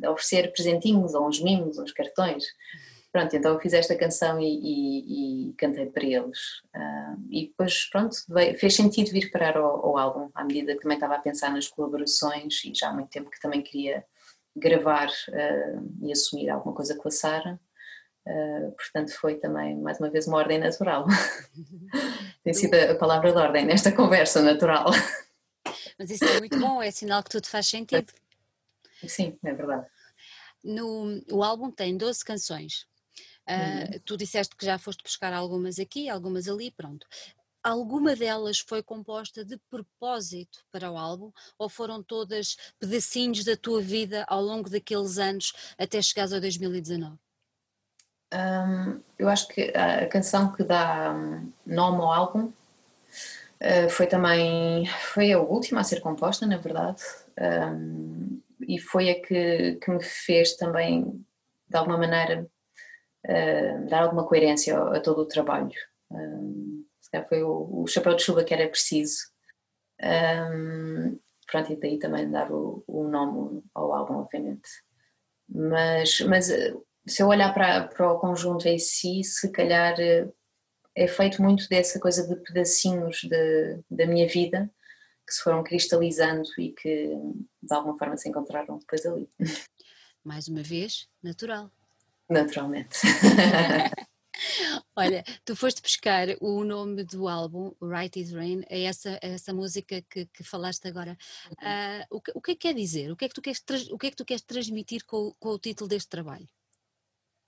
oferecer 0.07 0.51
presentinhos 0.51 1.13
ou 1.13 1.27
uns 1.27 1.41
mimos, 1.41 1.77
uns 1.77 1.91
cartões. 1.91 2.45
Pronto, 3.11 3.35
então 3.35 3.53
eu 3.53 3.59
fiz 3.59 3.73
esta 3.73 3.93
canção 3.93 4.39
e, 4.39 4.45
e, 4.45 5.49
e 5.49 5.53
cantei 5.53 5.85
para 5.87 6.05
eles. 6.05 6.39
Uh, 6.73 7.21
e 7.29 7.47
depois, 7.47 7.89
pronto, 7.89 8.15
veio, 8.29 8.57
fez 8.57 8.73
sentido 8.73 9.11
vir 9.11 9.29
parar 9.31 9.57
ao, 9.57 9.85
ao, 9.85 9.97
álbum, 9.97 10.29
à 10.33 10.45
medida 10.45 10.73
que 10.73 10.81
também 10.81 10.95
estava 10.95 11.15
a 11.15 11.19
pensar 11.19 11.51
nas 11.51 11.67
colaborações 11.67 12.63
e 12.63 12.73
já 12.73 12.89
há 12.89 12.93
muito 12.93 13.09
tempo 13.09 13.29
que 13.29 13.39
também 13.41 13.61
queria 13.61 14.05
gravar 14.55 15.07
uh, 15.07 16.05
e 16.07 16.11
assumir 16.11 16.49
alguma 16.49 16.73
coisa 16.73 16.95
com 16.95 17.09
a 17.09 17.11
Sara. 17.11 17.59
Uh, 18.25 18.71
portanto, 18.71 19.11
foi 19.19 19.35
também, 19.35 19.77
mais 19.77 19.99
uma 19.99 20.09
vez, 20.09 20.25
uma 20.25 20.37
ordem 20.37 20.59
natural. 20.59 21.05
Tem 22.45 22.53
sido 22.53 22.75
a 22.75 22.95
palavra 22.95 23.33
de 23.33 23.37
ordem 23.37 23.65
nesta 23.65 23.91
conversa 23.91 24.41
natural. 24.41 24.85
Mas 25.99 26.09
isso 26.11 26.23
é 26.23 26.39
muito 26.39 26.57
bom, 26.57 26.81
é 26.81 26.91
sinal 26.91 27.21
que 27.23 27.29
tudo 27.29 27.47
faz 27.47 27.67
sentido. 27.67 28.07
Sim, 29.07 29.37
é 29.43 29.53
verdade. 29.53 29.87
No, 30.63 31.21
o 31.31 31.43
álbum 31.43 31.71
tem 31.71 31.97
12 31.97 32.23
canções. 32.23 32.85
Uh, 33.49 33.99
tu 34.05 34.15
disseste 34.15 34.55
que 34.55 34.65
já 34.65 34.77
foste 34.77 35.03
buscar 35.03 35.33
algumas 35.33 35.79
aqui, 35.79 36.07
algumas 36.07 36.47
ali, 36.47 36.71
pronto. 36.71 37.05
Alguma 37.63 38.15
delas 38.15 38.59
foi 38.59 38.81
composta 38.81 39.45
de 39.45 39.57
propósito 39.69 40.59
para 40.71 40.91
o 40.91 40.97
álbum 40.97 41.31
ou 41.59 41.69
foram 41.69 42.01
todas 42.01 42.55
pedacinhos 42.79 43.43
da 43.43 43.55
tua 43.55 43.81
vida 43.81 44.25
ao 44.27 44.41
longo 44.41 44.69
daqueles 44.69 45.17
anos 45.17 45.53
até 45.77 46.01
chegares 46.01 46.33
a 46.33 46.39
2019? 46.39 47.17
Um, 48.33 49.01
eu 49.19 49.27
acho 49.27 49.47
que 49.49 49.73
a 49.75 50.07
canção 50.07 50.53
que 50.53 50.63
dá 50.63 51.13
hum, 51.13 51.51
nome 51.65 51.97
ao 51.97 52.13
álbum 52.13 52.45
uh, 52.45 53.89
foi 53.89 54.07
também 54.07 54.87
foi 55.13 55.33
a 55.33 55.39
última 55.39 55.81
a 55.81 55.83
ser 55.83 55.99
composta, 55.99 56.47
na 56.47 56.57
verdade, 56.57 57.03
um, 57.37 58.41
e 58.67 58.79
foi 58.79 59.09
a 59.09 59.21
que, 59.21 59.75
que 59.75 59.91
me 59.91 60.03
fez 60.03 60.55
também, 60.55 61.25
de 61.67 61.77
alguma 61.77 61.97
maneira, 61.97 62.47
uh, 63.27 63.89
dar 63.89 64.03
alguma 64.03 64.27
coerência 64.27 64.77
a, 64.77 64.97
a 64.97 64.99
todo 64.99 65.21
o 65.21 65.27
trabalho. 65.27 65.71
Um, 66.11 66.85
foi 67.27 67.43
o, 67.43 67.81
o, 67.83 67.87
chapéu 67.87 68.15
de 68.15 68.23
chuva 68.23 68.43
que 68.43 68.53
era 68.53 68.69
preciso. 68.69 69.19
Um, 70.01 71.19
pronto, 71.45 71.73
e 71.73 71.75
daí 71.75 71.99
também 71.99 72.29
dar 72.29 72.51
o, 72.51 72.83
o, 72.87 73.03
nome 73.03 73.61
ao 73.73 73.93
álbum, 73.93 74.15
obviamente. 74.15 74.69
Mas, 75.49 76.21
mas 76.21 76.49
eh, 76.49 76.73
se 77.05 77.21
eu 77.21 77.27
olhar 77.27 77.53
para, 77.53 77.87
para 77.87 78.13
o 78.13 78.19
conjunto 78.19 78.65
em 78.67 78.79
si, 78.79 79.21
se 79.23 79.51
calhar 79.51 79.99
eh, 79.99 80.29
é 80.95 81.07
feito 81.07 81.41
muito 81.41 81.67
dessa 81.67 81.99
coisa 81.99 82.25
de 82.25 82.41
pedacinhos 82.41 83.21
de, 83.23 83.79
da 83.89 84.05
minha 84.05 84.27
vida 84.27 84.71
que 85.31 85.35
se 85.35 85.43
foram 85.43 85.63
cristalizando 85.63 86.43
e 86.57 86.71
que 86.73 87.07
de 87.63 87.73
alguma 87.73 87.97
forma 87.97 88.17
se 88.17 88.27
encontraram 88.27 88.77
depois 88.77 89.05
ali. 89.05 89.29
Mais 90.23 90.49
uma 90.49 90.61
vez, 90.61 91.07
natural. 91.23 91.71
Naturalmente. 92.29 92.99
Olha, 94.95 95.23
tu 95.45 95.55
foste 95.55 95.81
buscar 95.81 96.27
o 96.41 96.65
nome 96.65 97.05
do 97.05 97.29
álbum, 97.29 97.71
Right 97.81 98.19
is 98.19 98.33
Rain, 98.33 98.63
a 98.69 98.77
essa, 98.77 99.17
a 99.23 99.27
essa 99.27 99.53
música 99.53 100.03
que, 100.09 100.25
que 100.25 100.43
falaste 100.43 100.85
agora. 100.87 101.17
Uh, 101.51 102.17
o, 102.17 102.21
que, 102.21 102.31
o 102.35 102.41
que 102.41 102.51
é 102.51 102.55
que 102.55 102.67
quer 102.67 102.73
dizer? 102.73 103.09
O 103.09 103.15
que 103.15 103.25
é 103.25 103.29
que 103.29 103.35
tu 103.35 103.41
queres, 103.41 103.63
o 103.89 103.97
que 103.97 104.07
é 104.07 104.09
que 104.09 104.15
tu 104.17 104.25
queres 104.25 104.43
transmitir 104.43 105.05
com, 105.05 105.33
com 105.39 105.49
o 105.49 105.59
título 105.59 105.87
deste 105.87 106.09
trabalho? 106.09 106.47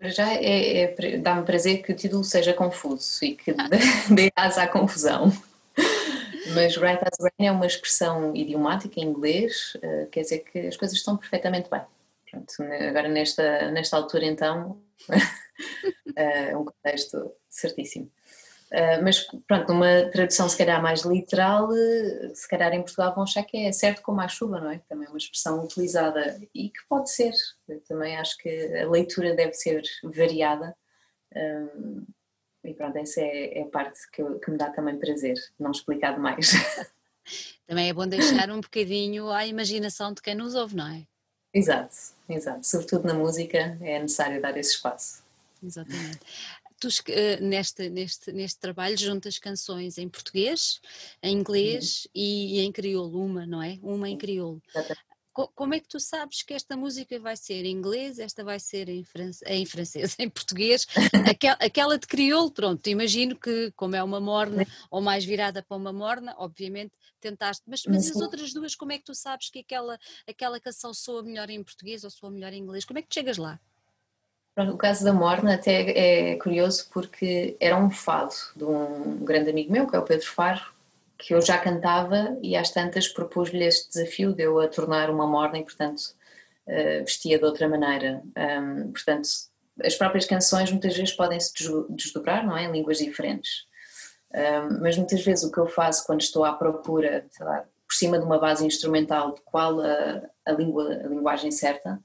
Já 0.02 0.34
é, 0.34 0.84
é 0.84 1.17
dá-me 1.17 1.46
prazer 1.46 1.82
que 1.82 1.91
o 1.91 1.96
título 1.96 2.24
seja 2.24 2.54
confuso 2.54 3.26
e 3.26 3.36
que 3.36 3.54
dê 4.13 4.32
asa 4.36 4.63
à 4.63 4.67
confusão. 4.67 5.32
Mas 6.54 6.78
Right 6.78 7.00
as 7.02 7.20
Rain 7.20 7.48
é 7.48 7.52
uma 7.52 7.66
expressão 7.66 8.36
idiomática 8.36 9.00
em 9.00 9.04
inglês, 9.04 9.74
uh, 9.78 10.08
quer 10.10 10.22
dizer 10.22 10.39
que 10.39 10.60
as 10.60 10.78
coisas 10.78 10.98
estão 10.98 11.18
perfeitamente 11.18 11.70
bem. 11.70 11.82
Pronto, 12.30 12.54
agora 12.89 13.08
nesta, 13.08 13.72
nesta 13.72 13.96
altura 13.96 14.26
então 14.26 14.82
é 16.16 16.56
um 16.58 16.66
contexto 16.66 17.32
certíssimo. 17.50 18.12
Uh, 18.72 19.04
mas 19.04 19.28
pronto, 19.48 19.72
numa 19.72 20.10
tradução 20.12 20.50
se 20.50 20.58
calhar 20.58 20.82
mais 20.82 21.02
literal, 21.02 21.70
se 22.34 22.48
calhar 22.48 22.74
em 22.74 22.82
Portugal 22.82 23.13
vão 23.13 23.24
achar 23.24 23.44
que 23.44 23.68
é 23.68 23.72
certo 23.72 24.02
como 24.02 24.22
a 24.22 24.28
chuva, 24.28 24.60
não 24.60 24.72
é? 24.72 24.82
Também 24.89 25.06
é 25.06 25.10
uma 25.10 25.18
expressão 25.18 25.63
utilizada 25.63 26.42
e 26.54 26.70
que 26.70 26.80
pode 26.89 27.12
ser. 27.12 27.34
Eu 27.68 27.80
também 27.82 28.18
acho 28.18 28.38
que 28.38 28.50
a 28.78 28.89
leitura 28.89 29.36
deve 29.36 29.54
ser 29.54 29.84
variada. 30.04 30.76
E 32.63 32.73
pronto, 32.73 32.97
essa 32.97 33.19
é, 33.19 33.60
é 33.60 33.62
a 33.63 33.67
parte 33.67 33.99
que, 34.12 34.21
eu, 34.21 34.39
que, 34.39 34.49
me 34.49 34.58
dá 34.58 34.69
também 34.69 34.97
prazer, 34.97 35.36
não 35.60 35.71
explicar 35.71 36.13
demais. 36.13 36.52
Também 37.65 37.89
é 37.89 37.93
bom 37.93 38.06
deixar 38.06 38.49
um 38.52 38.60
bocadinho 38.60 39.30
à 39.30 39.45
imaginação 39.45 40.13
de 40.13 40.21
quem 40.21 40.36
nos 40.36 40.54
ouve, 40.56 40.76
não 40.76 40.88
é? 40.88 41.08
Exato, 41.54 41.95
exato. 42.28 42.65
Sobretudo 42.65 43.08
na 43.08 43.13
música 43.13 43.78
é 43.82 43.99
necessário 43.99 44.41
dar 44.41 44.58
esse 44.58 44.71
espaço. 44.71 45.23
Exatamente. 45.63 46.19
Tu, 46.80 46.89
eh, 47.08 47.39
neste, 47.39 47.89
neste, 47.89 48.34
neste 48.34 48.60
trabalho 48.60 48.97
juntas 48.97 49.39
canções 49.39 49.97
em 49.97 50.10
português, 50.10 50.82
em 51.21 51.38
inglês 51.38 52.06
uhum. 52.06 52.12
e, 52.15 52.60
e, 52.60 52.65
em 52.65 52.71
crioulo, 52.71 53.23
uma, 53.23 53.45
não 53.45 53.62
é? 53.63 53.80
Uma 53.82 54.10
em 54.10 54.17
crioulo. 54.17 54.62
Como 55.34 55.74
é 55.74 55.80
que 55.80 55.88
tu 55.88 56.00
sabes 56.00 56.43
que 56.43 56.54
esta 56.54 56.78
música 56.78 57.19
vai 57.19 57.36
ser 57.36 57.65
em 57.65 57.72
inglês, 57.72 58.19
esta 58.19 58.43
vai 58.43 58.60
ser 58.60 58.88
em, 58.88 59.04
france... 59.04 59.43
em 59.48 59.65
francês, 59.65 60.15
em 60.19 60.30
português? 60.30 60.86
Aquela, 61.28 61.58
aquela 61.60 61.98
de 61.98 62.06
crioulo, 62.06 62.52
pronto, 62.52 62.86
imagino 62.88 63.36
que 63.36 63.72
como 63.76 63.96
é 63.96 64.04
uma 64.04 64.19
morna 64.19 64.65
ou 64.91 65.02
mais 65.02 65.26
virada 65.26 65.63
para 65.63 65.76
uma 65.76 65.91
morna, 65.91 66.36
obviamente 66.38 66.91
tentaste, 67.19 67.63
mas, 67.65 67.84
mas 67.88 68.12
as 68.12 68.17
outras 68.17 68.54
duas, 68.54 68.76
como 68.76 68.91
é 68.91 68.98
que 68.98 69.06
tu 69.06 69.15
sabes 69.15 69.50
que 69.50 69.60
aquela, 69.60 69.98
aquela 70.28 70.60
canção 70.60 70.93
soa 70.93 71.24
melhor 71.24 71.50
em 71.50 71.63
português 71.63 72.04
ou 72.04 72.10
soa 72.10 72.30
melhor 72.30 72.52
em 72.52 72.62
inglês? 72.62 72.84
Como 72.84 73.00
é 73.00 73.02
que 73.02 73.08
tu 73.08 73.13
chegas 73.13 73.38
lá? 73.38 73.60
O 74.56 74.78
caso 74.78 75.04
da 75.04 75.13
Morna 75.13 75.56
até 75.56 76.34
é 76.34 76.36
curioso 76.36 76.88
porque 76.91 77.58
era 77.60 77.76
um 77.76 77.89
fado 77.89 78.36
de 78.56 78.63
um 78.63 79.17
grande 79.26 79.50
amigo 79.50 79.72
meu, 79.72 79.88
que 79.88 79.96
é 79.96 80.00
o 80.00 80.04
Pedro 80.04 80.28
Faro, 80.28 80.62
que 81.17 81.34
eu 81.34 81.41
já 81.41 81.58
cantava 81.58 82.38
e 82.41 82.56
às 82.56 82.71
tantas 82.71 83.08
propus-lhe 83.08 83.63
este 83.63 83.89
desafio 83.89 84.34
de 84.34 84.43
eu 84.43 84.60
a 84.60 84.67
tornar 84.67 85.10
uma 85.10 85.28
morna 85.28 85.60
e, 85.60 85.63
portanto, 85.63 86.02
eh, 86.67 87.02
vestia 87.02 87.38
de 87.38 87.45
outra 87.45 87.67
maneira. 87.67 88.21
portanto, 88.91 89.30
as 89.84 89.95
próprias 89.95 90.26
canções 90.26 90.71
muitas 90.71 90.95
vezes 90.95 91.13
podem 91.13 91.39
se 91.39 91.54
desdobrar, 91.89 92.45
não 92.45 92.58
é? 92.58 92.65
Em 92.65 92.71
línguas 92.71 92.97
diferentes. 92.97 93.65
mas 94.82 94.97
muitas 94.97 95.23
vezes 95.23 95.43
o 95.43 95.52
que 95.52 95.60
eu 95.60 95.67
faço 95.67 96.06
quando 96.06 96.21
estou 96.21 96.43
à 96.43 96.54
procura, 96.54 97.26
lá, 97.39 97.65
por 97.88 97.95
cima 97.95 98.17
de 98.17 98.26
uma 98.26 98.39
base 98.39 98.65
instrumental 98.65 99.36
de 99.36 99.41
qual 99.41 99.80
a, 99.80 100.23
a, 100.45 100.52
língua, 100.52 101.02
a 101.04 101.08
linguagem 101.08 101.52
certa, 101.52 101.99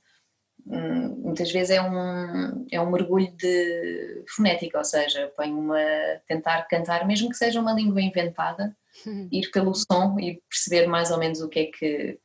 muitas 0.66 1.50
vezes 1.50 1.70
é 1.70 1.80
um, 1.80 2.66
é 2.70 2.80
um 2.80 2.90
mergulho 2.90 3.30
de 3.36 4.24
fonética, 4.34 4.78
ou 4.78 4.84
seja, 4.84 5.32
põe 5.36 5.52
uma 5.52 5.78
tentar 6.26 6.62
cantar, 6.64 7.06
mesmo 7.06 7.30
que 7.30 7.36
seja 7.36 7.60
uma 7.60 7.72
língua 7.72 8.00
inventada, 8.00 8.76
uhum. 9.06 9.28
ir 9.32 9.50
pelo 9.50 9.74
som 9.74 10.18
e 10.18 10.42
perceber 10.48 10.86
mais 10.86 11.10
ou 11.10 11.18
menos 11.18 11.40
o 11.40 11.48
que 11.48 11.60
é 11.60 11.64
que 11.66 12.18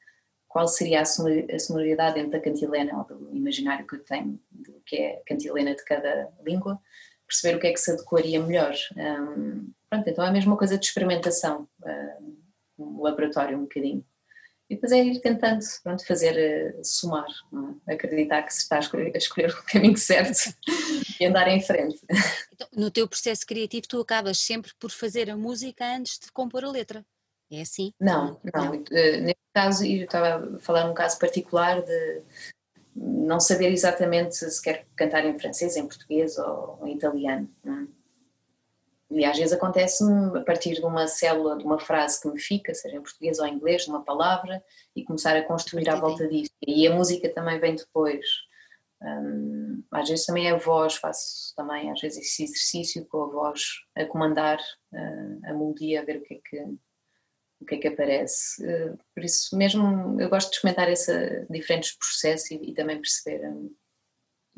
qual 0.48 0.68
seria 0.68 1.02
a 1.02 1.06
sonoridade 1.06 2.16
dentro 2.16 2.32
da 2.32 2.40
cantilena 2.40 2.96
ou 2.98 3.04
do 3.06 3.36
imaginário 3.36 3.88
que 3.88 3.96
eu 3.96 4.04
tenho 4.04 4.40
do 4.52 4.80
que 4.86 4.98
é 4.98 5.16
a 5.18 5.24
cantilena 5.26 5.74
de 5.74 5.84
cada 5.84 6.30
língua, 6.46 6.80
perceber 7.26 7.58
o 7.58 7.60
que 7.60 7.68
é 7.68 7.74
que 7.74 7.80
se 7.80 7.92
adequaria 7.92 8.40
melhor. 8.40 8.76
Um, 8.96 9.72
pronto, 9.90 10.08
então 10.08 10.24
é 10.24 10.28
a 10.28 10.32
mesma 10.32 10.56
coisa 10.56 10.78
de 10.78 10.86
experimentação, 10.86 11.68
um 12.78 13.02
laboratório 13.02 13.58
um 13.58 13.64
bocadinho. 13.64 14.06
E 14.74 14.76
depois 14.76 14.92
é 14.92 15.04
ir 15.04 15.20
tentando 15.20 15.64
pronto, 15.84 16.04
fazer 16.04 16.76
uh, 16.76 16.84
somar, 16.84 17.28
é? 17.88 17.94
acreditar 17.94 18.42
que 18.42 18.52
se 18.52 18.62
está 18.62 18.78
a 18.78 18.80
escolher, 18.80 19.12
a 19.14 19.18
escolher, 19.20 19.52
o 19.52 19.64
caminho 19.72 19.98
certo 19.98 20.52
e 21.20 21.26
andar 21.26 21.48
em 21.48 21.62
frente. 21.62 22.00
Então, 22.52 22.68
no 22.76 22.90
teu 22.90 23.08
processo 23.08 23.46
criativo, 23.46 23.88
tu 23.88 24.02
acabas 24.02 24.40
sempre 24.40 24.72
por 24.80 24.90
fazer 24.90 25.30
a 25.30 25.38
música 25.38 25.86
antes 25.86 26.18
de 26.18 26.32
compor 26.32 26.66
a 26.66 26.72
letra. 26.72 27.06
É 27.52 27.62
assim? 27.62 27.94
Não, 28.00 28.42
não. 28.52 28.66
não. 28.66 28.72
Uh, 28.80 29.22
neste 29.22 29.44
caso, 29.54 29.86
eu 29.86 30.06
estava 30.06 30.56
a 30.56 30.60
falar 30.60 30.88
num 30.88 30.96
caso 30.96 31.20
particular 31.20 31.84
de 31.84 32.24
não 32.96 33.40
saber 33.40 33.72
exatamente 33.72 34.38
se 34.38 34.62
quer 34.62 34.88
cantar 34.96 35.24
em 35.24 35.38
francês, 35.38 35.78
em 35.78 35.88
português 35.88 36.36
ou 36.40 36.80
em 36.84 36.96
italiano. 36.96 37.48
Não 37.64 37.82
é? 37.82 37.88
E 39.14 39.24
às 39.26 39.38
vezes 39.38 39.54
acontece-me 39.54 40.38
a 40.40 40.42
partir 40.42 40.74
de 40.74 40.86
uma 40.86 41.08
célula, 41.08 41.58
de 41.58 41.64
uma 41.64 41.80
frase 41.80 42.20
que 42.20 42.28
me 42.28 42.40
fica, 42.40 42.74
seja 42.74 42.98
em 42.98 43.02
português 43.02 43.38
ou 43.38 43.46
em 43.46 43.54
inglês, 43.54 43.84
de 43.84 43.90
uma 43.90 44.04
palavra, 44.04 44.64
e 44.96 45.04
começar 45.04 45.36
a 45.36 45.44
construir 45.44 45.88
à 45.88 45.96
volta 45.96 46.28
disso. 46.28 46.52
E 46.66 46.88
a 46.88 46.96
música 46.96 47.30
também 47.30 47.60
vem 47.60 47.76
depois. 47.76 48.26
Um, 49.02 49.84
às 49.92 50.10
vezes 50.10 50.26
também 50.26 50.48
é 50.48 50.52
a 50.52 50.58
voz, 50.58 50.96
faço 50.96 51.54
também 51.56 51.92
às 51.92 52.00
vezes 52.00 52.20
esse 52.20 52.44
exercício 52.46 53.06
com 53.06 53.24
a 53.24 53.28
voz 53.28 53.62
a 53.96 54.06
comandar 54.06 54.58
uh, 54.58 55.40
a 55.46 55.54
melodia, 55.54 56.02
a 56.02 56.06
ver 56.06 56.18
o 56.18 56.22
que 56.24 56.36
é 56.36 56.40
que, 56.44 56.62
o 57.60 57.66
que, 57.66 57.76
é 57.76 57.78
que 57.80 57.88
aparece. 57.90 58.66
Uh, 58.66 58.98
por 59.14 59.24
isso 59.24 59.56
mesmo 59.58 60.20
eu 60.22 60.30
gosto 60.30 60.50
de 60.50 60.56
experimentar 60.56 60.90
esse, 60.90 61.46
diferentes 61.50 61.98
processos 61.98 62.50
e, 62.52 62.56
e 62.56 62.74
também 62.74 62.96
perceber 62.96 63.46
um, 63.46 63.76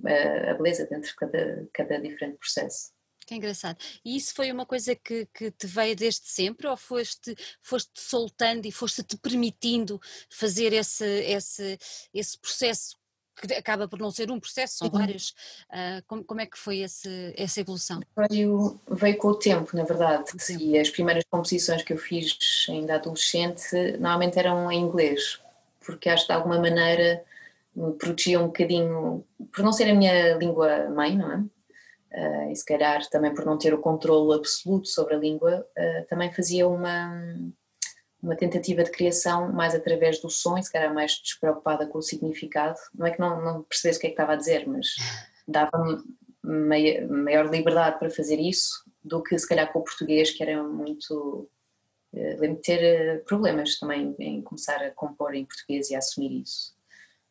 a, 0.05 0.51
a 0.51 0.53
beleza 0.53 0.85
dentro 0.85 1.09
de 1.09 1.15
cada, 1.15 1.67
cada 1.73 1.99
diferente 1.99 2.37
processo. 2.37 2.94
Que 3.25 3.35
engraçado. 3.35 3.77
E 4.03 4.15
isso 4.15 4.35
foi 4.35 4.51
uma 4.51 4.65
coisa 4.65 4.95
que, 4.95 5.27
que 5.33 5.49
te 5.49 5.65
veio 5.65 5.95
desde 5.95 6.27
sempre 6.27 6.67
ou 6.67 6.77
foste, 6.77 7.35
foste 7.61 7.91
soltando 7.95 8.67
e 8.67 8.71
foste 8.71 9.01
te 9.01 9.17
permitindo 9.17 9.99
fazer 10.29 10.73
esse, 10.73 11.05
esse, 11.05 11.77
esse 12.13 12.37
processo 12.37 12.95
que 13.35 13.53
acaba 13.53 13.87
por 13.87 13.99
não 13.99 14.11
ser 14.11 14.31
um 14.31 14.39
processo, 14.39 14.77
são 14.77 14.89
vários. 14.89 15.31
Uh, 15.69 16.01
como, 16.07 16.23
como, 16.23 16.41
é 16.41 16.45
que 16.45 16.57
foi 16.57 16.79
esse, 16.79 17.33
essa 17.35 17.59
evolução? 17.59 18.01
Veio, 18.29 18.79
veio 18.89 19.17
com 19.17 19.27
o 19.29 19.35
tempo, 19.35 19.75
na 19.75 19.83
verdade. 19.83 20.31
E 20.59 20.77
as 20.77 20.89
primeiras 20.89 21.23
composições 21.29 21.83
que 21.83 21.93
eu 21.93 21.97
fiz 21.97 22.65
ainda 22.69 22.95
adolescente 22.95 23.97
normalmente 23.99 24.39
eram 24.39 24.71
em 24.71 24.79
inglês, 24.79 25.39
porque 25.85 26.09
acho 26.09 26.23
que 26.23 26.31
de 26.31 26.37
alguma 26.37 26.59
maneira 26.59 27.23
me 27.75 27.91
protegia 27.93 28.39
um 28.39 28.47
bocadinho, 28.47 29.25
por 29.51 29.63
não 29.63 29.73
ser 29.73 29.89
a 29.89 29.93
minha 29.93 30.37
língua 30.37 30.89
mãe, 30.89 31.17
não 31.17 31.31
é? 31.31 31.43
Uh, 32.15 32.49
e 32.49 32.55
se 32.55 32.63
calhar 32.63 33.05
também 33.09 33.33
por 33.33 33.45
não 33.45 33.57
ter 33.57 33.73
o 33.73 33.81
controle 33.81 34.37
absoluto 34.37 34.87
sobre 34.87 35.15
a 35.15 35.17
língua, 35.17 35.67
uh, 35.77 36.07
também 36.07 36.31
fazia 36.31 36.67
uma 36.67 37.11
uma 38.25 38.35
tentativa 38.35 38.83
de 38.83 38.89
criação 38.89 39.53
mais 39.53 39.75
através 39.75 40.19
do 40.19 40.29
som 40.29 40.57
e 40.57 40.63
se 40.63 40.71
calhar 40.71 40.91
mais 40.91 41.11
despreocupada 41.13 41.85
com 41.85 41.99
o 41.99 42.01
significado. 42.01 42.77
Não 42.93 43.05
é 43.05 43.11
que 43.11 43.19
não, 43.19 43.39
não 43.39 43.63
percebesse 43.63 43.99
o 43.99 44.01
que 44.01 44.07
é 44.07 44.09
que 44.09 44.13
estava 44.13 44.33
a 44.33 44.35
dizer, 44.35 44.67
mas 44.67 44.87
dava-me 45.47 46.03
maior 46.43 47.49
liberdade 47.49 47.99
para 47.99 48.09
fazer 48.09 48.39
isso 48.39 48.83
do 49.03 49.21
que 49.21 49.37
se 49.37 49.47
calhar 49.47 49.71
com 49.71 49.79
o 49.79 49.83
português, 49.83 50.31
que 50.31 50.43
era 50.43 50.61
muito. 50.63 51.49
Eh, 52.13 52.37
lembro 52.39 52.57
de 52.57 52.61
ter 52.61 53.23
problemas 53.25 53.77
também 53.77 54.15
em 54.19 54.41
começar 54.41 54.77
a 54.83 54.91
compor 54.91 55.35
em 55.35 55.45
português 55.45 55.89
e 55.89 55.95
a 55.95 55.99
assumir 55.99 56.41
isso. 56.41 56.74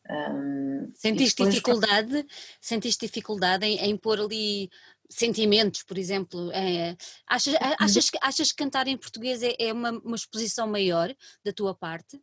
Um, 0.09 0.91
Sentiste 0.93 1.43
dificuldade? 1.45 2.25
Sentiste 2.61 3.05
dificuldade 3.05 3.65
em, 3.65 3.77
em 3.77 3.97
pôr 3.97 4.19
ali 4.19 4.69
sentimentos, 5.09 5.83
por 5.83 5.97
exemplo. 5.97 6.51
É, 6.51 6.95
achas, 7.27 7.53
uhum. 7.53 7.75
achas, 7.79 8.11
achas 8.21 8.51
que 8.51 8.63
cantar 8.63 8.87
em 8.87 8.97
português 8.97 9.41
é, 9.41 9.55
é 9.59 9.73
uma, 9.73 9.91
uma, 9.91 10.15
exposição 10.15 10.67
maior 10.67 11.13
da 11.43 11.51
tua 11.51 11.73
parte? 11.73 12.19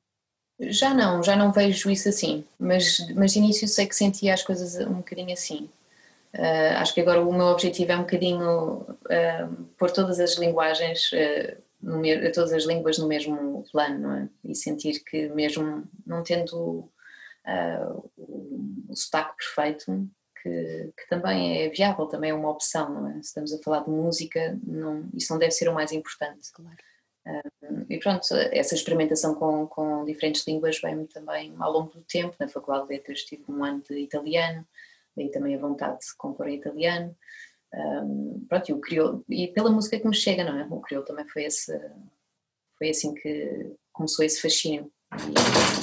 Já 0.61 0.95
não, 0.95 1.22
já 1.22 1.35
não 1.35 1.53
vejo 1.53 1.91
isso 1.91 2.09
assim, 2.09 2.45
mas, 2.59 2.99
mas 3.14 3.33
de 3.33 3.39
início 3.39 3.66
sei 3.66 3.87
que 3.87 3.97
sentia 3.97 4.35
as 4.35 4.43
coisas 4.43 4.76
um 4.87 4.95
bocadinho 4.95 5.33
assim. 5.33 5.68
Uh, 6.35 6.78
acho 6.78 6.95
que 6.95 7.01
agora 7.01 7.20
o 7.20 7.33
meu 7.33 7.47
objetivo 7.47 7.93
é 7.93 7.97
um 7.97 8.03
bocadinho 8.03 8.76
uh, 8.80 9.64
pôr 9.76 9.91
todas 9.91 10.18
as 10.18 10.39
linguagens, 10.39 11.11
uh, 11.12 11.61
no, 11.83 12.01
todas 12.33 12.53
as 12.53 12.64
línguas 12.64 12.97
no 12.97 13.07
mesmo 13.07 13.64
plano, 13.70 14.12
é? 14.12 14.28
E 14.45 14.55
sentir 14.55 15.01
que 15.05 15.28
mesmo 15.28 15.85
não 16.07 16.22
tendo 16.22 16.89
o, 18.16 18.86
o 18.88 18.97
sotaque 18.97 19.36
perfeito, 19.36 20.09
que, 20.43 20.93
que, 20.97 21.09
também 21.09 21.62
é 21.62 21.68
viável, 21.68 22.07
também 22.07 22.30
é 22.30 22.34
uma 22.34 22.51
opção, 22.51 22.93
não 22.93 23.09
é? 23.09 23.14
Se 23.14 23.28
estamos 23.28 23.53
a 23.53 23.59
falar 23.59 23.84
de 23.84 23.90
música, 23.90 24.59
não, 24.64 25.09
isso 25.14 25.32
não 25.32 25.38
deve 25.38 25.53
ser 25.53 25.68
o 25.68 25.74
mais 25.74 25.93
importante. 25.93 26.51
Claro. 26.53 26.76
Um, 27.24 27.86
e 27.88 27.99
pronto, 27.99 28.26
essa 28.51 28.74
experimentação 28.74 29.34
com, 29.34 29.66
com 29.68 30.05
diferentes 30.05 30.47
línguas 30.47 30.80
vem-me 30.80 31.07
também 31.07 31.55
ao 31.59 31.72
longo 31.72 31.93
do 31.93 32.03
tempo. 32.03 32.34
Na 32.38 32.49
Faculdade 32.49 32.88
de 32.88 32.95
Letras 32.95 33.22
tive 33.22 33.45
um 33.49 33.64
ano 33.64 33.82
de 33.88 33.99
italiano, 33.99 34.66
daí 35.16 35.30
também 35.30 35.55
a 35.55 35.59
vontade 35.59 36.01
de 36.01 36.16
compor 36.16 36.49
em 36.49 36.57
italiano. 36.57 37.16
Um, 37.74 38.45
pronto, 38.49 38.68
e 38.68 38.72
o 38.72 38.80
crioulo, 38.80 39.24
e 39.28 39.49
pela 39.49 39.70
música 39.70 39.99
que 39.99 40.07
me 40.07 40.14
chega, 40.14 40.45
não 40.45 40.59
é? 40.59 40.66
O 40.68 40.80
crioulo 40.80 41.07
também 41.07 41.26
foi, 41.28 41.45
esse, 41.45 41.72
foi 42.76 42.90
assim 42.90 43.14
que 43.14 43.72
começou 43.93 44.24
esse 44.24 44.40
fascínio. 44.40 44.93
E, 45.14 45.82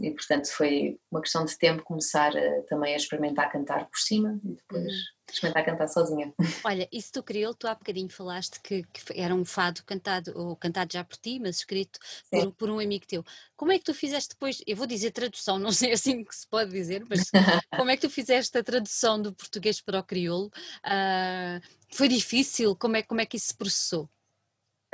e 0.00 0.10
portanto 0.10 0.48
foi 0.48 0.98
uma 1.10 1.20
questão 1.20 1.44
de 1.44 1.56
tempo 1.56 1.82
começar 1.82 2.36
a, 2.36 2.62
também 2.62 2.94
a 2.94 2.96
experimentar 2.96 3.50
cantar 3.50 3.86
por 3.86 3.98
cima 3.98 4.38
e 4.44 4.54
depois 4.54 4.84
uhum. 4.84 5.00
experimentar 5.30 5.64
cantar 5.64 5.88
sozinha. 5.88 6.32
Olha, 6.64 6.88
isso 6.92 7.12
do 7.14 7.22
crioulo, 7.22 7.54
tu 7.54 7.66
há 7.66 7.74
bocadinho 7.74 8.08
falaste 8.08 8.60
que, 8.60 8.82
que, 8.84 9.20
era 9.20 9.34
um 9.34 9.44
fado 9.44 9.82
cantado, 9.84 10.32
ou 10.36 10.56
cantado 10.56 10.92
já 10.92 11.04
por 11.04 11.16
ti, 11.16 11.38
mas 11.40 11.56
escrito 11.56 11.98
por, 12.30 12.52
por, 12.52 12.70
um 12.70 12.78
amigo 12.78 13.06
teu. 13.06 13.24
Como 13.56 13.72
é 13.72 13.78
que 13.78 13.84
tu 13.84 13.94
fizeste 13.94 14.30
depois, 14.30 14.62
eu 14.66 14.76
vou 14.76 14.86
dizer 14.86 15.10
tradução, 15.10 15.58
não 15.60 15.72
sei 15.72 15.92
assim 15.92 16.24
que 16.24 16.34
se 16.34 16.46
pode 16.46 16.70
dizer, 16.70 17.04
mas 17.08 17.30
como 17.76 17.90
é 17.90 17.96
que 17.96 18.06
tu 18.06 18.10
fizeste 18.10 18.56
a 18.58 18.64
tradução 18.64 19.20
do 19.20 19.32
português 19.32 19.80
para 19.80 20.00
o 20.00 20.04
crioulo? 20.04 20.50
Uh, 20.84 21.60
foi 21.92 22.08
difícil? 22.08 22.76
Como 22.76 22.96
é, 22.96 23.02
como 23.02 23.20
é 23.20 23.26
que 23.26 23.36
isso 23.36 23.48
se 23.48 23.56
processou? 23.56 24.08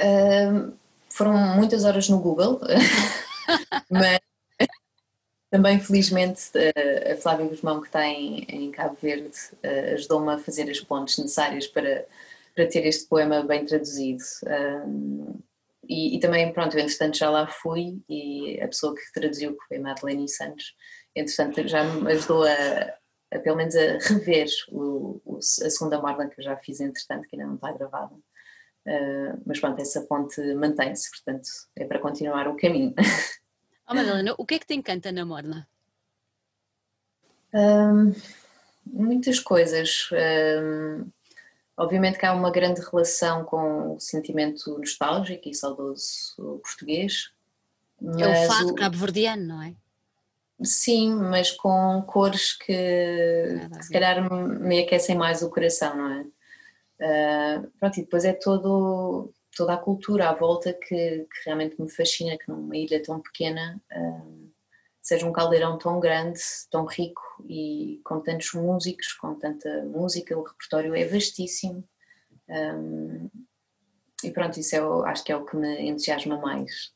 Uh, 0.01 0.77
foram 1.11 1.37
muitas 1.57 1.85
horas 1.85 2.09
no 2.09 2.19
Google, 2.19 2.61
mas 3.91 4.19
também, 5.53 5.79
felizmente, 5.79 6.51
a 7.13 7.15
Flávia 7.19 7.47
Guzmão, 7.47 7.79
que 7.83 7.87
está 7.87 8.07
em, 8.07 8.47
em 8.49 8.71
Cabo 8.71 8.97
Verde, 9.03 9.37
ajudou-me 9.93 10.33
a 10.33 10.39
fazer 10.39 10.71
as 10.71 10.81
pontes 10.81 11.19
necessárias 11.19 11.67
para, 11.67 12.07
para 12.55 12.67
ter 12.67 12.87
este 12.87 13.07
poema 13.07 13.43
bem 13.43 13.67
traduzido. 13.67 14.25
e, 15.87 16.17
e, 16.17 16.21
também, 16.21 16.51
pronto, 16.55 16.79
entretanto 16.79 17.19
já 17.19 17.29
lá 17.29 17.47
fui 17.47 18.03
e 18.09 18.59
a 18.63 18.67
pessoa 18.67 18.95
que 18.95 19.13
traduziu, 19.13 19.55
que 19.55 19.67
foi 19.69 19.77
a 19.77 19.83
Madeleine 19.83 20.27
Santos, 20.27 20.75
entretanto 21.15 21.69
já 21.69 21.85
me 21.85 22.11
ajudou 22.13 22.45
a, 22.45 23.37
a 23.37 23.39
pelo 23.39 23.59
menos 23.59 23.77
a 23.77 23.99
rever 23.99 24.49
o, 24.71 25.21
o, 25.23 25.37
a 25.37 25.43
segunda 25.43 26.01
morna 26.01 26.31
que 26.31 26.41
eu 26.41 26.45
já 26.45 26.57
fiz 26.57 26.81
entretanto, 26.81 27.29
que 27.29 27.37
ainda 27.37 27.47
não 27.47 27.57
está 27.57 27.73
gravada. 27.73 28.15
Uh, 28.87 29.39
mas 29.45 29.61
pronto, 29.61 29.83
essa 29.83 30.01
ponte 30.07 30.41
mantém-se, 30.55 31.11
portanto 31.11 31.47
é 31.77 31.85
para 31.85 31.99
continuar 31.99 32.49
o 32.49 32.57
caminho. 32.57 32.95
Oh, 33.89 33.95
Madalena, 33.95 34.35
o 34.39 34.47
que 34.47 34.55
é 34.55 34.59
que 34.59 34.66
te 34.66 34.74
encanta 34.74 35.12
na 35.12 35.24
Morna? 35.24 35.68
Um, 37.55 38.14
muitas 38.87 39.39
coisas. 39.39 40.09
Um, 40.12 41.11
obviamente 41.76 42.18
que 42.18 42.26
há 42.26 42.33
uma 42.33 42.51
grande 42.51 42.80
relação 42.80 43.45
com 43.45 43.97
o 43.97 44.01
sentimento 44.01 44.78
nostálgico 44.78 45.49
e 45.49 45.55
saudoso 45.55 46.61
português. 46.62 47.33
É 48.18 48.26
o 48.26 48.49
fado 48.49 48.74
cabo-verdiano, 48.74 49.45
não 49.45 49.62
é? 49.62 49.74
Sim, 50.62 51.14
mas 51.14 51.51
com 51.51 52.03
cores 52.07 52.53
que, 52.53 52.72
que 53.76 53.83
se 53.83 53.93
calhar 53.93 54.30
me 54.33 54.80
aquecem 54.80 55.16
mais 55.16 55.43
o 55.43 55.51
coração, 55.51 55.97
não 55.97 56.12
é? 56.12 56.26
Uh, 57.03 57.70
pronto, 57.80 57.99
e 57.99 58.03
depois 58.03 58.24
é 58.24 58.33
todo 58.33 59.33
toda 59.57 59.75
a 59.75 59.79
cultura 59.79 60.29
à 60.29 60.35
volta 60.35 60.73
que, 60.73 60.87
que, 60.87 61.45
realmente 61.45 61.81
me 61.81 61.91
fascina 61.91 62.39
que 62.39 62.49
numa 62.49 62.77
ilha 62.77 63.03
tão 63.03 63.21
pequena 63.21 63.81
um, 63.95 64.51
seja 65.01 65.27
um 65.27 65.33
caldeirão 65.33 65.79
tão 65.79 66.01
grande, 66.01 66.41
tão 66.71 66.87
rico 66.87 67.23
e 67.49 68.01
com 68.05 68.21
tantos 68.21 68.53
músicos, 68.55 69.13
com 69.13 69.35
tanta 69.35 69.85
música, 69.85 70.39
o 70.39 70.43
repertório 70.43 70.95
é 70.95 71.05
vastíssimo. 71.05 71.87
Um, 72.49 73.31
e 74.23 74.31
pronto, 74.31 74.61
isso 74.61 74.77
é, 74.77 75.11
acho 75.11 75.25
que 75.25 75.33
é 75.33 75.37
o 75.37 75.45
que 75.45 75.57
me 75.57 75.89
entusiasma 75.89 76.39
mais. 76.39 76.93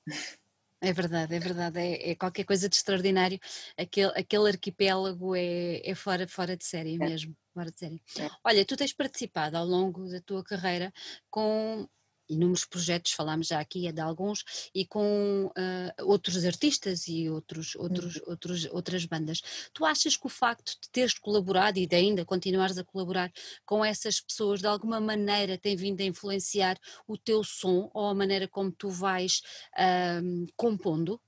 É 0.81 0.93
verdade, 0.93 1.35
é 1.35 1.39
verdade, 1.41 1.79
é, 1.81 2.11
é, 2.11 2.15
qualquer 2.15 2.45
coisa 2.45 2.69
de 2.69 2.77
extraordinário. 2.77 3.41
Aquele, 3.77 4.13
aquele 4.15 4.49
arquipélago 4.49 5.35
é, 5.35 5.81
é 5.83 5.95
fora, 5.95 6.29
fora 6.29 6.57
de 6.57 6.65
série 6.65 6.95
é. 6.95 6.99
mesmo. 6.99 7.35
Fora 7.53 7.71
de 7.71 7.79
série. 7.79 8.03
É. 8.19 8.29
Olha, 8.45 8.65
tu 8.65 8.77
tens 8.77 8.93
participado 8.93 9.57
ao 9.57 9.65
longo 9.65 10.09
da 10.09 10.21
tua 10.21 10.45
carreira 10.45 10.93
com 11.31 11.89
inúmeros 12.29 12.65
projetos, 12.65 13.13
falámos 13.13 13.49
já 13.49 13.61
aqui 13.61 13.87
é 13.87 13.93
de 13.93 14.01
alguns, 14.01 14.71
e 14.75 14.87
com 14.87 15.47
uh, 15.47 16.05
outros 16.05 16.45
artistas 16.45 17.07
e 17.09 17.29
outros, 17.29 17.75
outros, 17.77 18.17
uhum. 18.17 18.23
outros, 18.27 18.65
outras 18.67 19.05
bandas. 19.05 19.41
Tu 19.73 19.85
achas 19.85 20.17
que 20.17 20.27
o 20.27 20.31
facto 20.31 20.73
de 20.81 20.89
teres 20.91 21.19
colaborado 21.19 21.79
e 21.79 21.87
de 21.87 21.97
ainda 21.97 22.25
continuares 22.25 22.79
a 22.79 22.85
colaborar 22.85 23.33
com 23.65 23.85
essas 23.85 24.21
pessoas 24.21 24.61
de 24.61 24.67
alguma 24.67 25.01
maneira 25.01 25.59
tem 25.59 25.77
vindo 25.77 26.01
a 26.01 26.05
influenciar 26.05 26.79
o 27.07 27.17
teu 27.17 27.43
som 27.45 27.91
ou 27.93 28.07
a 28.07 28.15
maneira 28.15 28.49
como 28.49 28.71
tu 28.71 28.89
vais 28.89 29.41
uh, 29.75 30.47
compondo? 30.57 31.21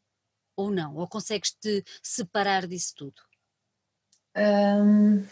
Ou 0.57 0.71
não? 0.71 0.97
Ou 0.97 1.07
consegues 1.07 1.53
te 1.53 1.85
separar 2.03 2.67
disso 2.67 2.93
tudo? 2.97 3.23
Um 4.37 5.25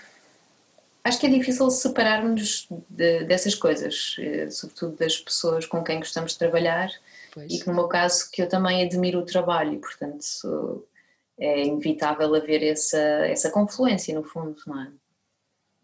Acho 1.07 1.21
que 1.21 1.27
é 1.27 1.31
difícil 1.31 1.71
separarmos 1.71 2.69
de, 2.91 3.23
dessas 3.27 3.55
coisas, 3.55 4.17
eh, 4.19 4.51
sobretudo 4.51 4.97
das 4.97 5.17
pessoas 5.17 5.65
com 5.65 5.85
quem 5.85 6.01
gostamos 6.01 6.33
de 6.33 6.39
trabalhar 6.39 6.91
pois. 7.33 7.53
e 7.53 7.61
que 7.61 7.67
no 7.69 7.75
meu 7.75 7.87
caso 7.87 8.29
que 8.33 8.43
eu 8.43 8.49
também 8.49 8.85
admiro 8.85 9.21
o 9.21 9.25
trabalho 9.25 9.81
portanto 9.81 10.85
é 11.39 11.63
inevitável 11.63 12.35
haver 12.35 12.61
essa, 12.65 12.99
essa 12.99 13.51
confluência 13.51 14.13
no 14.17 14.25
fundo, 14.25 14.57
não 14.67 14.83
é? 14.83 14.91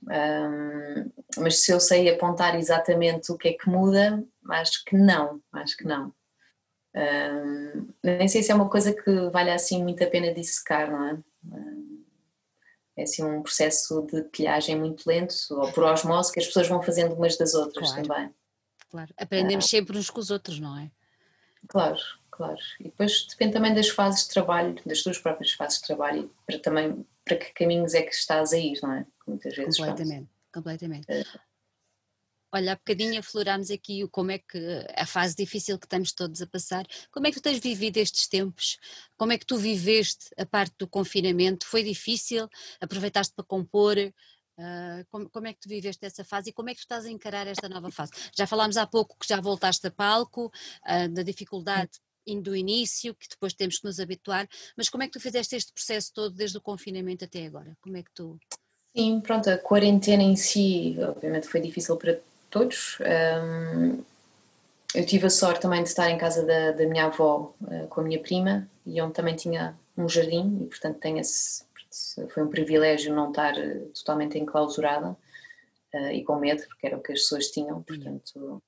Um, 0.03 1.13
mas 1.39 1.61
se 1.61 1.71
eu 1.71 1.79
sei 1.79 2.09
apontar 2.11 2.59
exatamente 2.59 3.31
o 3.31 3.39
que 3.39 3.51
é 3.51 3.53
que 3.53 3.69
muda, 3.69 4.25
acho 4.51 4.85
que 4.85 4.97
não, 4.97 5.41
acho 5.53 5.77
que 5.77 5.85
não. 5.85 6.13
Um, 6.97 7.89
nem 8.03 8.27
sei 8.27 8.43
se 8.43 8.51
é 8.51 8.55
uma 8.57 8.69
coisa 8.69 8.93
que 8.93 9.31
vale 9.31 9.53
assim 9.53 9.85
muito 9.85 10.03
a 10.03 10.09
pena 10.09 10.35
dissecar, 10.35 10.91
não 10.91 11.05
é? 11.05 11.19
É 12.97 13.05
assim 13.05 13.25
um 13.25 13.43
processo 13.43 14.03
de 14.03 14.23
pilhagem 14.25 14.79
muito 14.79 15.07
lento, 15.07 15.35
ou 15.51 15.73
por 15.73 15.85
osmose, 15.85 16.33
que 16.33 16.41
as 16.41 16.47
pessoas 16.47 16.69
vão 16.69 16.83
fazendo 16.83 17.15
umas 17.15 17.37
das 17.37 17.55
outras 17.55 17.91
claro, 17.91 18.09
também. 18.09 18.35
Claro, 18.91 19.15
aprendemos 19.17 19.65
ah. 19.65 19.69
sempre 19.69 19.97
uns 19.97 20.11
com 20.11 20.21
os 20.21 20.31
outros, 20.31 20.61
não 20.61 20.79
é? 20.79 20.91
Claro, 21.69 21.99
claro. 22.31 22.59
E 22.81 22.85
depois 22.85 23.27
depende 23.31 23.55
também 23.55 23.75
das 23.75 23.89
fases 23.89 24.25
de 24.25 24.31
trabalho, 24.31 24.77
das 24.85 25.03
tuas 25.03 25.19
próprias 25.19 25.53
fases 25.53 25.81
de 25.81 25.87
trabalho 25.87 26.31
para 26.47 26.59
também 26.59 27.07
para 27.25 27.37
que 27.37 27.53
caminhos 27.53 27.95
é 27.95 28.03
que 28.03 28.15
estás 28.15 28.53
a 28.53 28.59
ir, 28.59 28.79
não 28.83 28.93
é? 28.93 29.07
Muitas 29.27 29.55
vezes. 29.55 29.77
Completamente, 29.79 30.29
completamente. 30.53 31.07
É. 31.09 31.25
Olha, 32.55 32.73
há 32.73 32.77
bocadinho 32.77 33.19
aflorámos 33.19 33.71
aqui 33.71 34.07
como 34.09 34.31
é 34.31 34.39
que 34.39 34.59
a 34.95 35.07
fase 35.07 35.35
difícil 35.35 35.79
que 35.79 35.87
estamos 35.87 36.13
todos 36.13 36.43
a 36.43 36.47
passar. 36.47 36.87
Como 37.11 37.27
é 37.27 37.31
que 37.31 37.41
tu 37.41 37.43
tens 37.43 37.59
vivido 37.59 37.97
estes 37.97 38.29
tempos? 38.29 38.77
Como 39.17 39.33
é 39.33 39.39
que 39.39 39.47
tu 39.47 39.57
viveste 39.57 40.27
a 40.37 40.45
parte 40.45 40.75
do 40.79 40.87
confinamento? 40.87 41.67
Foi 41.67 41.83
difícil? 41.83 42.47
Aproveitaste 42.79 43.33
para 43.35 43.45
compor? 43.47 43.97
Uh, 43.97 45.03
como, 45.09 45.31
como, 45.31 45.47
é 45.47 45.55
que 45.55 45.61
tu 45.61 45.69
viveste 45.69 46.05
essa 46.05 46.25
fase 46.25 46.51
e 46.51 46.53
como 46.53 46.69
é 46.69 46.75
que 46.75 46.81
tu 46.81 46.83
estás 46.83 47.07
a 47.07 47.11
encarar 47.11 47.47
esta 47.47 47.71
nova 47.71 47.91
fase? 47.91 48.13
Já 48.37 48.47
falámos 48.47 48.77
há 48.77 48.87
pouco 48.87 49.17
que 49.19 49.27
já 49.27 49.41
voltaste 49.41 49.87
a 49.87 49.91
palco, 49.91 50.53
uh, 50.87 51.09
da 51.09 51.23
dificuldade 51.23 51.93
indo 52.27 52.51
do 52.51 52.57
início, 52.57 53.15
que 53.15 53.29
depois 53.29 53.55
temos 53.55 53.79
que 53.79 53.87
nos 53.87 53.99
habituar, 53.99 54.47
mas 54.77 54.89
como 54.89 55.03
é 55.03 55.07
que 55.07 55.13
tu 55.13 55.21
fizeste 55.21 55.57
este 55.57 55.73
processo 55.73 56.13
todo 56.15 56.35
desde 56.35 56.59
o 56.59 56.61
confinamento 56.61 57.25
até 57.25 57.47
agora? 57.47 57.77
Como 57.81 57.97
é 57.97 58.03
que 58.03 58.13
tu... 58.15 58.39
Sim, 58.95 59.21
pronto, 59.21 59.49
a 59.49 59.57
quarentena 59.57 60.23
em 60.23 60.37
si, 60.37 60.97
obviamente 61.01 61.49
foi 61.49 61.61
difícil 61.61 61.97
para 61.97 62.21
todos. 62.53 62.99
Um, 63.01 64.05
eu 64.95 65.07
tive 65.07 65.27
a 65.27 65.31
sorte 65.31 65.63
também 65.63 65.83
de 65.83 65.89
estar 65.89 66.11
em 66.11 66.19
casa 66.19 66.45
da, 66.45 66.73
da 66.73 66.87
minha 66.87 67.07
avó 67.07 67.55
uh, 67.63 67.89
com 67.89 68.03
a 68.03 68.05
minha 68.05 68.21
prima 68.21 68.69
e 68.87 69.01
onde 69.01 69.15
também 69.15 69.35
tinha 69.35 69.75
um 69.97 70.09
jardim 70.09 70.59
e 70.63 70.67
portanto 70.67 70.99
tenho 70.99 71.19
esse, 71.19 71.65
foi 72.29 72.43
um 72.43 72.49
privilégio 72.49 73.15
não 73.15 73.31
estar 73.31 73.59
eh, 73.59 73.81
totalmente 73.95 74.39
enclausurada 74.39 75.17
uh, 75.95 76.11
e 76.13 76.23
com 76.25 76.37
medo, 76.37 76.63
porque 76.67 76.87
era 76.87 76.97
o 76.97 77.03
que 77.03 77.13
as 77.13 77.21
pessoas 77.21 77.49
tinham, 77.49 77.83
portanto... 77.83 78.63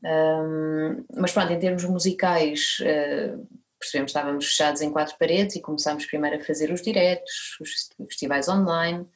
Um, 0.00 1.04
mas 1.16 1.32
pronto, 1.32 1.52
em 1.52 1.58
termos 1.58 1.84
musicais, 1.84 2.78
uh, 2.80 3.46
percebemos 3.78 4.12
que 4.12 4.18
estávamos 4.18 4.46
fechados 4.46 4.80
em 4.80 4.92
quatro 4.92 5.16
paredes 5.18 5.56
e 5.56 5.60
começámos 5.60 6.06
primeiro 6.06 6.36
a 6.36 6.44
fazer 6.44 6.70
os 6.72 6.82
diretos, 6.82 7.56
os 7.60 7.90
festivais 8.06 8.48
online. 8.48 9.06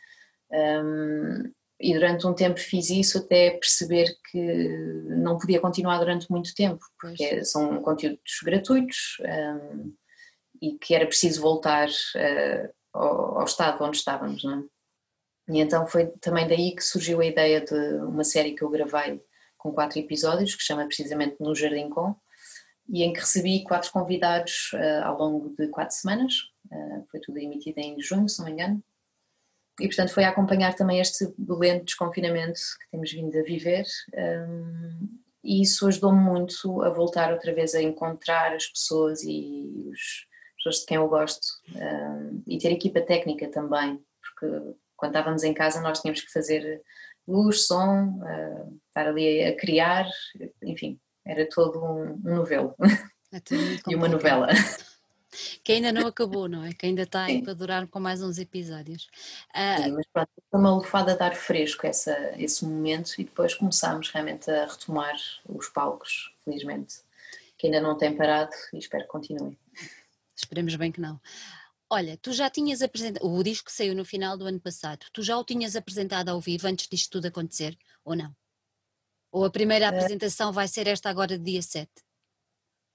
Um, 0.50 1.52
e 1.82 1.92
durante 1.94 2.24
um 2.28 2.32
tempo 2.32 2.60
fiz 2.60 2.90
isso 2.90 3.18
até 3.18 3.50
perceber 3.50 4.16
que 4.30 4.68
não 5.08 5.36
podia 5.36 5.60
continuar 5.60 5.98
durante 5.98 6.30
muito 6.30 6.54
tempo, 6.54 6.78
porque 7.00 7.28
pois. 7.28 7.50
são 7.50 7.82
conteúdos 7.82 8.38
gratuitos 8.44 9.16
um, 9.20 9.92
e 10.62 10.78
que 10.78 10.94
era 10.94 11.06
preciso 11.06 11.42
voltar 11.42 11.88
uh, 11.88 12.72
ao, 12.92 13.40
ao, 13.40 13.44
estado 13.44 13.82
onde 13.82 13.96
estávamos. 13.96 14.44
Não 14.44 14.60
é? 14.60 14.62
E 15.48 15.60
então 15.60 15.84
foi 15.84 16.06
também 16.20 16.46
daí 16.46 16.72
que 16.76 16.84
surgiu 16.84 17.20
a 17.20 17.26
ideia 17.26 17.60
de 17.60 17.74
uma 18.04 18.22
série 18.22 18.54
que 18.54 18.62
eu 18.62 18.70
gravei 18.70 19.20
com 19.58 19.72
quatro 19.72 19.98
episódios, 19.98 20.54
que 20.54 20.62
chama 20.62 20.86
precisamente 20.86 21.36
No 21.40 21.52
Jardim 21.52 21.88
Com, 21.88 22.14
e 22.88 23.02
em 23.02 23.12
que 23.12 23.18
recebi 23.18 23.64
quatro 23.64 23.90
convidados 23.90 24.70
uh, 24.74 25.04
ao 25.04 25.18
longo 25.18 25.52
de 25.58 25.66
quatro 25.66 25.96
semanas, 25.96 26.34
uh, 26.70 27.04
foi 27.10 27.18
tudo 27.18 27.38
emitido 27.38 27.80
em 27.80 28.00
junho, 28.00 28.28
se 28.28 28.38
não 28.38 28.46
me 28.46 28.52
engano, 28.52 28.84
e 29.82 29.88
portanto 29.88 30.14
foi 30.14 30.22
a 30.22 30.28
acompanhar 30.28 30.74
também 30.74 31.00
este 31.00 31.24
lento 31.48 31.86
desconfinamento 31.86 32.60
que 32.80 32.90
temos 32.92 33.10
vindo 33.10 33.36
a 33.36 33.42
viver. 33.42 33.84
Um, 34.14 35.08
e 35.42 35.60
isso 35.60 35.88
ajudou-me 35.88 36.20
muito 36.20 36.82
a 36.82 36.90
voltar 36.90 37.32
outra 37.32 37.52
vez 37.52 37.74
a 37.74 37.82
encontrar 37.82 38.54
as 38.54 38.68
pessoas 38.68 39.24
e 39.24 39.90
os 39.90 40.26
pessoas 40.56 40.76
de 40.76 40.86
quem 40.86 40.96
eu 40.98 41.08
gosto. 41.08 41.44
Um, 41.74 42.42
e 42.46 42.58
ter 42.58 42.70
equipa 42.70 43.00
técnica 43.00 43.50
também, 43.50 44.00
porque 44.20 44.76
quando 44.96 45.16
estávamos 45.16 45.42
em 45.42 45.52
casa 45.52 45.80
nós 45.80 46.00
tínhamos 46.00 46.20
que 46.20 46.32
fazer 46.32 46.80
luz, 47.26 47.66
som, 47.66 48.20
uh, 48.20 48.80
estar 48.86 49.08
ali 49.08 49.42
a 49.42 49.56
criar, 49.56 50.06
enfim, 50.62 50.96
era 51.26 51.48
todo 51.48 51.84
um, 51.84 52.20
um 52.24 52.36
novelo. 52.36 52.76
É 53.32 53.40
e 53.90 53.96
uma 53.96 54.08
novela 54.08 54.46
que 55.62 55.72
ainda 55.72 55.92
não 55.92 56.06
acabou, 56.06 56.48
não 56.48 56.64
é? 56.64 56.72
Que 56.72 56.86
ainda 56.86 57.02
está 57.02 57.24
aí 57.24 57.42
para 57.42 57.54
durar 57.54 57.86
com 57.86 57.98
mais 58.00 58.22
uns 58.22 58.38
episódios. 58.38 59.08
Uh, 59.54 59.82
Sim, 59.82 59.92
mas 59.92 60.06
pronto, 60.12 60.30
foi 60.50 60.60
uma 60.60 60.74
lufada 60.74 61.14
de 61.14 61.22
ar 61.22 61.34
fresco 61.34 61.86
essa, 61.86 62.34
esse 62.36 62.64
momento 62.64 63.14
e 63.18 63.24
depois 63.24 63.54
começámos 63.54 64.10
realmente 64.10 64.50
a 64.50 64.66
retomar 64.66 65.16
os 65.48 65.68
palcos, 65.68 66.34
felizmente, 66.44 66.96
que 67.56 67.66
ainda 67.66 67.80
não 67.80 67.96
tem 67.96 68.16
parado 68.16 68.52
e 68.72 68.78
espero 68.78 69.04
que 69.04 69.10
continue. 69.10 69.58
Esperemos 70.36 70.74
bem 70.76 70.92
que 70.92 71.00
não. 71.00 71.20
Olha, 71.90 72.16
tu 72.16 72.32
já 72.32 72.48
tinhas 72.48 72.80
apresentado, 72.80 73.26
o 73.26 73.42
disco 73.42 73.70
saiu 73.70 73.94
no 73.94 74.04
final 74.04 74.36
do 74.36 74.46
ano 74.46 74.58
passado, 74.58 75.04
tu 75.12 75.22
já 75.22 75.36
o 75.36 75.44
tinhas 75.44 75.76
apresentado 75.76 76.30
ao 76.30 76.40
vivo 76.40 76.66
antes 76.66 76.88
disto 76.88 77.10
tudo 77.10 77.26
acontecer, 77.26 77.76
ou 78.02 78.16
não? 78.16 78.34
Ou 79.30 79.44
a 79.44 79.50
primeira 79.50 79.88
apresentação 79.88 80.52
vai 80.52 80.68
ser 80.68 80.86
esta 80.86 81.08
agora, 81.08 81.38
dia 81.38 81.62
7? 81.62 81.90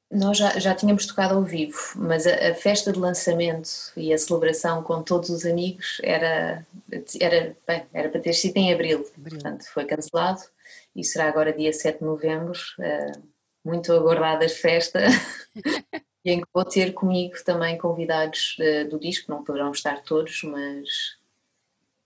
Nós 0.10 0.38
já, 0.38 0.58
já 0.58 0.74
tínhamos 0.74 1.06
tocado 1.06 1.36
ao 1.36 1.44
vivo, 1.44 1.78
mas 1.96 2.26
a, 2.26 2.50
a, 2.50 2.54
festa 2.54 2.94
de 2.94 3.00
lançamento 3.00 3.70
e 3.96 4.14
a 4.14 4.18
celebração 4.18 4.82
com 4.82 5.04
todos 5.04 5.30
os 5.30 5.46
amigos 5.46 6.00
era, 6.02 6.66
era, 7.20 7.58
bem, 7.68 7.86
era 7.94 8.10
para 8.10 8.22
ter 8.22 8.34
sido 8.34 8.56
em 8.56 8.74
abril, 8.74 9.06
abril. 9.18 9.40
portanto 9.40 9.66
foi 9.66 9.84
cancelado 9.84 10.42
e 10.96 11.04
será 11.04 11.28
agora 11.28 11.52
dia 11.52 11.74
7 11.74 12.00
de 12.00 12.06
novembro, 12.06 12.58
uh, 12.80 13.22
muito 13.66 13.92
aguardada 13.92 14.48
festa, 14.48 15.02
e 16.24 16.32
em 16.32 16.40
que 16.40 16.48
vou 16.54 16.64
ter 16.64 16.94
comigo 16.94 17.36
também 17.44 17.78
convidados 17.78 18.56
uh, 18.60 18.90
do 18.90 18.98
disco, 18.98 19.30
não 19.30 19.44
poderão 19.44 19.72
estar 19.72 20.02
todos, 20.04 20.42
mas 20.44 20.88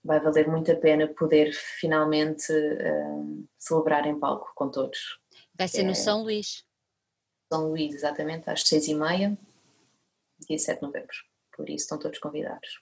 vai 0.04 0.18
valer 0.18 0.48
muito 0.48 0.72
a 0.72 0.76
pena 0.76 1.06
poder 1.06 1.52
finalmente 1.52 2.52
uh, 2.52 3.48
celebrar 3.56 4.06
em 4.06 4.18
palco 4.18 4.50
com 4.56 4.68
todos. 4.68 5.20
Vai 5.56 5.68
ser 5.68 5.84
no 5.84 5.94
São 5.94 6.24
Luís. 6.24 6.64
São 7.52 7.68
Luís, 7.68 7.94
exatamente, 7.94 8.48
às 8.48 8.62
seis 8.62 8.88
e 8.88 8.94
meia, 8.94 9.36
dia 10.48 10.58
7 10.58 10.80
de 10.80 10.86
novembro. 10.86 11.14
Por 11.54 11.68
isso 11.68 11.84
estão 11.84 11.98
todos 11.98 12.18
convidados. 12.18 12.80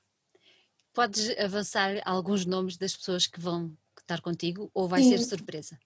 Podes 0.95 1.37
avançar 1.37 2.01
alguns 2.05 2.47
nomes 2.47 2.77
das 2.77 2.97
pessoas 2.97 3.27
que 3.27 3.41
vão 3.41 3.77
estar 3.99 4.21
contigo 4.21 4.71
ou 4.73 4.87
vai 4.87 5.03
Sim. 5.03 5.18
ser 5.18 5.25
surpresa? 5.25 5.77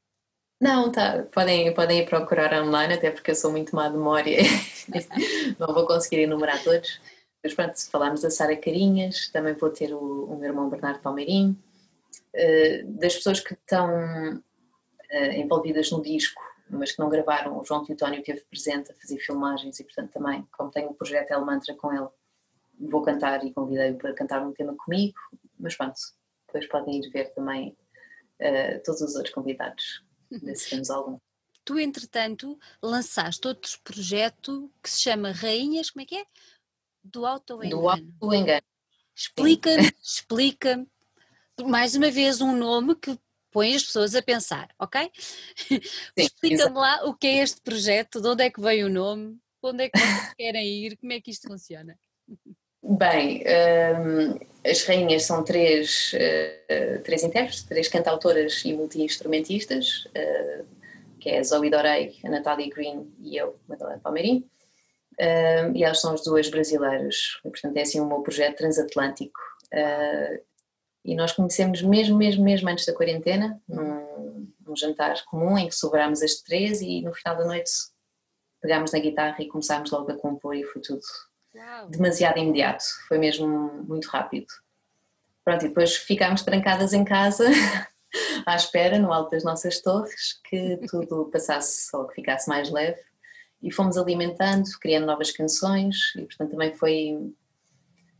Não, 0.60 0.92
tá. 0.92 1.26
podem, 1.32 1.72
podem 1.72 2.00
ir 2.00 2.06
procurar 2.06 2.62
online, 2.62 2.92
até 2.92 3.10
porque 3.10 3.30
eu 3.30 3.34
sou 3.34 3.50
muito 3.50 3.74
má 3.74 3.88
de 3.88 3.96
memória, 3.96 4.36
não 5.58 5.72
vou 5.72 5.86
conseguir 5.86 6.20
enumerar 6.20 6.62
todos. 6.62 7.00
Mas 7.42 7.54
pronto, 7.54 7.90
falámos 7.90 8.20
da 8.20 8.28
Sara 8.28 8.54
Carinhas, 8.54 9.30
também 9.30 9.54
vou 9.54 9.70
ter 9.70 9.94
o, 9.94 10.26
o 10.26 10.36
meu 10.36 10.50
irmão 10.50 10.68
Bernardo 10.68 11.00
Palmeirim. 11.00 11.58
Uh, 12.34 12.86
das 12.98 13.14
pessoas 13.14 13.40
que 13.40 13.54
estão 13.54 13.88
uh, 14.34 15.32
envolvidas 15.34 15.90
no 15.90 16.02
disco, 16.02 16.42
mas 16.68 16.92
que 16.92 16.98
não 16.98 17.08
gravaram. 17.08 17.58
O 17.58 17.64
João 17.64 17.84
Teutónio 17.84 18.20
esteve 18.20 18.40
presente 18.42 18.90
a 18.90 18.94
fazer 18.94 19.18
filmagens 19.18 19.78
e, 19.80 19.84
portanto, 19.84 20.12
também, 20.12 20.46
como 20.52 20.70
tenho 20.70 20.90
o 20.90 20.94
projeto 20.94 21.30
El 21.30 21.44
Mantra 21.44 21.74
com 21.74 21.92
ele, 21.92 22.08
vou 22.78 23.02
cantar 23.02 23.44
e 23.44 23.52
convidei-o 23.52 23.96
para 23.96 24.14
cantar 24.14 24.46
um 24.46 24.52
tema 24.52 24.74
comigo. 24.74 25.18
Mas 25.58 25.76
pronto, 25.76 25.94
depois 26.46 26.66
podem 26.66 27.00
ir 27.00 27.10
ver 27.10 27.32
também 27.34 27.76
uh, 28.40 28.82
todos 28.84 29.00
os 29.00 29.14
outros 29.14 29.34
convidados, 29.34 30.04
ver 30.30 30.54
se 30.56 30.70
temos 30.70 30.90
algum. 30.90 31.18
Tu, 31.64 31.78
entretanto, 31.78 32.58
lançaste 32.82 33.46
outro 33.48 33.78
projeto 33.82 34.70
que 34.82 34.90
se 34.90 35.00
chama 35.00 35.32
Rainhas, 35.32 35.90
como 35.90 36.02
é 36.02 36.06
que 36.06 36.16
é? 36.16 36.26
Do 37.02 37.24
Auto-Engano. 37.24 37.82
Do 37.82 37.88
Auto-Engano. 37.88 38.62
Explica-me, 39.16 39.92
explica-me, 40.02 40.86
mais 41.64 41.94
uma 41.94 42.10
vez 42.10 42.40
um 42.40 42.54
nome 42.56 42.94
que 42.96 43.18
põe 43.54 43.72
as 43.72 43.84
pessoas 43.84 44.16
a 44.16 44.20
pensar, 44.20 44.68
ok? 44.80 45.08
Explica-me 46.18 46.76
lá 46.76 47.04
o 47.04 47.14
que 47.14 47.28
é 47.28 47.42
este 47.44 47.60
projeto, 47.62 48.20
de 48.20 48.26
onde 48.26 48.42
é 48.42 48.50
que 48.50 48.60
veio 48.60 48.88
o 48.88 48.90
nome, 48.90 49.38
onde 49.62 49.84
é 49.84 49.88
que 49.88 49.96
vocês 49.96 50.34
querem 50.34 50.66
ir, 50.66 50.96
como 50.96 51.12
é 51.12 51.20
que 51.20 51.30
isto 51.30 51.46
funciona? 51.46 51.96
Bem, 52.82 53.44
um, 53.46 54.38
as 54.68 54.84
rainhas 54.84 55.22
são 55.22 55.44
três, 55.44 56.12
uh, 56.14 57.02
três 57.02 57.22
intérpretes, 57.22 57.62
três 57.62 57.88
cantautoras 57.88 58.64
e 58.64 58.72
multi-instrumentistas, 58.72 60.06
uh, 60.06 60.66
que 61.20 61.30
é 61.30 61.38
a 61.38 61.44
Zoe 61.44 61.70
Dorei, 61.70 62.18
a 62.24 62.28
Natalie 62.28 62.68
Green 62.68 63.10
e 63.22 63.36
eu, 63.36 63.56
Madalena 63.68 64.00
Palmeirim. 64.00 64.50
Um, 65.18 65.76
e 65.76 65.84
elas 65.84 66.00
são 66.00 66.12
as 66.12 66.24
duas 66.24 66.50
brasileiras, 66.50 67.38
portanto 67.40 67.76
é 67.76 67.82
assim 67.82 68.00
o 68.00 68.06
meu 68.06 68.20
projeto 68.20 68.56
transatlântico. 68.56 69.38
Uh, 69.72 70.42
e 71.04 71.14
nós 71.14 71.32
conhecemos 71.32 71.82
mesmo, 71.82 72.16
mesmo, 72.16 72.42
mesmo 72.42 72.68
antes 72.68 72.86
da 72.86 72.94
quarentena, 72.94 73.60
num, 73.68 74.48
num 74.60 74.76
jantar 74.76 75.14
comum 75.26 75.58
em 75.58 75.68
que 75.68 75.74
sobrámos 75.74 76.22
as 76.22 76.36
três 76.36 76.80
e 76.80 77.02
no 77.02 77.12
final 77.12 77.36
da 77.36 77.44
noite 77.44 77.70
pegámos 78.60 78.92
na 78.92 78.98
guitarra 78.98 79.36
e 79.40 79.48
começámos 79.48 79.90
logo 79.90 80.10
a 80.10 80.16
compor 80.16 80.56
e 80.56 80.64
foi 80.64 80.80
tudo 80.80 81.02
Uau. 81.54 81.88
demasiado 81.90 82.38
imediato, 82.38 82.82
foi 83.06 83.18
mesmo 83.18 83.46
muito 83.86 84.08
rápido. 84.08 84.46
Pronto, 85.44 85.66
e 85.66 85.68
depois 85.68 85.94
ficámos 85.94 86.42
trancadas 86.42 86.94
em 86.94 87.04
casa 87.04 87.44
à 88.46 88.56
espera, 88.56 88.98
no 88.98 89.12
alto 89.12 89.32
das 89.32 89.44
nossas 89.44 89.82
torres, 89.82 90.40
que 90.48 90.78
tudo 90.88 91.28
passasse 91.30 91.94
ou 91.94 92.06
que 92.06 92.14
ficasse 92.14 92.48
mais 92.48 92.70
leve 92.70 93.02
e 93.62 93.70
fomos 93.70 93.98
alimentando, 93.98 94.64
criando 94.80 95.06
novas 95.06 95.30
canções 95.30 96.14
e 96.16 96.22
portanto 96.22 96.50
também 96.50 96.72
foi 96.74 97.34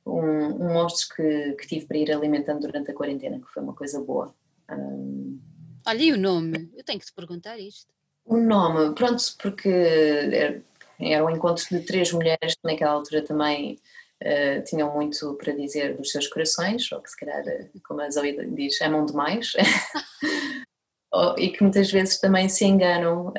um, 0.07 0.65
um 0.65 0.73
monstro 0.73 1.15
que, 1.15 1.53
que 1.53 1.67
tive 1.67 1.87
para 1.87 1.99
ir 1.99 2.13
alimentando 2.13 2.61
durante 2.61 2.91
a 2.91 2.95
quarentena, 2.95 3.41
que 3.41 3.53
foi 3.53 3.63
uma 3.63 3.75
coisa 3.75 4.01
boa. 4.01 4.35
Um, 4.71 5.41
Olha, 5.87 6.03
e 6.03 6.13
o 6.13 6.19
nome? 6.19 6.71
Eu 6.75 6.85
tenho 6.85 6.99
que 6.99 7.07
te 7.07 7.13
perguntar 7.13 7.59
isto. 7.59 7.93
O 8.25 8.39
nome, 8.39 8.95
pronto, 8.95 9.23
porque 9.41 9.69
era, 9.69 10.63
era 10.99 11.25
um 11.25 11.31
encontro 11.31 11.65
de 11.71 11.85
três 11.85 12.11
mulheres 12.13 12.55
que 12.55 12.65
naquela 12.65 12.93
altura 12.93 13.23
também 13.23 13.79
uh, 14.23 14.65
tinham 14.65 14.95
muito 14.95 15.35
para 15.35 15.53
dizer 15.53 15.97
dos 15.97 16.11
seus 16.11 16.27
corações, 16.29 16.91
ou 16.91 17.03
que 17.03 17.11
se 17.11 17.17
calhar, 17.17 17.45
como 17.87 18.01
a 18.01 18.11
Zoe 18.11 18.47
diz, 18.55 18.81
amam 18.81 19.05
demais. 19.05 19.53
e 21.39 21.51
que 21.51 21.63
muitas 21.63 21.91
vezes 21.91 22.19
também 22.19 22.49
se 22.49 22.65
enganam 22.65 23.33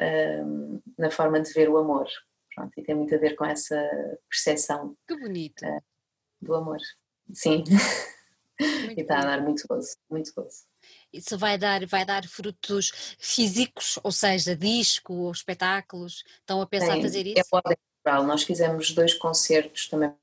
um, 0.46 0.80
na 0.98 1.10
forma 1.10 1.42
de 1.42 1.52
ver 1.52 1.70
o 1.70 1.78
amor. 1.78 2.08
Pronto, 2.54 2.72
e 2.78 2.84
tem 2.84 2.96
muito 2.96 3.14
a 3.14 3.18
ver 3.18 3.36
com 3.36 3.44
essa 3.44 3.76
percepção. 4.30 4.96
Que 5.08 5.18
bonito. 5.18 5.66
Uh, 5.66 5.82
do 6.42 6.56
amor. 6.56 6.80
Sim. 7.34 7.64
e 8.60 9.02
está 9.02 9.20
a 9.20 9.26
dar 9.26 9.42
muito 9.42 9.68
gozo, 9.68 9.96
muito 10.10 10.34
gozo. 10.34 10.64
Isso 11.12 11.38
vai 11.38 11.58
dar, 11.58 11.86
vai 11.86 12.06
dar 12.06 12.28
frutos 12.28 12.92
físicos, 13.18 13.98
ou 14.04 14.12
seja, 14.12 14.56
disco 14.56 15.14
ou 15.14 15.32
espetáculos? 15.32 16.24
Estão 16.40 16.62
a 16.62 16.68
pensar 16.68 16.96
Sim, 16.96 17.02
fazer 17.02 17.26
é 17.28 17.40
isso? 17.40 17.50
É 17.54 17.56
ordem 17.56 18.28
Nós 18.28 18.44
fizemos 18.44 18.92
dois 18.92 19.14
concertos 19.14 19.88
também 19.88 20.14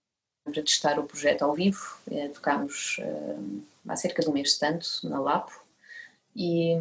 para 0.45 0.63
testar 0.63 0.99
o 0.99 1.05
projeto 1.05 1.43
ao 1.43 1.55
vivo. 1.55 1.99
É, 2.11 2.29
tocámos 2.29 2.99
uh, 2.99 3.63
há 3.89 3.97
cerca 3.97 4.23
de 4.23 4.29
um 4.29 4.33
mês 4.33 4.59
tanto, 4.59 4.87
na 5.05 5.21
Lapo. 5.21 5.63
E, 6.35 6.75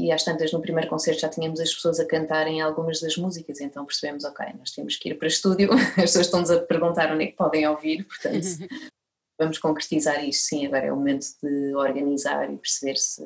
e 0.00 0.12
às 0.12 0.24
tantas 0.24 0.52
no 0.52 0.60
primeiro 0.60 0.88
concerto 0.88 1.20
já 1.20 1.28
tínhamos 1.28 1.60
as 1.60 1.72
pessoas 1.74 2.00
a 2.00 2.06
cantarem 2.06 2.60
algumas 2.60 3.00
das 3.00 3.16
músicas, 3.16 3.60
então 3.60 3.84
percebemos, 3.84 4.24
ok, 4.24 4.46
nós 4.58 4.70
temos 4.70 4.96
que 4.96 5.10
ir 5.10 5.14
para 5.16 5.28
estúdio, 5.28 5.70
as 5.74 5.94
pessoas 5.94 6.26
estão-nos 6.26 6.50
a 6.50 6.60
perguntar 6.60 7.12
onde 7.12 7.24
é 7.24 7.26
que 7.28 7.36
podem 7.36 7.66
ouvir, 7.68 8.04
portanto 8.04 8.46
vamos 9.38 9.58
concretizar 9.58 10.24
isto, 10.24 10.48
sim, 10.48 10.66
agora 10.66 10.86
é 10.86 10.92
o 10.92 10.96
momento 10.96 11.26
de 11.42 11.74
organizar 11.74 12.52
e 12.52 12.56
perceber 12.56 12.96
se 12.96 13.22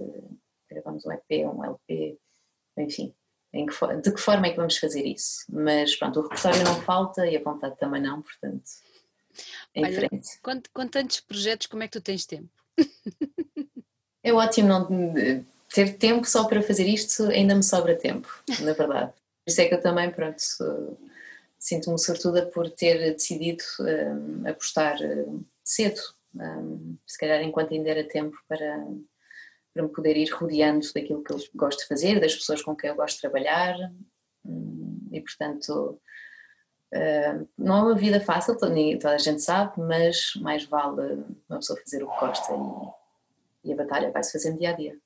gravamos 0.70 1.04
um 1.06 1.12
EP, 1.12 1.46
um 1.46 1.64
LP, 1.64 2.18
enfim, 2.78 3.14
que, 3.52 3.96
de 4.02 4.12
que 4.12 4.20
forma 4.20 4.46
é 4.46 4.50
que 4.50 4.56
vamos 4.56 4.76
fazer 4.76 5.04
isso, 5.06 5.44
mas 5.48 5.94
pronto, 5.94 6.20
o 6.20 6.22
repertório 6.22 6.64
não 6.64 6.80
falta 6.82 7.26
e 7.26 7.36
a 7.36 7.42
vontade 7.42 7.76
também 7.78 8.02
não, 8.02 8.20
portanto, 8.20 8.64
em 9.74 9.84
Olha, 9.84 9.94
frente. 9.94 10.40
Com, 10.42 10.60
com 10.72 10.88
tantos 10.88 11.20
projetos, 11.20 11.66
como 11.66 11.82
é 11.82 11.88
que 11.88 11.98
tu 11.98 12.02
tens 12.02 12.26
tempo? 12.26 12.50
É 14.22 14.32
ótimo 14.32 14.68
não 14.68 14.86
ter 15.74 15.98
tempo 15.98 16.24
só 16.24 16.44
para 16.44 16.62
fazer 16.62 16.86
isto, 16.86 17.24
ainda 17.24 17.52
me 17.52 17.62
sobra 17.64 17.96
tempo, 17.96 18.28
na 18.62 18.72
verdade. 18.72 19.12
Por 19.12 19.50
isso 19.50 19.60
é 19.60 19.66
que 19.66 19.74
eu 19.74 19.80
também, 19.80 20.08
pronto, 20.08 20.40
sinto-me 21.58 21.98
sortuda 21.98 22.46
por 22.46 22.70
ter 22.70 23.12
decidido 23.12 23.64
um, 23.80 24.48
apostar 24.48 24.96
um, 25.02 25.44
cedo, 25.64 26.00
um, 26.36 26.96
se 27.04 27.18
calhar 27.18 27.42
enquanto 27.42 27.74
ainda 27.74 27.90
era 27.90 28.06
tempo 28.06 28.36
para, 28.46 28.86
para 29.74 29.82
me 29.82 29.88
poder 29.88 30.16
ir 30.16 30.30
rodeando 30.30 30.86
daquilo 30.94 31.24
que 31.24 31.32
eu 31.32 31.38
gosto 31.56 31.80
de 31.80 31.88
fazer, 31.88 32.20
das 32.20 32.36
pessoas 32.36 32.62
com 32.62 32.76
quem 32.76 32.90
eu 32.90 32.96
gosto 32.96 33.16
de 33.16 33.22
trabalhar 33.22 33.74
hum, 34.44 35.08
e 35.10 35.20
portanto 35.20 36.00
uh, 36.94 37.48
não 37.58 37.78
é 37.78 37.82
uma 37.82 37.94
vida 37.96 38.20
fácil, 38.20 38.56
toda 38.56 38.74
a 39.14 39.18
gente 39.18 39.42
sabe, 39.42 39.72
mas 39.80 40.34
mais 40.36 40.64
vale 40.66 41.24
uma 41.48 41.58
pessoa 41.58 41.80
fazer 41.80 42.04
o 42.04 42.10
que 42.10 42.20
gosta 42.20 42.52
e 42.52 43.03
e 43.64 43.72
a 43.72 43.76
batalha 43.76 44.10
vai-se 44.10 44.32
fazendo 44.32 44.58
dia 44.58 44.70
a 44.70 44.72
dia. 44.72 44.98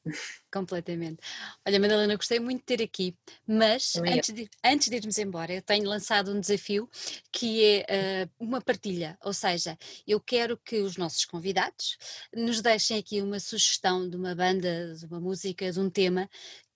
Completamente. 0.52 1.20
Olha, 1.66 1.78
Madalena, 1.78 2.16
gostei 2.16 2.40
muito 2.40 2.60
de 2.60 2.64
ter 2.64 2.82
aqui, 2.82 3.16
mas 3.46 3.94
antes 3.96 4.34
de, 4.34 4.50
antes 4.64 4.88
de 4.88 4.96
irmos 4.96 5.18
embora, 5.18 5.52
eu 5.52 5.62
tenho 5.62 5.88
lançado 5.88 6.32
um 6.32 6.40
desafio 6.40 6.88
que 7.30 7.84
é 7.86 8.26
uh, 8.26 8.44
uma 8.44 8.60
partilha, 8.60 9.16
ou 9.22 9.32
seja, 9.32 9.78
eu 10.06 10.20
quero 10.20 10.56
que 10.56 10.80
os 10.80 10.96
nossos 10.96 11.24
convidados 11.24 11.96
nos 12.34 12.60
deixem 12.60 12.98
aqui 12.98 13.20
uma 13.20 13.38
sugestão 13.38 14.08
de 14.08 14.16
uma 14.16 14.34
banda, 14.34 14.94
de 14.94 15.06
uma 15.06 15.20
música, 15.20 15.70
de 15.70 15.78
um 15.78 15.88
tema 15.88 16.28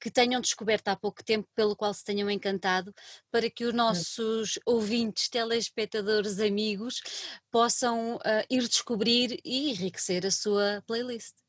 que 0.02 0.10
tenham 0.10 0.40
descoberto 0.40 0.88
há 0.88 0.96
pouco 0.96 1.24
tempo, 1.24 1.48
pelo 1.54 1.76
qual 1.76 1.94
se 1.94 2.04
tenham 2.04 2.28
encantado, 2.28 2.92
para 3.30 3.48
que 3.48 3.64
os 3.64 3.72
hum. 3.72 3.76
nossos 3.76 4.58
ouvintes, 4.66 5.28
telespectadores, 5.28 6.40
amigos 6.40 7.00
possam 7.50 8.16
uh, 8.16 8.44
ir 8.50 8.66
descobrir 8.66 9.40
e 9.44 9.70
enriquecer 9.70 10.26
a 10.26 10.30
sua 10.30 10.82
playlist. 10.88 11.41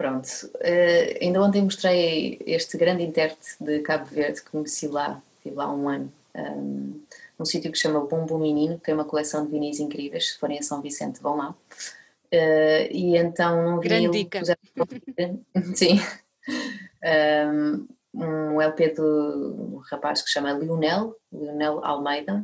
Pronto, 0.00 0.26
uh, 0.26 1.18
ainda 1.20 1.42
ontem 1.42 1.60
mostrei 1.60 2.40
este 2.46 2.78
grande 2.78 3.02
intérprete 3.02 3.62
de 3.62 3.80
Cabo 3.80 4.06
Verde 4.06 4.40
que 4.40 4.50
conheci 4.50 4.88
lá, 4.88 5.22
estive 5.36 5.54
lá 5.56 5.70
um 5.70 5.90
ano, 5.90 6.10
um, 6.34 7.02
num 7.38 7.44
sítio 7.44 7.70
que 7.70 7.76
se 7.76 7.82
chama 7.82 8.06
Bumbo 8.06 8.38
Menino, 8.38 8.78
que 8.78 8.84
tem 8.84 8.94
uma 8.94 9.04
coleção 9.04 9.44
de 9.44 9.50
vinis 9.50 9.78
incríveis, 9.78 10.30
se 10.30 10.38
forem 10.38 10.58
a 10.58 10.62
São 10.62 10.80
Vicente 10.80 11.20
vão 11.20 11.36
lá. 11.36 11.50
Uh, 11.50 12.88
e 12.90 13.14
então 13.14 13.62
não 13.62 13.78
vi. 13.78 13.88
Grande 13.90 14.08
dica. 14.08 14.40
Sim. 15.76 16.00
Um, 17.04 17.86
um 18.14 18.58
LP 18.62 18.94
de 18.94 19.02
um 19.02 19.82
rapaz 19.90 20.22
que 20.22 20.28
se 20.28 20.32
chama 20.32 20.54
Lionel, 20.54 21.14
Lionel 21.30 21.84
Almeida, 21.84 22.42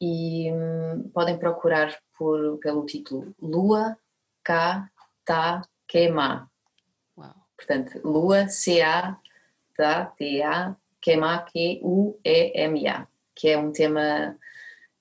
e 0.00 0.50
um, 0.50 1.08
podem 1.14 1.38
procurar 1.38 1.96
por, 2.18 2.58
pelo 2.58 2.84
título 2.84 3.32
Lua 3.40 3.96
K 4.42 4.90
Ta 5.24 5.62
Queima 5.86 6.50
Portanto, 7.66 7.98
Lua, 8.04 8.46
C-A, 8.48 9.16
T-A, 10.16 10.76
Queima, 11.00 11.44
Q-U-E-M-A, 11.50 13.08
que 13.34 13.48
é 13.48 13.58
um 13.58 13.72
tema 13.72 14.36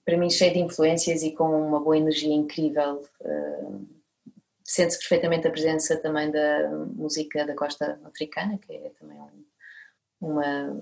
para 0.05 0.17
mim 0.17 0.29
cheio 0.29 0.53
de 0.53 0.59
influências 0.59 1.23
e 1.23 1.31
com 1.31 1.45
uma 1.45 1.79
boa 1.79 1.97
energia 1.97 2.33
incrível. 2.33 3.03
Uh, 3.21 3.87
Sente-se 4.65 4.99
perfeitamente 4.99 5.45
a 5.45 5.51
presença 5.51 5.97
também 5.97 6.31
da 6.31 6.69
música 6.95 7.45
da 7.45 7.53
costa 7.53 7.99
africana, 8.05 8.57
que 8.57 8.73
é 8.73 8.91
também 8.97 9.19
um, 9.19 9.45
uma, 10.21 10.81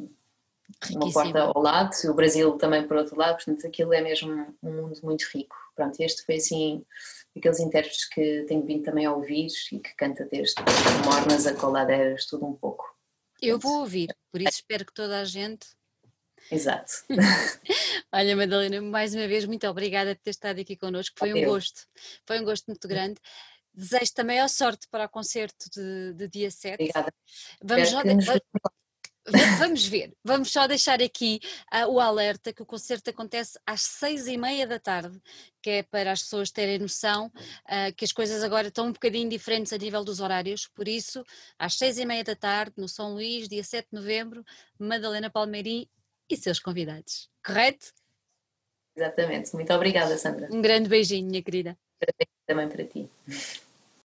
uma 0.91 1.11
porta 1.11 1.41
ao 1.41 1.59
lado, 1.59 1.91
e 2.03 2.07
o 2.07 2.13
Brasil 2.13 2.51
também 2.57 2.87
por 2.87 2.95
outro 2.95 3.17
lado, 3.17 3.37
portanto 3.37 3.65
aquilo 3.65 3.91
é 3.91 4.01
mesmo 4.01 4.55
um 4.61 4.71
mundo 4.71 4.99
muito 5.01 5.23
rico. 5.33 5.55
Pronto, 5.75 5.99
este 5.99 6.23
foi 6.23 6.35
assim 6.35 6.85
aqueles 7.37 7.59
intérpretes 7.59 8.07
que 8.09 8.43
tenho 8.47 8.65
vindo 8.65 8.83
também 8.83 9.05
a 9.05 9.13
ouvir 9.13 9.47
e 9.71 9.79
que 9.79 9.95
canta 9.95 10.25
desde 10.25 10.55
mornas 11.05 11.47
a 11.47 11.55
coladeiras, 11.55 12.25
tudo 12.25 12.45
um 12.45 12.53
pouco. 12.53 12.95
Eu 13.41 13.57
vou 13.57 13.79
ouvir, 13.79 14.15
por 14.31 14.41
isso 14.41 14.55
espero 14.55 14.85
que 14.85 14.93
toda 14.93 15.19
a 15.19 15.25
gente. 15.25 15.67
Exato. 16.51 16.91
Olha, 18.11 18.35
Madalena, 18.35 18.81
mais 18.81 19.15
uma 19.15 19.27
vez, 19.27 19.45
muito 19.45 19.67
obrigada 19.67 20.15
por 20.15 20.21
ter 20.21 20.31
estado 20.31 20.59
aqui 20.59 20.75
connosco. 20.75 21.17
Foi 21.17 21.33
um 21.33 21.45
gosto, 21.45 21.87
foi 22.25 22.39
um 22.39 22.43
gosto 22.43 22.67
muito 22.67 22.87
grande. 22.87 23.19
Desejo 23.73 24.13
também 24.13 24.39
a 24.39 24.47
sorte 24.47 24.87
para 24.89 25.05
o 25.05 25.09
concerto 25.09 25.69
de, 25.71 26.13
de 26.13 26.27
dia 26.27 26.51
7. 26.51 26.75
Obrigada. 26.75 27.13
Vamos, 27.63 27.91
Vamos 29.59 29.85
ver, 29.85 30.13
vamos 30.23 30.51
só 30.51 30.65
deixar 30.65 31.01
aqui 31.01 31.39
uh, 31.71 31.87
o 31.87 31.99
alerta 31.99 32.51
que 32.51 32.63
o 32.63 32.65
concerto 32.65 33.11
acontece 33.11 33.59
às 33.65 33.81
seis 33.81 34.25
e 34.25 34.35
meia 34.35 34.65
da 34.65 34.79
tarde, 34.79 35.21
que 35.61 35.69
é 35.69 35.83
para 35.83 36.11
as 36.11 36.23
pessoas 36.23 36.49
terem 36.49 36.79
noção 36.79 37.27
uh, 37.27 37.93
que 37.95 38.03
as 38.03 38.11
coisas 38.11 38.43
agora 38.43 38.69
estão 38.69 38.87
um 38.87 38.91
bocadinho 38.91 39.29
diferentes 39.29 39.71
a 39.71 39.77
nível 39.77 40.03
dos 40.03 40.19
horários, 40.19 40.67
por 40.67 40.87
isso, 40.87 41.23
às 41.59 41.75
seis 41.75 41.99
e 41.99 42.05
meia 42.05 42.23
da 42.23 42.35
tarde, 42.35 42.73
no 42.77 42.87
São 42.87 43.13
Luís, 43.13 43.47
dia 43.47 43.63
7 43.63 43.89
de 43.91 43.99
novembro, 43.99 44.43
Madalena 44.79 45.29
Palmeirim 45.29 45.87
e 46.27 46.35
seus 46.35 46.59
convidados, 46.59 47.29
correto? 47.45 47.93
Exatamente, 48.95 49.53
muito 49.53 49.71
obrigada 49.71 50.17
Sandra. 50.17 50.49
Um 50.51 50.61
grande 50.61 50.89
beijinho, 50.89 51.29
minha 51.29 51.43
querida. 51.43 51.77
Também 52.47 52.67
para 52.67 52.85
ti. 52.85 53.07